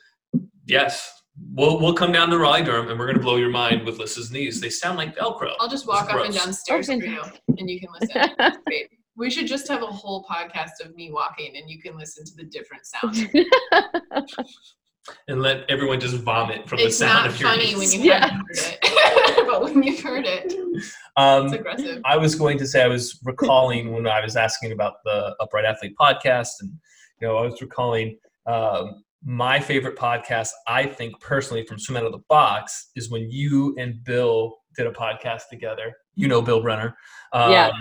yes. 0.66 1.14
We'll, 1.54 1.80
we'll 1.80 1.94
come 1.94 2.12
down 2.12 2.30
to 2.32 2.38
Raleigh 2.40 2.64
Durham 2.64 2.90
and 2.90 2.98
we're 3.00 3.06
going 3.06 3.18
to 3.18 3.22
blow 3.22 3.36
your 3.36 3.52
mind 3.52 3.86
with 3.86 4.00
Lissa's 4.00 4.32
knees. 4.32 4.60
They 4.60 4.70
sound 4.72 4.98
like 4.98 5.16
Velcro. 5.16 5.52
I'll 5.60 5.70
just 5.70 5.88
walk 5.88 6.06
up 6.06 6.16
and 6.16 6.32
gross. 6.32 6.44
down 6.44 6.52
stairs 6.54 6.90
Oh, 6.90 7.00
for 7.00 7.06
you 7.06 7.22
and 7.60 7.70
you 7.70 7.80
can 7.80 7.90
listen. 8.00 8.36
It's. 8.68 8.94
We 9.16 9.30
should 9.32 9.48
just 9.48 9.68
have 9.68 9.82
a 9.82 9.88
whole 9.88 10.24
podcast 10.26 10.84
of 10.84 10.96
me 10.96 11.12
walking 11.12 11.56
and 11.58 11.70
you 11.70 11.80
can 11.82 11.98
listen 11.98 12.24
to 12.26 12.32
the 12.36 12.44
different 12.44 12.84
sounds. 12.86 13.24
And 15.30 15.42
let 15.42 15.70
everyone 15.70 16.02
just 16.02 16.18
vomit 16.18 16.68
from 16.68 16.80
It's 16.80 17.00
the 17.00 17.06
sound 17.06 17.26
not 17.26 17.28
of 17.28 17.40
your 17.40 17.50
funny 17.50 17.76
when 17.76 17.90
you 17.92 18.00
Yeah. 18.02 18.28
haven't 18.28 18.46
heard 18.60 18.78
it. 18.84 19.46
but 19.48 19.64
when 19.64 19.82
you've 19.82 20.02
heard 20.02 20.26
it, 20.26 20.44
it's 20.54 20.94
Um, 21.16 21.48
aggressive. 21.54 22.02
I 22.04 22.18
was 22.18 22.36
going 22.36 22.58
to 22.58 22.68
say 22.68 22.84
I 22.84 22.88
was 22.90 23.18
recalling 23.24 23.94
when 23.94 24.06
I 24.06 24.22
was 24.22 24.36
asking 24.36 24.74
about 24.74 24.96
the 25.06 25.34
Upright 25.40 25.64
Athlete 25.64 25.96
podcast, 25.98 26.50
and 26.60 26.72
you 27.22 27.28
know 27.28 27.38
I 27.38 27.44
was 27.44 27.62
recalling 27.62 28.18
um, 28.48 29.02
my 29.24 29.60
favorite 29.60 29.98
podcast. 29.98 30.50
I 30.68 30.86
think 30.86 31.20
personally 31.20 31.66
from 31.66 31.80
Swim 31.80 31.98
Out 31.98 32.06
of 32.06 32.12
the 32.12 32.24
Box 32.30 32.92
is 32.96 33.10
when 33.10 33.30
you 33.30 33.76
and 33.78 34.04
Bill 34.04 34.56
did 34.76 34.88
a 34.88 34.92
podcast 34.92 35.44
together. 35.50 35.94
You 36.16 36.28
know 36.28 36.42
Bill 36.42 36.62
Brenner, 36.62 36.96
um, 37.34 37.52
Yeah. 37.52 37.72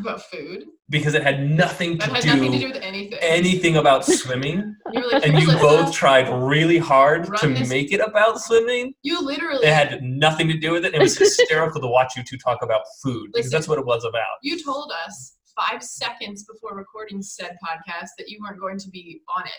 About 0.00 0.22
food. 0.22 0.64
because 0.88 1.14
it 1.14 1.22
had 1.22 1.48
nothing 1.48 1.98
to 1.98 2.10
had 2.12 2.22
do, 2.22 2.28
nothing 2.34 2.50
to 2.52 2.58
do 2.58 2.66
with 2.66 2.82
anything. 2.82 3.16
anything 3.22 3.76
about 3.76 4.04
swimming, 4.04 4.74
You 4.92 5.08
like, 5.12 5.24
and 5.24 5.38
you 5.40 5.46
Lisa." 5.46 5.58
both 5.60 5.92
tried 5.92 6.28
really 6.28 6.78
hard 6.78 7.28
Run 7.28 7.38
to 7.38 7.48
this- 7.60 7.68
make 7.70 7.92
it 7.92 8.00
about 8.00 8.40
swimming. 8.40 8.94
You 9.02 9.20
literally. 9.24 9.64
It 9.64 9.72
had 9.72 10.02
nothing 10.02 10.48
to 10.48 10.58
do 10.58 10.72
with 10.72 10.84
it. 10.84 10.94
It 10.94 11.00
was 11.00 11.16
hysterical 11.24 11.80
to 11.80 11.86
watch 11.86 12.16
you 12.16 12.24
two 12.24 12.36
talk 12.38 12.58
about 12.62 12.80
food 13.04 13.30
because 13.32 13.52
that's 13.52 13.68
what 13.68 13.78
it 13.78 13.86
was 13.86 14.04
about. 14.04 14.24
You 14.42 14.60
told 14.64 14.90
us 15.06 15.36
five 15.56 15.80
seconds 15.80 16.44
before 16.52 16.76
recording 16.76 17.22
said 17.22 17.56
podcast 17.64 18.08
that 18.18 18.28
you 18.28 18.38
weren't 18.42 18.58
going 18.60 18.78
to 18.78 18.88
be 18.90 19.20
on 19.36 19.44
it. 19.46 19.52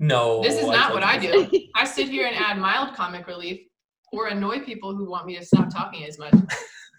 No, 0.00 0.42
This 0.42 0.58
is 0.58 0.66
not 0.66 0.92
what 0.92 1.02
I 1.02 1.18
do. 1.18 1.48
I 1.76 1.84
sit 1.84 2.08
here 2.08 2.26
and 2.26 2.36
add 2.36 2.58
mild 2.58 2.94
comic 2.94 3.26
relief 3.26 3.60
or 4.12 4.28
annoy 4.28 4.60
people 4.60 4.94
who 4.94 5.08
want 5.08 5.26
me 5.26 5.36
to 5.38 5.44
stop 5.44 5.70
talking 5.70 6.04
as 6.04 6.18
much. 6.18 6.34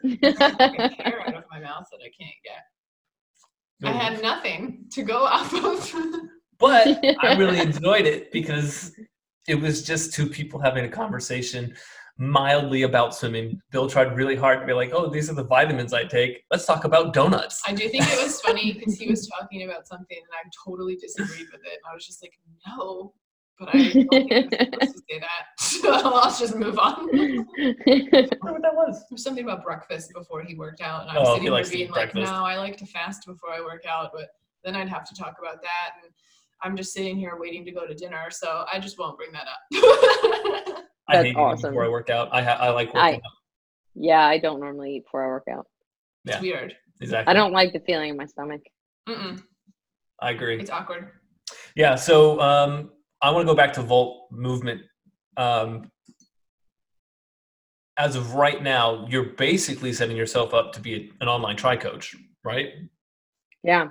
Hair 0.03 1.21
out 1.27 1.35
of 1.35 1.43
my 1.51 1.59
mouth 1.59 1.85
that 1.91 1.99
I 2.01 2.11
can't 2.17 2.35
get. 2.43 2.63
I 3.83 3.91
had 3.91 4.21
nothing 4.21 4.85
to 4.93 5.03
go 5.03 5.25
off 5.25 5.53
of. 5.53 5.93
but 6.59 6.99
I 7.21 7.35
really 7.35 7.59
enjoyed 7.69 8.05
it 8.05 8.31
because 8.31 8.93
it 9.47 9.55
was 9.55 9.83
just 9.83 10.13
two 10.13 10.27
people 10.27 10.59
having 10.59 10.85
a 10.85 10.89
conversation 10.89 11.75
mildly 12.17 12.83
about 12.83 13.13
swimming. 13.15 13.61
Bill 13.71 13.89
tried 13.89 14.15
really 14.15 14.35
hard 14.35 14.59
to 14.61 14.65
be 14.65 14.73
like, 14.73 14.91
"Oh, 14.93 15.09
these 15.09 15.29
are 15.29 15.33
the 15.33 15.43
vitamins 15.43 15.93
I 15.93 16.05
take. 16.05 16.43
Let's 16.51 16.65
talk 16.65 16.83
about 16.85 17.13
donuts." 17.13 17.61
I 17.67 17.73
do 17.73 17.89
think 17.89 18.03
it 18.07 18.23
was 18.23 18.39
funny 18.41 18.73
because 18.73 18.97
he 18.97 19.09
was 19.09 19.27
talking 19.27 19.63
about 19.63 19.87
something 19.87 20.17
and 20.17 20.27
I 20.33 20.49
totally 20.65 20.95
disagreed 20.95 21.47
with 21.51 21.61
it. 21.65 21.79
I 21.89 21.93
was 21.93 22.05
just 22.05 22.21
like, 22.23 22.33
no, 22.67 23.13
but 23.59 23.69
I 23.69 23.77
don't 23.77 24.07
think 24.09 24.31
I'm 24.33 24.49
supposed 24.49 24.93
to 24.95 25.01
say 25.09 25.19
that. 25.19 25.45
So 25.59 25.91
I'll 25.91 26.35
just 26.35 26.55
move 26.55 26.79
on. 26.79 26.93
I 27.13 27.43
wonder 27.87 28.53
what 28.53 28.61
that 28.61 28.73
was. 28.75 29.03
There's 29.09 29.23
something 29.23 29.43
about 29.43 29.63
breakfast 29.63 30.11
before 30.13 30.41
he 30.41 30.55
worked 30.55 30.81
out, 30.81 31.01
and 31.03 31.11
I 31.11 31.19
was 31.19 31.27
Oh, 31.29 31.35
sitting 31.35 31.51
there 31.51 31.63
being 31.63 31.83
eat 31.85 31.91
like, 31.91 32.11
breakfast. 32.13 32.33
"No, 32.33 32.43
I 32.43 32.55
like 32.57 32.77
to 32.77 32.85
fast 32.85 33.25
before 33.27 33.51
I 33.51 33.61
work 33.61 33.85
out," 33.85 34.11
but 34.13 34.29
then 34.63 34.75
I'd 34.75 34.89
have 34.89 35.03
to 35.09 35.15
talk 35.15 35.35
about 35.39 35.61
that, 35.61 35.91
and 36.03 36.11
I'm 36.63 36.75
just 36.75 36.91
sitting 36.93 37.17
here 37.17 37.37
waiting 37.37 37.63
to 37.65 37.71
go 37.71 37.85
to 37.85 37.93
dinner, 37.93 38.29
so 38.31 38.65
I 38.71 38.79
just 38.79 38.97
won't 38.97 39.17
bring 39.17 39.31
that 39.33 39.47
up. 39.47 40.85
I 41.07 41.13
That's 41.17 41.23
hate 41.25 41.31
eating 41.31 41.41
awesome. 41.43 41.71
before 41.71 41.85
I 41.85 41.89
work 41.89 42.09
out. 42.09 42.29
I 42.31 42.41
ha- 42.41 42.57
I 42.59 42.69
like 42.71 42.89
I- 42.95 43.05
working 43.11 43.21
out. 43.25 43.31
yeah, 43.95 44.25
I 44.25 44.37
don't 44.39 44.59
normally 44.59 44.95
eat 44.97 45.05
before 45.05 45.23
I 45.23 45.27
work 45.27 45.45
out. 45.51 45.67
it's 46.25 46.35
Yeah. 46.35 46.41
weird. 46.41 46.75
Exactly. 47.01 47.29
I 47.31 47.33
don't 47.35 47.51
like 47.51 47.73
the 47.73 47.79
feeling 47.81 48.09
in 48.09 48.17
my 48.17 48.25
stomach. 48.25 48.61
Mm-mm. 49.07 49.43
I 50.19 50.31
agree. 50.31 50.59
It's 50.59 50.71
awkward. 50.71 51.11
Yeah. 51.75 51.95
So 51.95 52.39
um, 52.39 52.91
I 53.21 53.29
want 53.31 53.45
to 53.47 53.51
go 53.53 53.55
back 53.55 53.73
to 53.73 53.81
Volt 53.81 54.31
movement. 54.31 54.81
Um, 55.37 55.91
as 57.97 58.15
of 58.15 58.33
right 58.33 58.61
now, 58.63 59.05
you're 59.09 59.23
basically 59.35 59.93
setting 59.93 60.17
yourself 60.17 60.53
up 60.53 60.73
to 60.73 60.79
be 60.81 61.11
an 61.21 61.27
online 61.27 61.55
tri 61.55 61.75
coach, 61.77 62.15
right? 62.43 62.69
Yeah, 63.63 63.87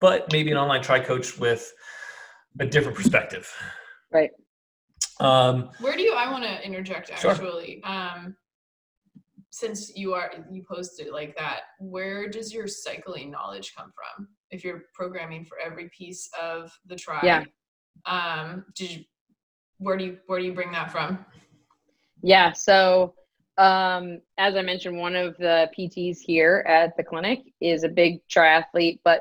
but 0.00 0.30
maybe 0.32 0.50
an 0.50 0.56
online 0.56 0.82
tri 0.82 1.00
coach 1.00 1.38
with 1.38 1.72
a 2.60 2.66
different 2.66 2.96
perspective. 2.96 3.50
Right. 4.12 4.30
Um, 5.22 5.70
Where 5.80 5.96
do 5.96 6.02
you? 6.02 6.14
I 6.14 6.30
want 6.30 6.42
to 6.44 6.66
interject 6.66 7.16
Sure. 7.18 7.30
actually. 7.30 7.82
Um, 7.84 8.36
since 9.50 9.94
you 9.96 10.14
are 10.14 10.32
you 10.50 10.64
posted 10.68 11.12
like 11.12 11.36
that, 11.36 11.60
where 11.78 12.28
does 12.28 12.52
your 12.52 12.66
cycling 12.66 13.30
knowledge 13.30 13.74
come 13.76 13.92
from? 13.94 14.28
If 14.50 14.64
you're 14.64 14.84
programming 14.94 15.44
for 15.44 15.58
every 15.64 15.90
piece 15.96 16.28
of 16.40 16.72
the 16.86 16.96
tribe, 16.96 17.22
Yeah. 17.24 17.44
Um, 18.06 18.64
did 18.74 18.90
you? 18.90 19.04
Where 19.78 19.96
do 19.96 20.04
you 20.04 20.18
where 20.26 20.40
do 20.40 20.44
you 20.44 20.54
bring 20.54 20.72
that 20.72 20.90
from? 20.90 21.24
Yeah. 22.22 22.52
So, 22.52 23.14
um, 23.58 24.20
as 24.38 24.56
I 24.56 24.62
mentioned, 24.62 24.96
one 24.96 25.14
of 25.14 25.36
the 25.36 25.70
PTs 25.76 26.18
here 26.20 26.64
at 26.66 26.96
the 26.96 27.04
clinic 27.04 27.40
is 27.60 27.84
a 27.84 27.88
big 27.88 28.26
triathlete, 28.28 29.00
but 29.04 29.20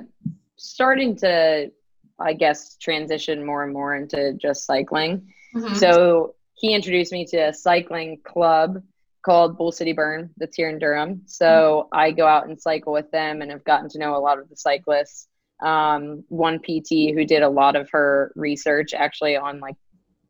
starting 0.55 1.15
to, 1.17 1.71
I 2.19 2.33
guess, 2.33 2.77
transition 2.77 3.45
more 3.45 3.63
and 3.63 3.73
more 3.73 3.95
into 3.95 4.33
just 4.33 4.65
cycling. 4.65 5.31
Mhm. 5.55 5.75
So 5.75 6.35
he 6.53 6.73
introduced 6.73 7.11
me 7.11 7.25
to 7.25 7.37
a 7.37 7.53
cycling 7.53 8.19
club 8.23 8.81
called 9.23 9.57
Bull 9.57 9.71
City 9.71 9.93
Burn 9.93 10.29
that's 10.37 10.55
here 10.55 10.69
in 10.69 10.79
Durham. 10.79 11.21
So 11.25 11.87
I 11.91 12.11
go 12.11 12.25
out 12.25 12.47
and 12.47 12.59
cycle 12.59 12.93
with 12.93 13.09
them 13.11 13.41
and 13.41 13.51
have 13.51 13.63
gotten 13.63 13.89
to 13.89 13.99
know 13.99 14.15
a 14.15 14.17
lot 14.19 14.39
of 14.39 14.49
the 14.49 14.55
cyclists. 14.55 15.27
Um, 15.61 16.23
one 16.29 16.59
PT 16.59 17.13
who 17.13 17.23
did 17.23 17.43
a 17.43 17.49
lot 17.49 17.75
of 17.75 17.89
her 17.91 18.31
research 18.35 18.95
actually 18.95 19.37
on 19.37 19.59
like 19.59 19.75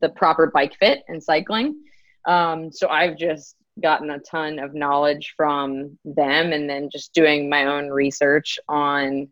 the 0.00 0.10
proper 0.10 0.50
bike 0.52 0.74
fit 0.78 1.02
and 1.08 1.22
cycling. 1.22 1.82
Um, 2.26 2.70
so 2.70 2.88
I've 2.88 3.16
just 3.16 3.56
gotten 3.82 4.10
a 4.10 4.18
ton 4.18 4.58
of 4.58 4.74
knowledge 4.74 5.32
from 5.34 5.98
them 6.04 6.52
and 6.52 6.68
then 6.68 6.90
just 6.92 7.14
doing 7.14 7.48
my 7.48 7.64
own 7.64 7.88
research 7.88 8.58
on 8.68 9.28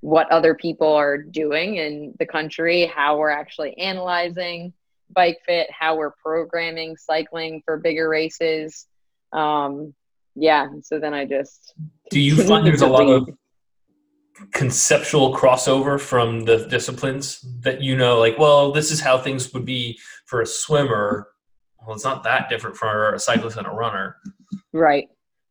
what 0.00 0.30
other 0.30 0.54
people 0.54 0.92
are 0.92 1.16
doing 1.16 1.76
in 1.76 2.14
the 2.18 2.26
country, 2.26 2.86
how 2.86 3.18
we're 3.18 3.30
actually 3.30 3.76
analyzing 3.78 4.74
bike 5.14 5.38
fit, 5.46 5.68
how 5.70 5.96
we're 5.96 6.12
programming 6.22 6.96
cycling 6.96 7.62
for 7.64 7.76
bigger 7.76 8.08
races. 8.08 8.86
Um, 9.32 9.94
yeah, 10.34 10.68
so 10.82 10.98
then 10.98 11.14
I 11.14 11.24
just 11.24 11.74
do 12.10 12.20
you 12.20 12.42
find 12.44 12.66
there's 12.66 12.82
a 12.82 12.86
lot 12.86 13.06
of 13.06 13.28
conceptual 14.52 15.34
crossover 15.34 16.00
from 16.00 16.44
the 16.44 16.66
disciplines 16.68 17.44
that 17.60 17.82
you 17.82 17.96
know, 17.96 18.18
like, 18.18 18.38
well, 18.38 18.72
this 18.72 18.90
is 18.90 19.00
how 19.00 19.18
things 19.18 19.52
would 19.52 19.64
be 19.64 19.98
for 20.26 20.40
a 20.40 20.46
swimmer. 20.46 21.28
Well, 21.80 21.94
it's 21.94 22.04
not 22.04 22.22
that 22.24 22.48
different 22.48 22.76
for 22.76 23.14
a 23.14 23.18
cyclist 23.18 23.56
and 23.56 23.66
a 23.66 23.70
runner. 23.70 24.16
Right, 24.72 25.08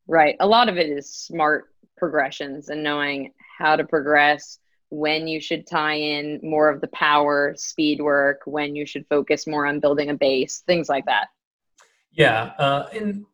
right. 0.08 0.36
A 0.40 0.48
lot 0.48 0.70
of 0.70 0.78
it 0.78 0.90
is 0.90 1.14
smart 1.14 1.66
progressions 1.98 2.70
and 2.70 2.84
knowing 2.84 3.34
how 3.58 3.76
to 3.76 3.84
progress, 3.84 4.60
when 4.90 5.28
you 5.28 5.40
should 5.40 5.68
tie 5.68 5.96
in 5.96 6.40
more 6.42 6.70
of 6.70 6.82
the 6.82 6.88
power, 6.88 7.54
speed 7.58 8.02
work, 8.02 8.42
when 8.46 8.76
you 8.76 8.86
should 8.86 9.06
focus 9.08 9.46
more 9.48 9.66
on 9.66 9.80
building 9.80 10.10
a 10.10 10.14
base, 10.14 10.64
things 10.66 10.90
like 10.90 11.06
that. 11.06 11.28
Yeah, 12.12 12.54
uh, 12.58 12.88
and 12.94 13.26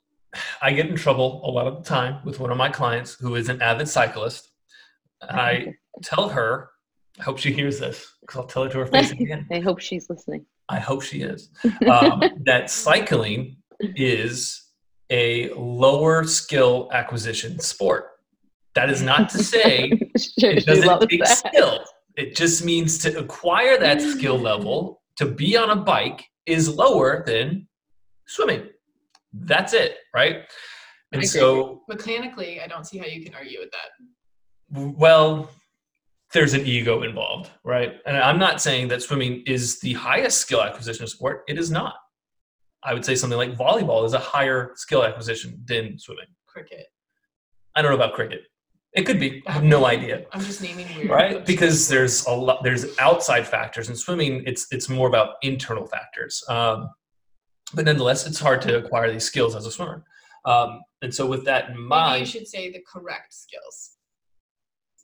I 0.62 0.74
get 0.74 0.88
in 0.88 0.96
trouble 0.96 1.42
a 1.44 1.50
lot 1.50 1.68
of 1.68 1.84
the 1.84 1.90
time 1.90 2.20
with 2.26 2.40
one 2.40 2.52
of 2.52 2.58
my 2.58 2.70
clients 2.70 3.14
who 3.14 3.36
is 3.36 3.50
an 3.50 3.62
avid 3.62 3.88
cyclist. 3.88 4.52
I 5.22 5.76
tell 6.04 6.30
her, 6.30 6.70
I 7.20 7.24
hope 7.24 7.38
she 7.38 7.54
hears 7.54 7.80
this 7.80 8.14
because 8.22 8.38
I'll 8.38 8.48
tell 8.48 8.64
it 8.64 8.72
to 8.72 8.80
her 8.80 8.86
face 8.86 9.12
again. 9.12 9.48
I 9.52 9.60
hope 9.60 9.80
she's 9.80 10.10
listening. 10.10 10.46
I 10.68 10.80
hope 10.80 11.02
she 11.02 11.22
is. 11.22 11.50
Um, 11.90 12.22
that 12.44 12.70
cycling 12.70 13.58
is 13.80 14.70
a 15.10 15.54
lower 15.54 16.24
skill 16.26 16.90
acquisition 16.92 17.60
sport. 17.60 18.08
That 18.76 18.90
is 18.90 19.02
not 19.02 19.30
to 19.30 19.44
say 19.44 19.90
She- 20.18 20.48
it 20.48 20.66
doesn't 20.66 21.10
take 21.10 21.24
that. 21.24 21.38
skill. 21.38 21.84
It 22.16 22.36
just 22.36 22.64
means 22.64 22.98
to 23.00 23.18
acquire 23.20 23.78
that 23.80 24.02
skill 24.02 24.38
level 24.38 25.02
to 25.18 25.26
be 25.26 25.58
on 25.58 25.70
a 25.70 25.76
bike 25.76 26.26
is 26.46 26.70
lower 26.74 27.24
than 27.26 27.68
swimming. 28.28 28.68
That's 29.34 29.74
it, 29.74 29.98
right? 30.14 30.36
And 31.12 31.22
I 31.22 31.26
agree. 31.26 31.28
so, 31.28 31.82
Mechanically, 31.90 32.62
I 32.62 32.68
don't 32.68 32.86
see 32.86 32.98
how 32.98 33.06
you 33.06 33.24
can 33.24 33.34
argue 33.34 33.60
with 33.60 33.70
that. 33.72 34.98
well, 34.98 35.50
there's 36.34 36.54
an 36.54 36.66
ego 36.66 37.04
involved, 37.04 37.50
right? 37.64 37.94
And 38.06 38.18
I'm 38.18 38.40
not 38.40 38.62
saying 38.62 38.88
that 38.90 39.02
swimming 39.02 39.44
is 39.46 39.80
the 39.80 39.94
highest 39.94 40.40
skill 40.40 40.62
acquisition 40.62 41.08
sport. 41.08 41.44
It 41.48 41.58
is 41.58 41.70
not. 41.72 41.96
I 42.84 42.94
would 42.94 43.06
say 43.06 43.16
something 43.16 43.38
like 43.38 43.56
volleyball 43.58 44.06
is 44.06 44.14
a 44.14 44.20
higher 44.20 44.72
skill 44.76 45.04
acquisition 45.04 45.62
than 45.66 45.98
swimming. 45.98 46.26
Cricket. 46.48 46.88
I 47.76 47.82
don't 47.82 47.92
know 47.92 47.96
about 47.98 48.14
cricket. 48.14 48.42
It 48.96 49.06
could 49.06 49.20
be. 49.20 49.44
I 49.46 49.52
have 49.52 49.64
no 49.64 49.86
idea. 49.86 50.26
I'm 50.32 50.42
just 50.42 50.62
naming 50.62 50.88
weird. 50.96 51.10
right 51.10 51.46
because 51.46 51.88
there's 51.90 52.26
a 52.28 52.32
lot 52.32 52.64
there's 52.64 52.98
outside 53.00 53.46
factors 53.46 53.90
in 53.90 53.96
swimming 53.96 54.44
it's 54.46 54.68
it's 54.72 54.88
more 54.90 55.08
about 55.10 55.36
internal 55.42 55.86
factors 55.86 56.44
um, 56.50 56.90
but 57.74 57.84
nonetheless 57.86 58.26
it's 58.26 58.40
hard 58.40 58.62
to 58.62 58.78
acquire 58.78 59.12
these 59.12 59.26
skills 59.26 59.54
as 59.56 59.66
a 59.66 59.72
swimmer 59.72 60.04
um, 60.46 60.82
and 61.02 61.14
so 61.14 61.26
with 61.26 61.44
that 61.46 61.70
in 61.70 61.88
Maybe 61.88 62.20
you 62.22 62.26
should 62.26 62.48
say 62.48 62.72
the 62.72 62.82
correct 62.92 63.34
skills. 63.34 63.98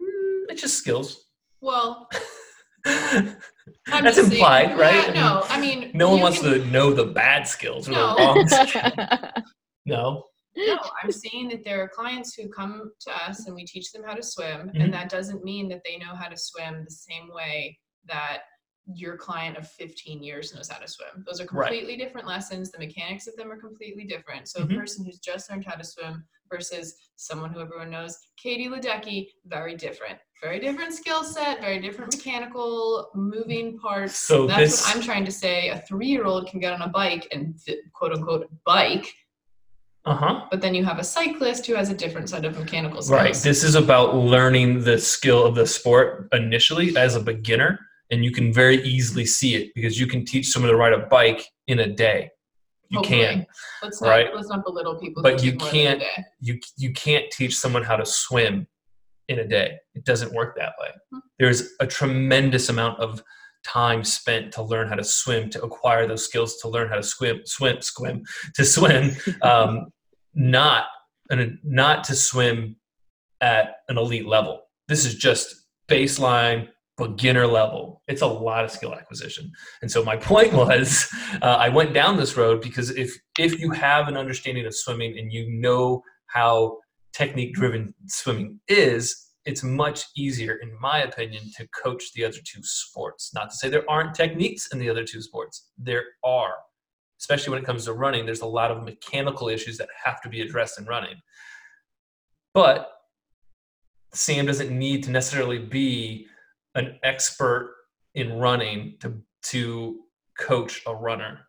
mm, 0.01 0.43
it's 0.49 0.61
just 0.61 0.77
skills 0.77 1.25
Well, 1.59 2.07
that's 2.85 3.35
I'm 3.91 4.03
just 4.05 4.15
saying- 4.17 4.31
implied 4.31 4.77
right 4.79 5.07
Yeah, 5.07 5.21
no, 5.21 5.43
I 5.49 5.59
mean, 5.59 5.91
no 5.93 6.09
one 6.11 6.21
wants 6.21 6.39
can- 6.39 6.51
to 6.51 6.65
know 6.67 6.93
the 6.93 7.05
bad 7.05 7.47
skills 7.47 7.89
or 7.89 7.93
No. 7.93 8.15
the 8.15 8.21
wrong 8.23 8.47
skills. 8.47 9.45
no 9.85 10.23
No, 10.55 10.77
I'm 11.01 11.11
saying 11.11 11.49
that 11.49 11.63
there 11.63 11.81
are 11.81 11.87
clients 11.87 12.33
who 12.33 12.49
come 12.49 12.91
to 13.01 13.11
us 13.25 13.47
and 13.47 13.55
we 13.55 13.65
teach 13.65 13.91
them 13.91 14.03
how 14.03 14.13
to 14.13 14.23
swim, 14.23 14.69
Mhm. 14.69 14.83
and 14.83 14.93
that 14.93 15.09
doesn't 15.09 15.43
mean 15.43 15.69
that 15.69 15.81
they 15.85 15.97
know 15.97 16.13
how 16.15 16.27
to 16.27 16.37
swim 16.37 16.83
the 16.83 16.91
same 16.91 17.29
way 17.33 17.79
that 18.05 18.43
your 18.93 19.15
client 19.15 19.57
of 19.57 19.69
15 19.69 20.21
years 20.23 20.53
knows 20.53 20.67
how 20.67 20.79
to 20.79 20.87
swim. 20.87 21.23
Those 21.25 21.39
are 21.39 21.45
Right. 21.45 21.67
completely 21.69 21.97
different 21.97 22.27
lessons. 22.27 22.71
The 22.71 22.79
mechanics 22.79 23.27
of 23.27 23.35
them 23.37 23.51
are 23.51 23.57
completely 23.59 24.03
different. 24.05 24.49
So 24.49 24.61
Mhm. 24.61 24.73
a 24.73 24.79
person 24.79 25.05
who's 25.05 25.19
just 25.19 25.49
learned 25.49 25.65
how 25.65 25.75
to 25.75 25.83
swim 25.83 26.27
versus 26.49 26.95
someone 27.15 27.53
who 27.53 27.61
everyone 27.61 27.91
knows, 27.91 28.17
Katie 28.37 28.67
Ledecky, 28.67 29.29
very 29.45 29.75
different. 29.75 30.19
Very 30.41 30.59
different 30.59 30.93
skill 30.93 31.23
set, 31.23 31.61
very 31.61 31.79
different 31.79 32.13
mechanical 32.17 33.11
moving 33.13 33.77
parts. 33.79 34.17
So 34.17 34.47
That's 34.47 34.59
this- 34.59 34.81
what 34.85 34.95
I'm 34.95 35.01
trying 35.03 35.25
to 35.25 35.31
say. 35.31 35.69
A 35.69 35.79
three-year-old 35.81 36.47
can 36.49 36.59
get 36.59 36.73
on 36.73 36.81
a 36.81 36.89
bike 36.89 37.27
and 37.31 37.57
quote 37.93 38.11
unquote 38.13 38.49
bike 38.65 39.05
uh-huh 40.05 40.47
but 40.49 40.61
then 40.61 40.73
you 40.73 40.83
have 40.83 40.99
a 40.99 41.03
cyclist 41.03 41.65
who 41.67 41.75
has 41.75 41.89
a 41.89 41.93
different 41.93 42.27
set 42.29 42.43
of 42.43 42.57
mechanical 42.57 43.01
skills. 43.01 43.19
Right. 43.21 43.35
This 43.35 43.63
is 43.63 43.75
about 43.75 44.15
learning 44.15 44.83
the 44.83 44.97
skill 44.97 45.45
of 45.45 45.55
the 45.55 45.65
sport 45.65 46.27
initially 46.33 46.97
as 46.97 47.15
a 47.15 47.19
beginner, 47.21 47.79
and 48.09 48.25
you 48.25 48.31
can 48.31 48.51
very 48.51 48.81
easily 48.83 49.25
see 49.25 49.55
it 49.55 49.71
because 49.75 49.99
you 49.99 50.07
can 50.07 50.25
teach 50.25 50.49
someone 50.49 50.71
to 50.71 50.77
ride 50.77 50.93
a 50.93 51.05
bike 51.07 51.45
in 51.67 51.79
a 51.79 51.87
day. 51.87 52.29
You 52.89 52.97
Hopefully. 52.97 53.19
can. 53.21 53.45
Let's 53.81 54.01
not 54.01 54.09
right? 54.09 54.27
let's 54.35 54.49
not 54.49 54.65
belittle 54.65 54.95
people. 54.99 55.23
But 55.23 55.41
you 55.43 55.51
take 55.51 55.61
more 55.61 55.69
than 55.71 55.77
a 55.77 55.99
can't- 55.99 56.25
You 56.41 56.59
you 56.77 56.91
can't 56.91 57.31
teach 57.31 57.55
someone 57.55 57.83
how 57.83 57.95
to 57.95 58.05
swim 58.05 58.67
in 59.29 59.39
a 59.39 59.47
day. 59.47 59.77
It 59.95 60.03
doesn't 60.03 60.33
work 60.33 60.57
that 60.57 60.73
way. 60.81 60.89
Hmm. 61.11 61.19
There's 61.39 61.71
a 61.79 61.87
tremendous 61.87 62.67
amount 62.67 62.99
of 62.99 63.23
time 63.63 64.03
spent 64.03 64.51
to 64.53 64.63
learn 64.63 64.87
how 64.87 64.95
to 64.95 65.03
swim, 65.03 65.49
to 65.51 65.61
acquire 65.61 66.07
those 66.07 66.25
skills, 66.25 66.57
to 66.57 66.67
learn 66.67 66.89
how 66.89 66.95
to 66.95 67.03
swim, 67.03 67.41
swim, 67.45 67.81
swim, 67.81 68.23
to 68.55 68.65
swim. 68.65 69.11
Um, 69.41 69.87
not 70.33 70.85
and 71.29 71.57
not 71.63 72.03
to 72.05 72.15
swim 72.15 72.75
at 73.41 73.77
an 73.89 73.97
elite 73.97 74.27
level. 74.27 74.61
This 74.87 75.05
is 75.05 75.15
just 75.15 75.55
baseline 75.89 76.67
beginner 76.97 77.47
level. 77.47 78.01
It's 78.07 78.21
a 78.21 78.27
lot 78.27 78.63
of 78.63 78.71
skill 78.71 78.93
acquisition. 78.93 79.51
And 79.81 79.89
so 79.89 80.03
my 80.03 80.15
point 80.31 80.53
was, 80.53 81.07
uh, 81.41 81.57
I 81.59 81.69
went 81.69 81.93
down 81.93 82.17
this 82.17 82.37
road 82.37 82.61
because 82.61 82.91
if 82.91 83.11
if 83.39 83.59
you 83.59 83.71
have 83.71 84.07
an 84.07 84.17
understanding 84.17 84.65
of 84.65 84.75
swimming 84.75 85.17
and 85.17 85.31
you 85.31 85.49
know 85.49 86.03
how 86.27 86.77
technique 87.13 87.53
driven 87.53 87.93
swimming 88.07 88.59
is, 88.67 89.30
it's 89.45 89.63
much 89.63 90.05
easier, 90.15 90.55
in 90.55 90.71
my 90.79 90.99
opinion, 90.99 91.43
to 91.57 91.67
coach 91.69 92.13
the 92.13 92.23
other 92.23 92.37
two 92.43 92.61
sports. 92.63 93.33
Not 93.33 93.49
to 93.49 93.55
say 93.55 93.69
there 93.69 93.89
aren't 93.89 94.13
techniques 94.13 94.69
in 94.71 94.79
the 94.79 94.89
other 94.89 95.03
two 95.03 95.21
sports. 95.21 95.69
There 95.77 96.03
are, 96.23 96.53
especially 97.19 97.51
when 97.51 97.61
it 97.61 97.65
comes 97.65 97.85
to 97.85 97.93
running. 97.93 98.25
There's 98.25 98.41
a 98.41 98.45
lot 98.45 98.71
of 98.71 98.83
mechanical 98.83 99.49
issues 99.49 99.77
that 99.77 99.89
have 100.03 100.21
to 100.21 100.29
be 100.29 100.41
addressed 100.41 100.79
in 100.79 100.85
running. 100.85 101.15
But 102.53 102.91
Sam 104.13 104.45
doesn't 104.45 104.77
need 104.77 105.03
to 105.03 105.11
necessarily 105.11 105.59
be 105.59 106.27
an 106.75 106.99
expert 107.03 107.75
in 108.13 108.33
running 108.33 108.97
to 108.99 109.21
to 109.43 110.01
coach 110.37 110.81
a 110.85 110.93
runner 110.93 111.39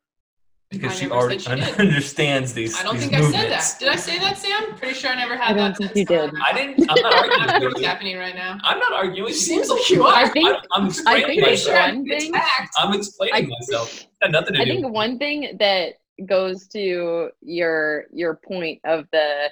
because 0.73 0.93
I 0.93 0.95
she 1.05 1.11
already 1.11 1.39
she 1.39 1.55
did. 1.55 1.79
understands 1.79 2.53
these. 2.53 2.73
Things. 2.77 2.81
I 2.81 2.85
don't 2.85 2.99
these 2.99 3.09
think 3.11 3.15
I 3.23 3.31
said 3.31 3.51
that. 3.51 3.77
Did 3.79 3.89
I 3.89 3.97
say 3.97 4.19
that, 4.19 4.39
Sam? 4.39 4.75
Pretty 4.77 4.95
sure 4.95 5.11
I 5.11 5.15
never 5.17 5.35
I 5.35 5.37
had 5.47 5.57
don't 5.57 5.79
that. 5.79 5.95
think 5.95 5.97
you 5.97 6.05
did. 6.07 6.33
I 6.45 6.53
didn't. 6.53 6.91
I'm 6.91 7.03
not 7.03 7.15
I 7.15 7.21
don't 7.21 7.29
know 7.31 7.37
arguing. 7.37 7.63
what's 7.63 7.75
with 7.75 7.83
you. 7.83 7.87
happening 7.89 8.17
right 8.19 8.35
now. 8.35 8.59
I'm 8.65 8.79
not 8.79 8.93
arguing. 8.93 9.33
Seems 9.35 9.69
like 9.69 9.89
you 9.91 10.03
are. 10.05 10.15
I 10.15 10.29
think 10.29 10.49
I'm, 10.73 10.85
I'm 10.87 10.91
I 11.07 11.23
think 11.23 11.43
Pretty 11.43 11.43
it's 11.53 11.63
sure 11.63 11.75
myself. 11.75 11.95
one 11.95 12.09
thing- 12.09 12.33
I'm 12.79 12.95
explaining 12.95 13.45
I- 13.47 13.49
myself. 13.61 14.07
It's 14.21 14.33
nothing 14.33 14.55
to 14.55 14.61
I 14.61 14.65
do. 14.65 14.71
think 14.73 14.89
one 14.93 15.19
thing 15.19 15.57
that 15.59 15.95
goes 16.27 16.67
to 16.69 17.31
your 17.43 18.05
your 18.13 18.37
point 18.37 18.81
of 18.85 19.07
the 19.13 19.51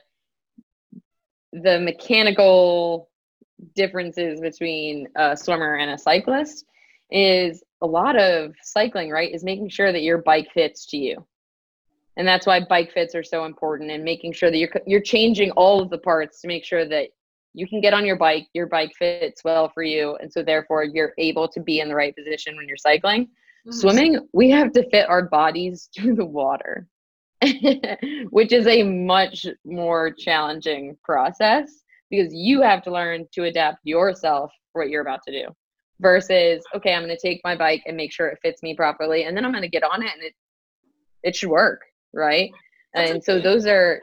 the 1.53 1.81
mechanical 1.81 3.09
differences 3.75 4.41
between 4.41 5.09
a 5.17 5.37
swimmer 5.37 5.77
and 5.77 5.91
a 5.91 5.99
cyclist 5.99 6.65
is 7.11 7.63
a 7.83 7.87
lot 7.87 8.17
of 8.17 8.55
cycling, 8.63 9.11
right, 9.11 9.33
is 9.35 9.45
making 9.45 9.69
sure 9.69 9.93
that 9.93 10.03
your 10.03 10.19
bike 10.19 10.49
fits 10.53 10.87
to 10.87 10.97
you. 10.97 11.27
And 12.17 12.27
that's 12.27 12.47
why 12.47 12.61
bike 12.61 12.93
fits 12.93 13.15
are 13.15 13.23
so 13.23 13.45
important 13.45 13.91
and 13.91 14.05
making 14.05 14.33
sure 14.33 14.51
that 14.51 14.59
you're 14.59 14.71
you're 14.87 15.01
changing 15.01 15.53
all 15.53 15.81
of 15.81 15.91
the 15.91 15.99
parts 15.99 16.41
to 16.41 16.49
make 16.49 16.65
sure 16.65 16.87
that 16.87 17.09
you 17.55 17.67
can 17.67 17.81
get 17.81 17.95
on 17.95 18.07
your 18.07 18.17
bike, 18.17 18.47
your 18.53 18.67
bike 18.67 18.93
fits 18.99 19.43
well 19.45 19.71
for 19.71 19.83
you, 19.83 20.17
and 20.21 20.33
so 20.33 20.43
therefore 20.43 20.85
you're 20.85 21.15
able 21.19 21.49
to 21.49 21.61
be 21.61 21.81
in 21.81 21.89
the 21.89 21.95
right 21.95 22.15
position 22.15 22.57
when 22.57 22.69
you're 22.69 22.77
cycling. 22.77 23.25
Mm-hmm. 23.25 23.73
Swimming, 23.73 24.29
we 24.33 24.51
have 24.51 24.73
to 24.73 24.89
fit 24.91 25.09
our 25.09 25.23
bodies 25.23 25.89
to 25.97 26.15
the 26.15 26.25
water, 26.25 26.87
which 28.31 28.53
is 28.53 28.67
a 28.67 28.83
much 28.83 29.47
more 29.65 30.11
challenging 30.11 30.97
process 31.03 31.83
because 32.11 32.35
you 32.35 32.61
have 32.61 32.83
to 32.83 32.91
learn 32.91 33.27
to 33.33 33.45
adapt 33.45 33.79
yourself 33.85 34.53
for 34.73 34.83
what 34.83 34.91
you're 34.91 35.03
about 35.03 35.21
to 35.27 35.33
do 35.33 35.55
versus 36.01 36.65
okay 36.75 36.95
i'm 36.95 37.05
going 37.05 37.15
to 37.15 37.21
take 37.21 37.41
my 37.45 37.55
bike 37.55 37.83
and 37.87 37.97
make 37.97 38.13
sure 38.13 38.29
it 38.29 38.39
fits 38.43 38.63
me 38.63 38.75
properly 38.75 39.25
and 39.25 39.37
then 39.37 39.45
i'm 39.45 39.53
going 39.53 39.63
to 39.63 39.69
get 39.69 39.85
on 39.85 40.03
it 40.03 40.11
and 40.13 40.23
it 40.23 40.35
it 41.23 41.37
should 41.37 41.51
work 41.51 41.83
right? 42.13 42.51
That's 42.95 43.11
and 43.11 43.23
so 43.23 43.41
those 43.41 43.67
are 43.67 44.01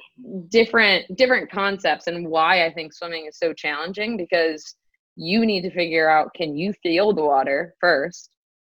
different 0.48 1.18
different 1.18 1.52
concepts 1.52 2.08
and 2.08 2.26
why 2.26 2.66
i 2.66 2.72
think 2.72 2.94
swimming 2.94 3.26
is 3.26 3.38
so 3.38 3.52
challenging 3.52 4.16
because 4.16 4.76
you 5.18 5.46
need 5.46 5.62
to 5.64 5.72
figure 5.72 6.10
out 6.10 6.34
can 6.34 6.56
you 6.56 6.72
feel 6.84 7.12
the 7.12 7.24
water 7.24 7.76
1st 7.84 8.30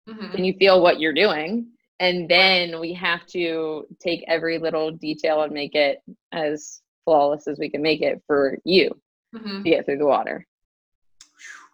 mm-hmm. 0.09 0.31
can 0.31 0.43
you 0.43 0.53
feel 0.53 0.81
what 0.81 0.99
you're 0.99 1.13
doing? 1.13 1.67
And 1.99 2.29
then 2.29 2.79
we 2.79 2.93
have 2.93 3.25
to 3.27 3.85
take 3.99 4.23
every 4.27 4.59
little 4.59 4.91
detail 4.91 5.41
and 5.41 5.51
make 5.51 5.75
it 5.75 5.99
as 6.31 6.81
flawless 7.05 7.47
as 7.47 7.57
we 7.59 7.69
can 7.69 7.81
make 7.81 8.01
it 8.01 8.21
for 8.27 8.57
you 8.63 8.91
mm-hmm. 9.35 9.63
to 9.63 9.69
get 9.69 9.85
through 9.85 9.97
the 9.97 10.05
water. 10.05 10.45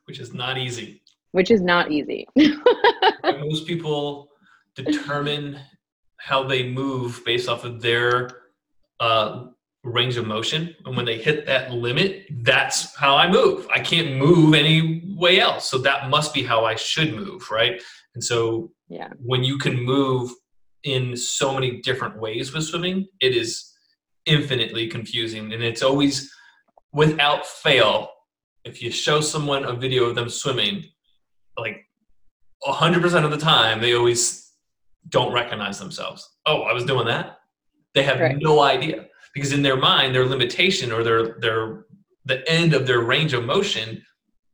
Which 0.05 0.19
is 0.19 0.33
not 0.33 0.57
easy 0.57 1.02
which 1.33 1.51
is 1.51 1.61
not 1.61 1.91
easy. 1.91 2.27
most 3.23 3.67
people 3.67 4.29
determine 4.75 5.59
how 6.17 6.43
they 6.43 6.69
move 6.69 7.21
based 7.25 7.49
off 7.49 7.65
of 7.65 7.81
their 7.81 8.29
uh, 8.99 9.47
range 9.83 10.15
of 10.15 10.25
motion. 10.25 10.73
And 10.85 10.95
when 10.95 11.05
they 11.05 11.17
hit 11.17 11.45
that 11.47 11.73
limit, 11.73 12.25
that's 12.43 12.95
how 12.95 13.15
I 13.15 13.29
move. 13.29 13.67
I 13.73 13.79
can't 13.79 14.15
move 14.17 14.53
any 14.53 15.03
way 15.17 15.39
else. 15.39 15.69
So 15.69 15.79
that 15.79 16.09
must 16.09 16.33
be 16.33 16.43
how 16.43 16.65
I 16.65 16.75
should 16.75 17.13
move, 17.13 17.49
right? 17.51 17.81
And 18.15 18.23
so 18.23 18.71
yeah. 18.87 19.09
when 19.17 19.43
you 19.43 19.57
can 19.57 19.75
move 19.75 20.31
in 20.83 21.17
so 21.17 21.53
many 21.53 21.81
different 21.81 22.19
ways 22.19 22.53
with 22.53 22.63
swimming, 22.63 23.07
it 23.19 23.35
is 23.35 23.73
infinitely 24.25 24.87
confusing. 24.87 25.51
And 25.51 25.63
it's 25.63 25.81
always 25.81 26.31
without 26.93 27.45
fail, 27.45 28.09
if 28.63 28.81
you 28.81 28.91
show 28.91 29.19
someone 29.19 29.65
a 29.65 29.73
video 29.73 30.05
of 30.05 30.15
them 30.15 30.29
swimming, 30.29 30.85
like 31.57 31.85
100% 32.65 33.25
of 33.25 33.31
the 33.31 33.37
time 33.37 33.81
they 33.81 33.93
always 33.93 34.51
don't 35.09 35.33
recognize 35.33 35.79
themselves. 35.79 36.27
Oh 36.45 36.61
i 36.63 36.73
was 36.73 36.85
doing 36.85 37.07
that? 37.07 37.37
They 37.93 38.03
have 38.03 38.19
right. 38.19 38.37
no 38.39 38.61
idea. 38.61 39.07
Because 39.33 39.51
in 39.51 39.63
their 39.63 39.77
mind 39.77 40.15
their 40.15 40.25
limitation 40.25 40.91
or 40.91 41.03
their 41.03 41.39
their 41.39 41.85
the 42.25 42.49
end 42.49 42.73
of 42.73 42.87
their 42.87 43.01
range 43.01 43.33
of 43.33 43.43
motion 43.43 44.01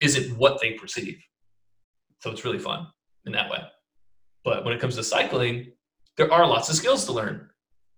isn't 0.01 0.37
what 0.37 0.59
they 0.61 0.73
perceive. 0.73 1.21
So 2.21 2.31
it's 2.31 2.43
really 2.45 2.59
fun 2.59 2.87
in 3.25 3.31
that 3.33 3.49
way. 3.49 3.61
But 4.43 4.65
when 4.65 4.73
it 4.73 4.79
comes 4.79 4.95
to 4.95 5.03
cycling 5.03 5.73
there 6.17 6.31
are 6.33 6.45
lots 6.45 6.69
of 6.69 6.75
skills 6.75 7.05
to 7.05 7.13
learn 7.13 7.49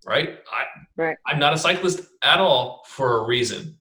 right? 0.05 0.39
I 0.51 0.63
right. 0.95 1.17
I'm 1.25 1.39
not 1.39 1.53
a 1.53 1.57
cyclist 1.57 2.01
at 2.23 2.39
all 2.39 2.83
for 2.87 3.19
a 3.19 3.25
reason. 3.25 3.77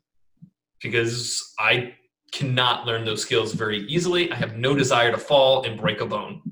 Because 0.83 1.53
i 1.59 1.95
cannot 2.33 2.87
learn 2.87 3.05
those 3.05 3.22
skills 3.22 3.53
very 3.53 3.81
easily. 3.87 4.31
I 4.31 4.37
have 4.37 4.57
no 4.57 4.74
desire 4.74 5.11
to 5.11 5.18
fall 5.18 5.64
and 5.64 5.81
break 5.81 6.01
a 6.01 6.07
bone. 6.07 6.43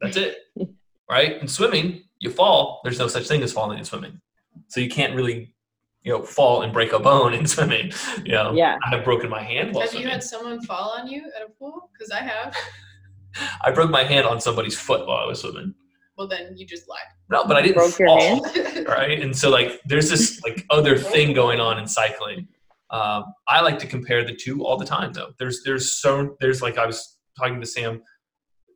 That's 0.00 0.16
it. 0.16 0.38
right? 1.10 1.40
In 1.40 1.48
swimming, 1.48 2.02
you 2.18 2.30
fall. 2.30 2.80
There's 2.84 2.98
no 2.98 3.08
such 3.08 3.26
thing 3.26 3.42
as 3.42 3.52
falling 3.52 3.78
in 3.78 3.84
swimming. 3.84 4.20
So 4.68 4.80
you 4.80 4.88
can't 4.88 5.14
really, 5.14 5.54
you 6.02 6.12
know, 6.12 6.22
fall 6.22 6.62
and 6.62 6.72
break 6.72 6.92
a 6.92 6.98
bone 6.98 7.34
in 7.34 7.46
swimming. 7.54 7.92
You 8.24 8.32
know, 8.32 8.52
yeah. 8.54 8.76
I 8.84 8.90
have 8.96 9.04
broken 9.04 9.30
my 9.30 9.42
hand 9.42 9.72
while 9.72 9.82
Have 9.82 9.90
swimming. 9.90 10.06
you 10.08 10.12
had 10.12 10.22
someone 10.22 10.62
fall 10.62 10.94
on 10.98 11.06
you 11.06 11.30
at 11.36 11.42
a 11.46 11.50
pool? 11.50 11.90
Because 11.92 12.10
I 12.10 12.20
have. 12.20 12.54
I 13.62 13.70
broke 13.70 13.90
my 13.90 14.02
hand 14.02 14.26
on 14.26 14.40
somebody's 14.40 14.78
foot 14.78 15.06
while 15.06 15.18
I 15.18 15.26
was 15.26 15.40
swimming. 15.40 15.74
Well, 16.16 16.26
then 16.26 16.56
you 16.56 16.64
just 16.64 16.88
lied. 16.88 17.00
No, 17.28 17.44
but 17.44 17.56
I 17.56 17.62
didn't 17.62 17.76
broke 17.76 17.92
fall. 17.92 18.40
right? 18.86 19.20
And 19.20 19.36
so 19.36 19.50
like, 19.50 19.80
there's 19.84 20.08
this 20.08 20.40
like 20.42 20.64
other 20.70 20.96
thing 20.96 21.34
going 21.34 21.60
on 21.60 21.78
in 21.78 21.86
cycling 21.86 22.48
um, 22.90 23.24
I 23.48 23.60
like 23.60 23.78
to 23.80 23.86
compare 23.86 24.24
the 24.24 24.34
two 24.34 24.64
all 24.64 24.76
the 24.76 24.84
time, 24.84 25.12
though. 25.12 25.32
There's 25.38 25.62
there's 25.64 25.96
so 25.96 26.36
there's 26.40 26.62
like 26.62 26.78
I 26.78 26.86
was 26.86 27.18
talking 27.38 27.60
to 27.60 27.66
Sam 27.66 28.02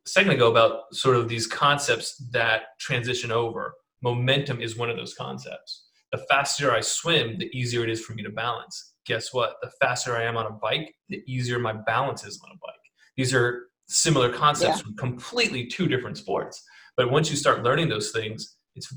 a 0.05 0.09
second 0.09 0.31
ago 0.31 0.51
about 0.51 0.93
sort 0.93 1.15
of 1.15 1.29
these 1.29 1.47
concepts 1.47 2.17
that 2.31 2.63
transition 2.79 3.31
over. 3.31 3.73
Momentum 4.01 4.61
is 4.61 4.77
one 4.77 4.89
of 4.89 4.97
those 4.97 5.13
concepts. 5.13 5.85
The 6.11 6.17
faster 6.29 6.73
I 6.73 6.81
swim, 6.81 7.37
the 7.37 7.49
easier 7.57 7.83
it 7.83 7.89
is 7.89 8.03
for 8.03 8.13
me 8.13 8.23
to 8.23 8.29
balance. 8.29 8.95
Guess 9.05 9.33
what? 9.33 9.55
The 9.61 9.71
faster 9.79 10.17
I 10.17 10.23
am 10.23 10.35
on 10.35 10.45
a 10.45 10.51
bike, 10.51 10.93
the 11.09 11.23
easier 11.25 11.59
my 11.59 11.73
balance 11.73 12.25
is 12.25 12.39
on 12.43 12.51
a 12.51 12.59
bike. 12.59 12.75
These 13.15 13.33
are 13.33 13.67
similar 13.87 14.31
concepts 14.31 14.77
yeah. 14.77 14.83
from 14.83 14.95
completely 14.95 15.67
two 15.67 15.87
different 15.87 16.17
sports. 16.17 16.61
But 16.97 17.11
once 17.11 17.29
you 17.29 17.37
start 17.37 17.63
learning 17.63 17.89
those 17.89 18.11
things, 18.11 18.57
it's 18.75 18.93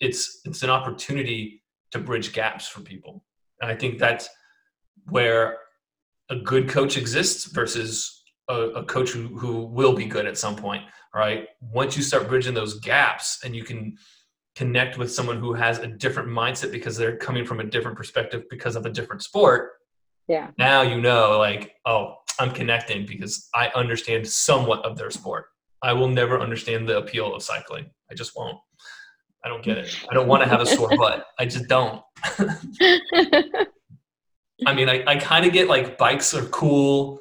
it's 0.00 0.40
it's 0.44 0.62
an 0.62 0.70
opportunity 0.70 1.62
to 1.90 1.98
bridge 1.98 2.32
gaps 2.32 2.66
for 2.66 2.80
people. 2.80 3.24
And 3.60 3.70
I 3.70 3.76
think 3.76 3.98
that's 3.98 4.28
where 5.08 5.58
a 6.30 6.36
good 6.36 6.68
coach 6.68 6.96
exists 6.96 7.46
versus 7.46 8.22
a, 8.48 8.54
a 8.54 8.84
coach 8.84 9.10
who, 9.10 9.28
who 9.38 9.64
will 9.64 9.94
be 9.94 10.06
good 10.06 10.26
at 10.26 10.38
some 10.38 10.56
point 10.56 10.82
right? 11.14 11.46
Once 11.72 11.96
you 11.96 12.02
start 12.02 12.28
bridging 12.28 12.54
those 12.54 12.80
gaps 12.80 13.38
and 13.44 13.54
you 13.54 13.62
can 13.64 13.96
connect 14.56 14.98
with 14.98 15.12
someone 15.12 15.38
who 15.38 15.54
has 15.54 15.78
a 15.78 15.86
different 15.86 16.28
mindset 16.28 16.70
because 16.70 16.96
they're 16.96 17.16
coming 17.16 17.44
from 17.44 17.60
a 17.60 17.64
different 17.64 17.96
perspective 17.96 18.42
because 18.50 18.76
of 18.76 18.86
a 18.86 18.90
different 18.90 19.20
sport 19.20 19.72
yeah. 20.28 20.50
now 20.58 20.80
you 20.80 21.00
know 21.00 21.38
like 21.38 21.72
oh 21.86 22.14
i'm 22.38 22.52
connecting 22.52 23.04
because 23.04 23.48
i 23.54 23.68
understand 23.74 24.26
somewhat 24.26 24.84
of 24.84 24.96
their 24.96 25.10
sport. 25.10 25.46
I 25.82 25.92
will 25.92 26.08
never 26.08 26.40
understand 26.40 26.88
the 26.88 26.96
appeal 26.96 27.34
of 27.34 27.42
cycling. 27.42 27.90
I 28.10 28.14
just 28.14 28.34
won't. 28.34 28.56
I 29.44 29.48
don't 29.48 29.62
get 29.62 29.76
it. 29.76 29.94
I 30.10 30.14
don't 30.14 30.26
want 30.26 30.42
to 30.42 30.48
have 30.48 30.62
a 30.62 30.66
sore 30.66 30.88
butt. 30.96 31.26
I 31.38 31.44
just 31.44 31.68
don't 31.68 32.00
I 34.66 34.74
mean, 34.74 34.88
I, 34.88 35.04
I 35.06 35.16
kind 35.16 35.46
of 35.46 35.52
get 35.52 35.68
like 35.68 35.98
bikes 35.98 36.34
are 36.34 36.46
cool, 36.46 37.20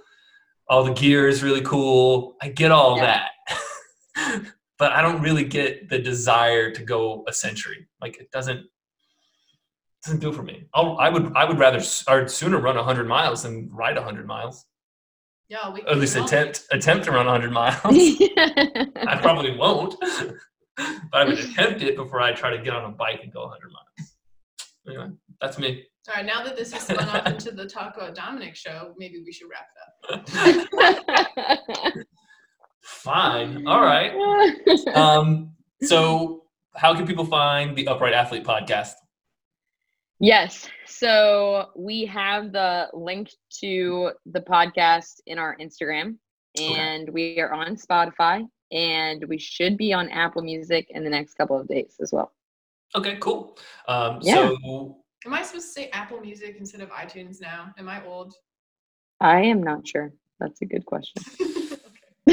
all 0.68 0.84
the 0.84 0.94
gear 0.94 1.28
is 1.28 1.44
really 1.44 1.62
cool. 1.62 2.36
I 2.42 2.50
get 2.50 2.72
all 2.72 2.98
yeah. 2.98 3.26
that. 4.16 4.46
but 4.80 4.92
I 4.92 5.02
don't 5.02 5.22
really 5.22 5.44
get 5.44 5.90
the 5.90 6.00
desire 6.00 6.72
to 6.72 6.84
go 6.84 7.24
a 7.28 7.34
century. 7.34 7.88
Like 8.02 8.18
it 8.18 8.32
doesn't 8.32 8.66
doesn't 10.04 10.20
do 10.20 10.30
it 10.30 10.36
for 10.36 10.44
me. 10.44 10.66
I'll, 10.74 10.98
I 10.98 11.10
would 11.10 11.32
I 11.36 11.46
would 11.46 11.60
rather 11.60 11.82
I'd 12.08 12.30
sooner 12.30 12.60
run 12.60 12.76
100 12.76 13.08
miles 13.08 13.44
than 13.44 13.70
ride 13.72 13.96
100 13.96 14.26
miles. 14.26 14.66
Yeah, 15.50 15.72
we 15.72 15.82
at 15.84 15.98
least 15.98 16.16
attempt 16.16 16.66
attempt 16.72 17.06
to 17.06 17.12
run 17.12 17.26
100 17.26 17.52
miles. 17.62 17.78
I 17.86 19.20
probably 19.22 19.56
won't, 19.56 19.96
but 20.00 21.22
I 21.22 21.26
would 21.26 21.40
attempt 21.40 21.82
it 21.82 21.96
before 21.96 22.22
I 22.22 22.34
try 22.34 22.56
to 22.56 22.62
get 22.62 22.74
on 22.74 22.86
a 22.86 22.94
bike 22.94 23.20
and 23.24 23.32
go 23.32 23.42
100 23.42 23.72
miles. 23.72 24.16
Anyway, 24.88 25.16
that's 25.40 25.58
me. 25.58 25.86
All 26.10 26.16
right, 26.16 26.26
now 26.26 26.44
that 26.44 26.58
this 26.58 26.74
has 26.74 26.82
spun 26.82 27.08
off 27.08 27.26
into 27.28 27.52
the 27.52 27.66
Taco 27.66 28.12
Dominic 28.14 28.58
show, 28.58 28.94
maybe 28.98 29.24
we 29.26 29.32
should 29.32 29.48
wrap 29.50 29.68
it 30.06 30.84
up. 31.30 32.06
Fine. 32.82 33.66
All 33.66 33.82
right. 33.82 34.12
Um, 34.94 35.54
so, 35.82 36.44
how 36.76 36.94
can 36.94 37.08
people 37.08 37.24
find 37.24 37.74
the 37.78 37.88
Upright 37.88 38.14
Athlete 38.14 38.44
podcast? 38.44 38.96
Yes. 40.20 40.68
So, 40.88 41.70
we 41.78 42.06
have 42.08 42.52
the 42.52 42.90
link 42.94 43.30
to 43.62 44.12
the 44.26 44.42
podcast 44.42 45.22
in 45.26 45.40
our 45.40 45.56
Instagram, 45.56 46.18
and 46.60 47.04
okay. 47.04 47.12
we 47.14 47.40
are 47.40 47.54
on 47.54 47.78
Spotify, 47.78 48.46
and 48.74 49.24
we 49.30 49.38
should 49.38 49.78
be 49.78 49.94
on 49.94 50.10
Apple 50.10 50.42
Music 50.42 50.88
in 50.90 51.06
the 51.06 51.10
next 51.10 51.36
couple 51.36 51.58
of 51.58 51.66
days 51.70 51.96
as 52.02 52.12
well. 52.12 52.34
Okay, 52.94 53.16
cool. 53.22 53.58
Um, 53.88 54.20
yeah. 54.22 54.52
So, 54.66 54.98
Am 55.26 55.34
I 55.34 55.42
supposed 55.42 55.68
to 55.68 55.72
say 55.72 55.90
Apple 55.90 56.20
Music 56.20 56.58
instead 56.60 56.82
of 56.82 56.90
iTunes 56.90 57.40
now? 57.40 57.74
Am 57.78 57.88
I 57.88 58.04
old? 58.06 58.34
I 59.22 59.42
am 59.42 59.64
not 59.64 59.88
sure. 59.88 60.12
That's 60.40 60.62
a 60.62 60.66
good 60.66 60.86
question. 60.86 61.24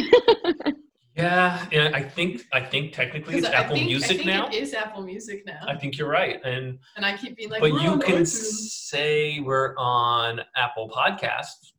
yeah, 1.17 1.67
yeah, 1.71 1.91
I 1.95 2.03
think 2.03 2.43
I 2.53 2.61
think 2.61 2.93
technically 2.93 3.37
it's 3.37 3.47
Apple 3.47 3.77
think, 3.77 3.87
Music 3.87 4.25
now. 4.25 4.49
It 4.49 4.55
is 4.55 4.75
Apple 4.75 5.03
Music 5.03 5.45
now. 5.47 5.61
I 5.67 5.77
think 5.77 5.99
you're 5.99 6.09
right, 6.09 6.41
and 6.45 6.79
and 6.97 7.05
I 7.05 7.17
keep 7.17 7.37
being 7.37 7.51
like, 7.51 7.61
but 7.61 7.81
you 7.83 7.99
can 7.99 8.25
say 8.27 9.41
we're 9.41 9.77
on 9.77 10.41
Apple 10.57 10.89
Podcasts. 10.89 11.73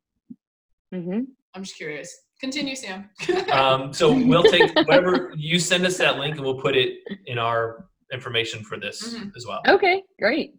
Mm-hmm. 0.94 1.22
I'm 1.54 1.64
just 1.64 1.76
curious. 1.76 2.14
Continue, 2.40 2.76
Sam. 2.76 3.10
um, 3.52 3.94
so 3.94 4.12
we'll 4.12 4.44
take 4.44 4.74
whatever 4.76 5.34
you 5.36 5.60
send 5.60 5.86
us 5.86 5.98
that 5.98 6.18
link, 6.18 6.36
and 6.36 6.46
we'll 6.46 6.60
put 6.60 6.76
it 6.76 7.00
in 7.26 7.38
our 7.38 7.88
information 8.14 8.64
for 8.64 8.78
this 8.80 9.14
mm-hmm. 9.14 9.30
as 9.36 9.46
well. 9.46 9.62
Okay, 9.68 10.04
great. 10.20 10.54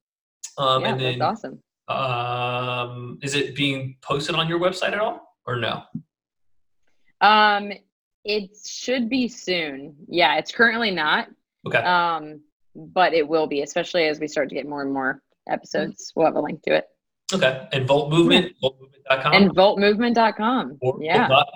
Um, 0.59 0.82
yeah, 0.82 0.88
and 0.90 1.01
then, 1.01 1.18
that's 1.18 1.45
awesome. 1.45 1.62
Um, 1.88 3.18
is 3.22 3.34
it 3.34 3.55
being 3.55 3.97
posted 4.03 4.34
on 4.34 4.49
your 4.49 4.59
website 4.61 4.93
at 4.93 4.99
all, 4.99 5.36
or 5.47 5.57
no? 5.57 5.82
Um, 7.20 7.72
It 8.24 8.51
should 8.64 9.09
be 9.09 9.26
soon. 9.28 9.97
Yeah, 10.09 10.36
it's 10.38 10.53
currently 10.53 10.90
not. 10.93 11.28
Okay. 11.66 11.78
Um, 11.78 12.40
but 12.74 13.14
it 13.14 13.26
will 13.26 13.47
be, 13.49 13.62
especially 13.62 14.05
as 14.05 14.20
we 14.20 14.28
start 14.28 14.49
to 14.51 14.55
get 14.55 14.66
more 14.68 14.82
and 14.82 14.93
more 14.93 15.22
episodes. 15.49 16.12
We'll 16.14 16.26
have 16.26 16.36
a 16.36 16.40
link 16.40 16.62
to 16.62 16.74
it. 16.76 16.84
Okay. 17.34 17.66
And 17.72 17.86
Volt 17.86 18.11
Movement, 18.11 18.53
voltmovement.com. 18.62 19.32
And 19.32 19.51
voltmovement.com. 19.51 20.78
or 20.82 20.99
Yeah. 21.03 21.28
Volt 21.28 21.49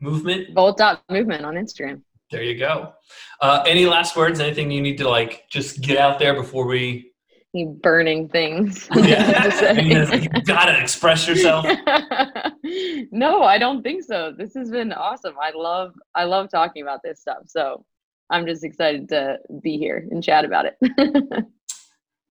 movement. 0.00 0.54
Volt.movement 0.54 1.44
on 1.44 1.54
Instagram. 1.54 2.02
There 2.30 2.42
you 2.42 2.58
go. 2.58 2.92
Uh, 3.40 3.62
any 3.66 3.86
last 3.86 4.16
words? 4.16 4.40
Anything 4.40 4.70
you 4.70 4.80
need 4.82 4.98
to 4.98 5.08
like 5.08 5.48
just 5.50 5.80
get 5.80 5.96
out 5.98 6.18
there 6.18 6.34
before 6.34 6.66
we? 6.66 7.11
You 7.54 7.78
burning 7.82 8.28
things. 8.28 8.88
Yeah. 8.96 9.72
you 9.80 10.28
gotta 10.44 10.80
express 10.80 11.28
yourself. 11.28 11.64
no, 13.12 13.42
I 13.42 13.58
don't 13.58 13.82
think 13.82 14.04
so. 14.04 14.32
This 14.36 14.54
has 14.54 14.70
been 14.70 14.92
awesome. 14.92 15.34
I 15.40 15.50
love 15.54 15.92
I 16.14 16.24
love 16.24 16.48
talking 16.50 16.82
about 16.82 17.00
this 17.04 17.20
stuff. 17.20 17.42
So 17.46 17.84
I'm 18.30 18.46
just 18.46 18.64
excited 18.64 19.08
to 19.10 19.38
be 19.62 19.76
here 19.76 20.08
and 20.10 20.22
chat 20.24 20.44
about 20.46 20.64
it. 20.66 20.76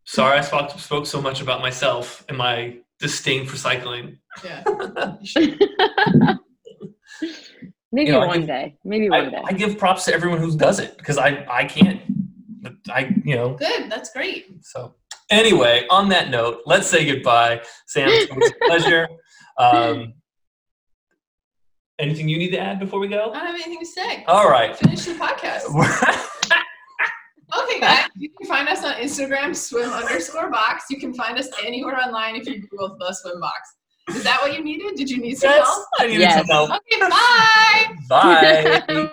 Sorry, 0.05 0.39
I 0.39 0.41
spoke, 0.41 0.71
spoke 0.79 1.05
so 1.05 1.21
much 1.21 1.41
about 1.41 1.61
myself 1.61 2.25
and 2.27 2.35
my 2.37 2.77
disdain 2.99 3.45
for 3.45 3.57
cycling. 3.57 4.17
Yeah. 4.43 4.63
Maybe 7.93 8.07
You 8.07 8.13
know, 8.13 8.25
one 8.25 8.39
give- 8.39 8.47
day. 8.47 8.77
Maybe 8.83 9.09
one 9.09 9.27
I, 9.27 9.29
day. 9.29 9.41
I 9.45 9.53
give 9.53 9.77
props 9.77 10.05
to 10.05 10.13
everyone 10.13 10.39
who 10.39 10.57
does 10.57 10.79
it 10.79 10.97
because 10.97 11.17
I 11.17 11.45
I 11.49 11.65
can't. 11.65 12.01
I 12.89 13.13
you 13.25 13.35
know 13.35 13.53
Good. 13.55 13.91
That's 13.91 14.11
great. 14.11 14.47
so. 14.63 14.95
Anyway, 15.31 15.85
on 15.89 16.09
that 16.09 16.29
note, 16.29 16.61
let's 16.65 16.87
say 16.87 17.05
goodbye, 17.05 17.61
Sam. 17.87 18.09
It 18.09 18.35
was 18.35 18.51
a 18.51 18.65
pleasure. 18.67 19.07
Um, 19.57 20.13
anything 21.99 22.27
you 22.29 22.37
need 22.37 22.51
to 22.51 22.59
add 22.59 22.79
before 22.79 22.99
we 22.99 23.07
go? 23.07 23.31
I 23.31 23.37
don't 23.39 23.45
have 23.47 23.55
anything 23.55 23.79
to 23.79 23.85
say. 23.85 24.23
All 24.27 24.49
right. 24.49 24.75
Finish 24.77 25.05
the 25.05 25.13
podcast. 25.13 26.27
Okay, 27.53 27.81
guys, 27.81 28.05
you 28.15 28.29
can 28.29 28.47
find 28.47 28.69
us 28.69 28.81
on 28.85 28.93
Instagram, 28.93 29.53
swim 29.53 29.89
underscore 29.89 30.49
box. 30.49 30.85
You 30.89 30.97
can 30.97 31.13
find 31.13 31.37
us 31.37 31.49
anywhere 31.65 31.97
online 31.99 32.37
if 32.37 32.47
you 32.47 32.61
Google 32.61 32.95
the 32.97 33.13
swim 33.13 33.41
box. 33.41 33.75
Is 34.15 34.23
that 34.23 34.39
what 34.41 34.53
you 34.57 34.63
needed? 34.63 34.95
Did 34.95 35.09
you 35.09 35.17
need 35.19 35.37
some 35.37 35.49
Yes, 35.49 35.67
help? 35.67 35.85
I 35.99 36.07
needed 36.07 36.21
Yes. 36.21 36.37
some 36.37 36.45
help. 36.47 36.69
Okay, 36.71 36.99
bye. 37.01 37.95
Bye. 38.07 38.81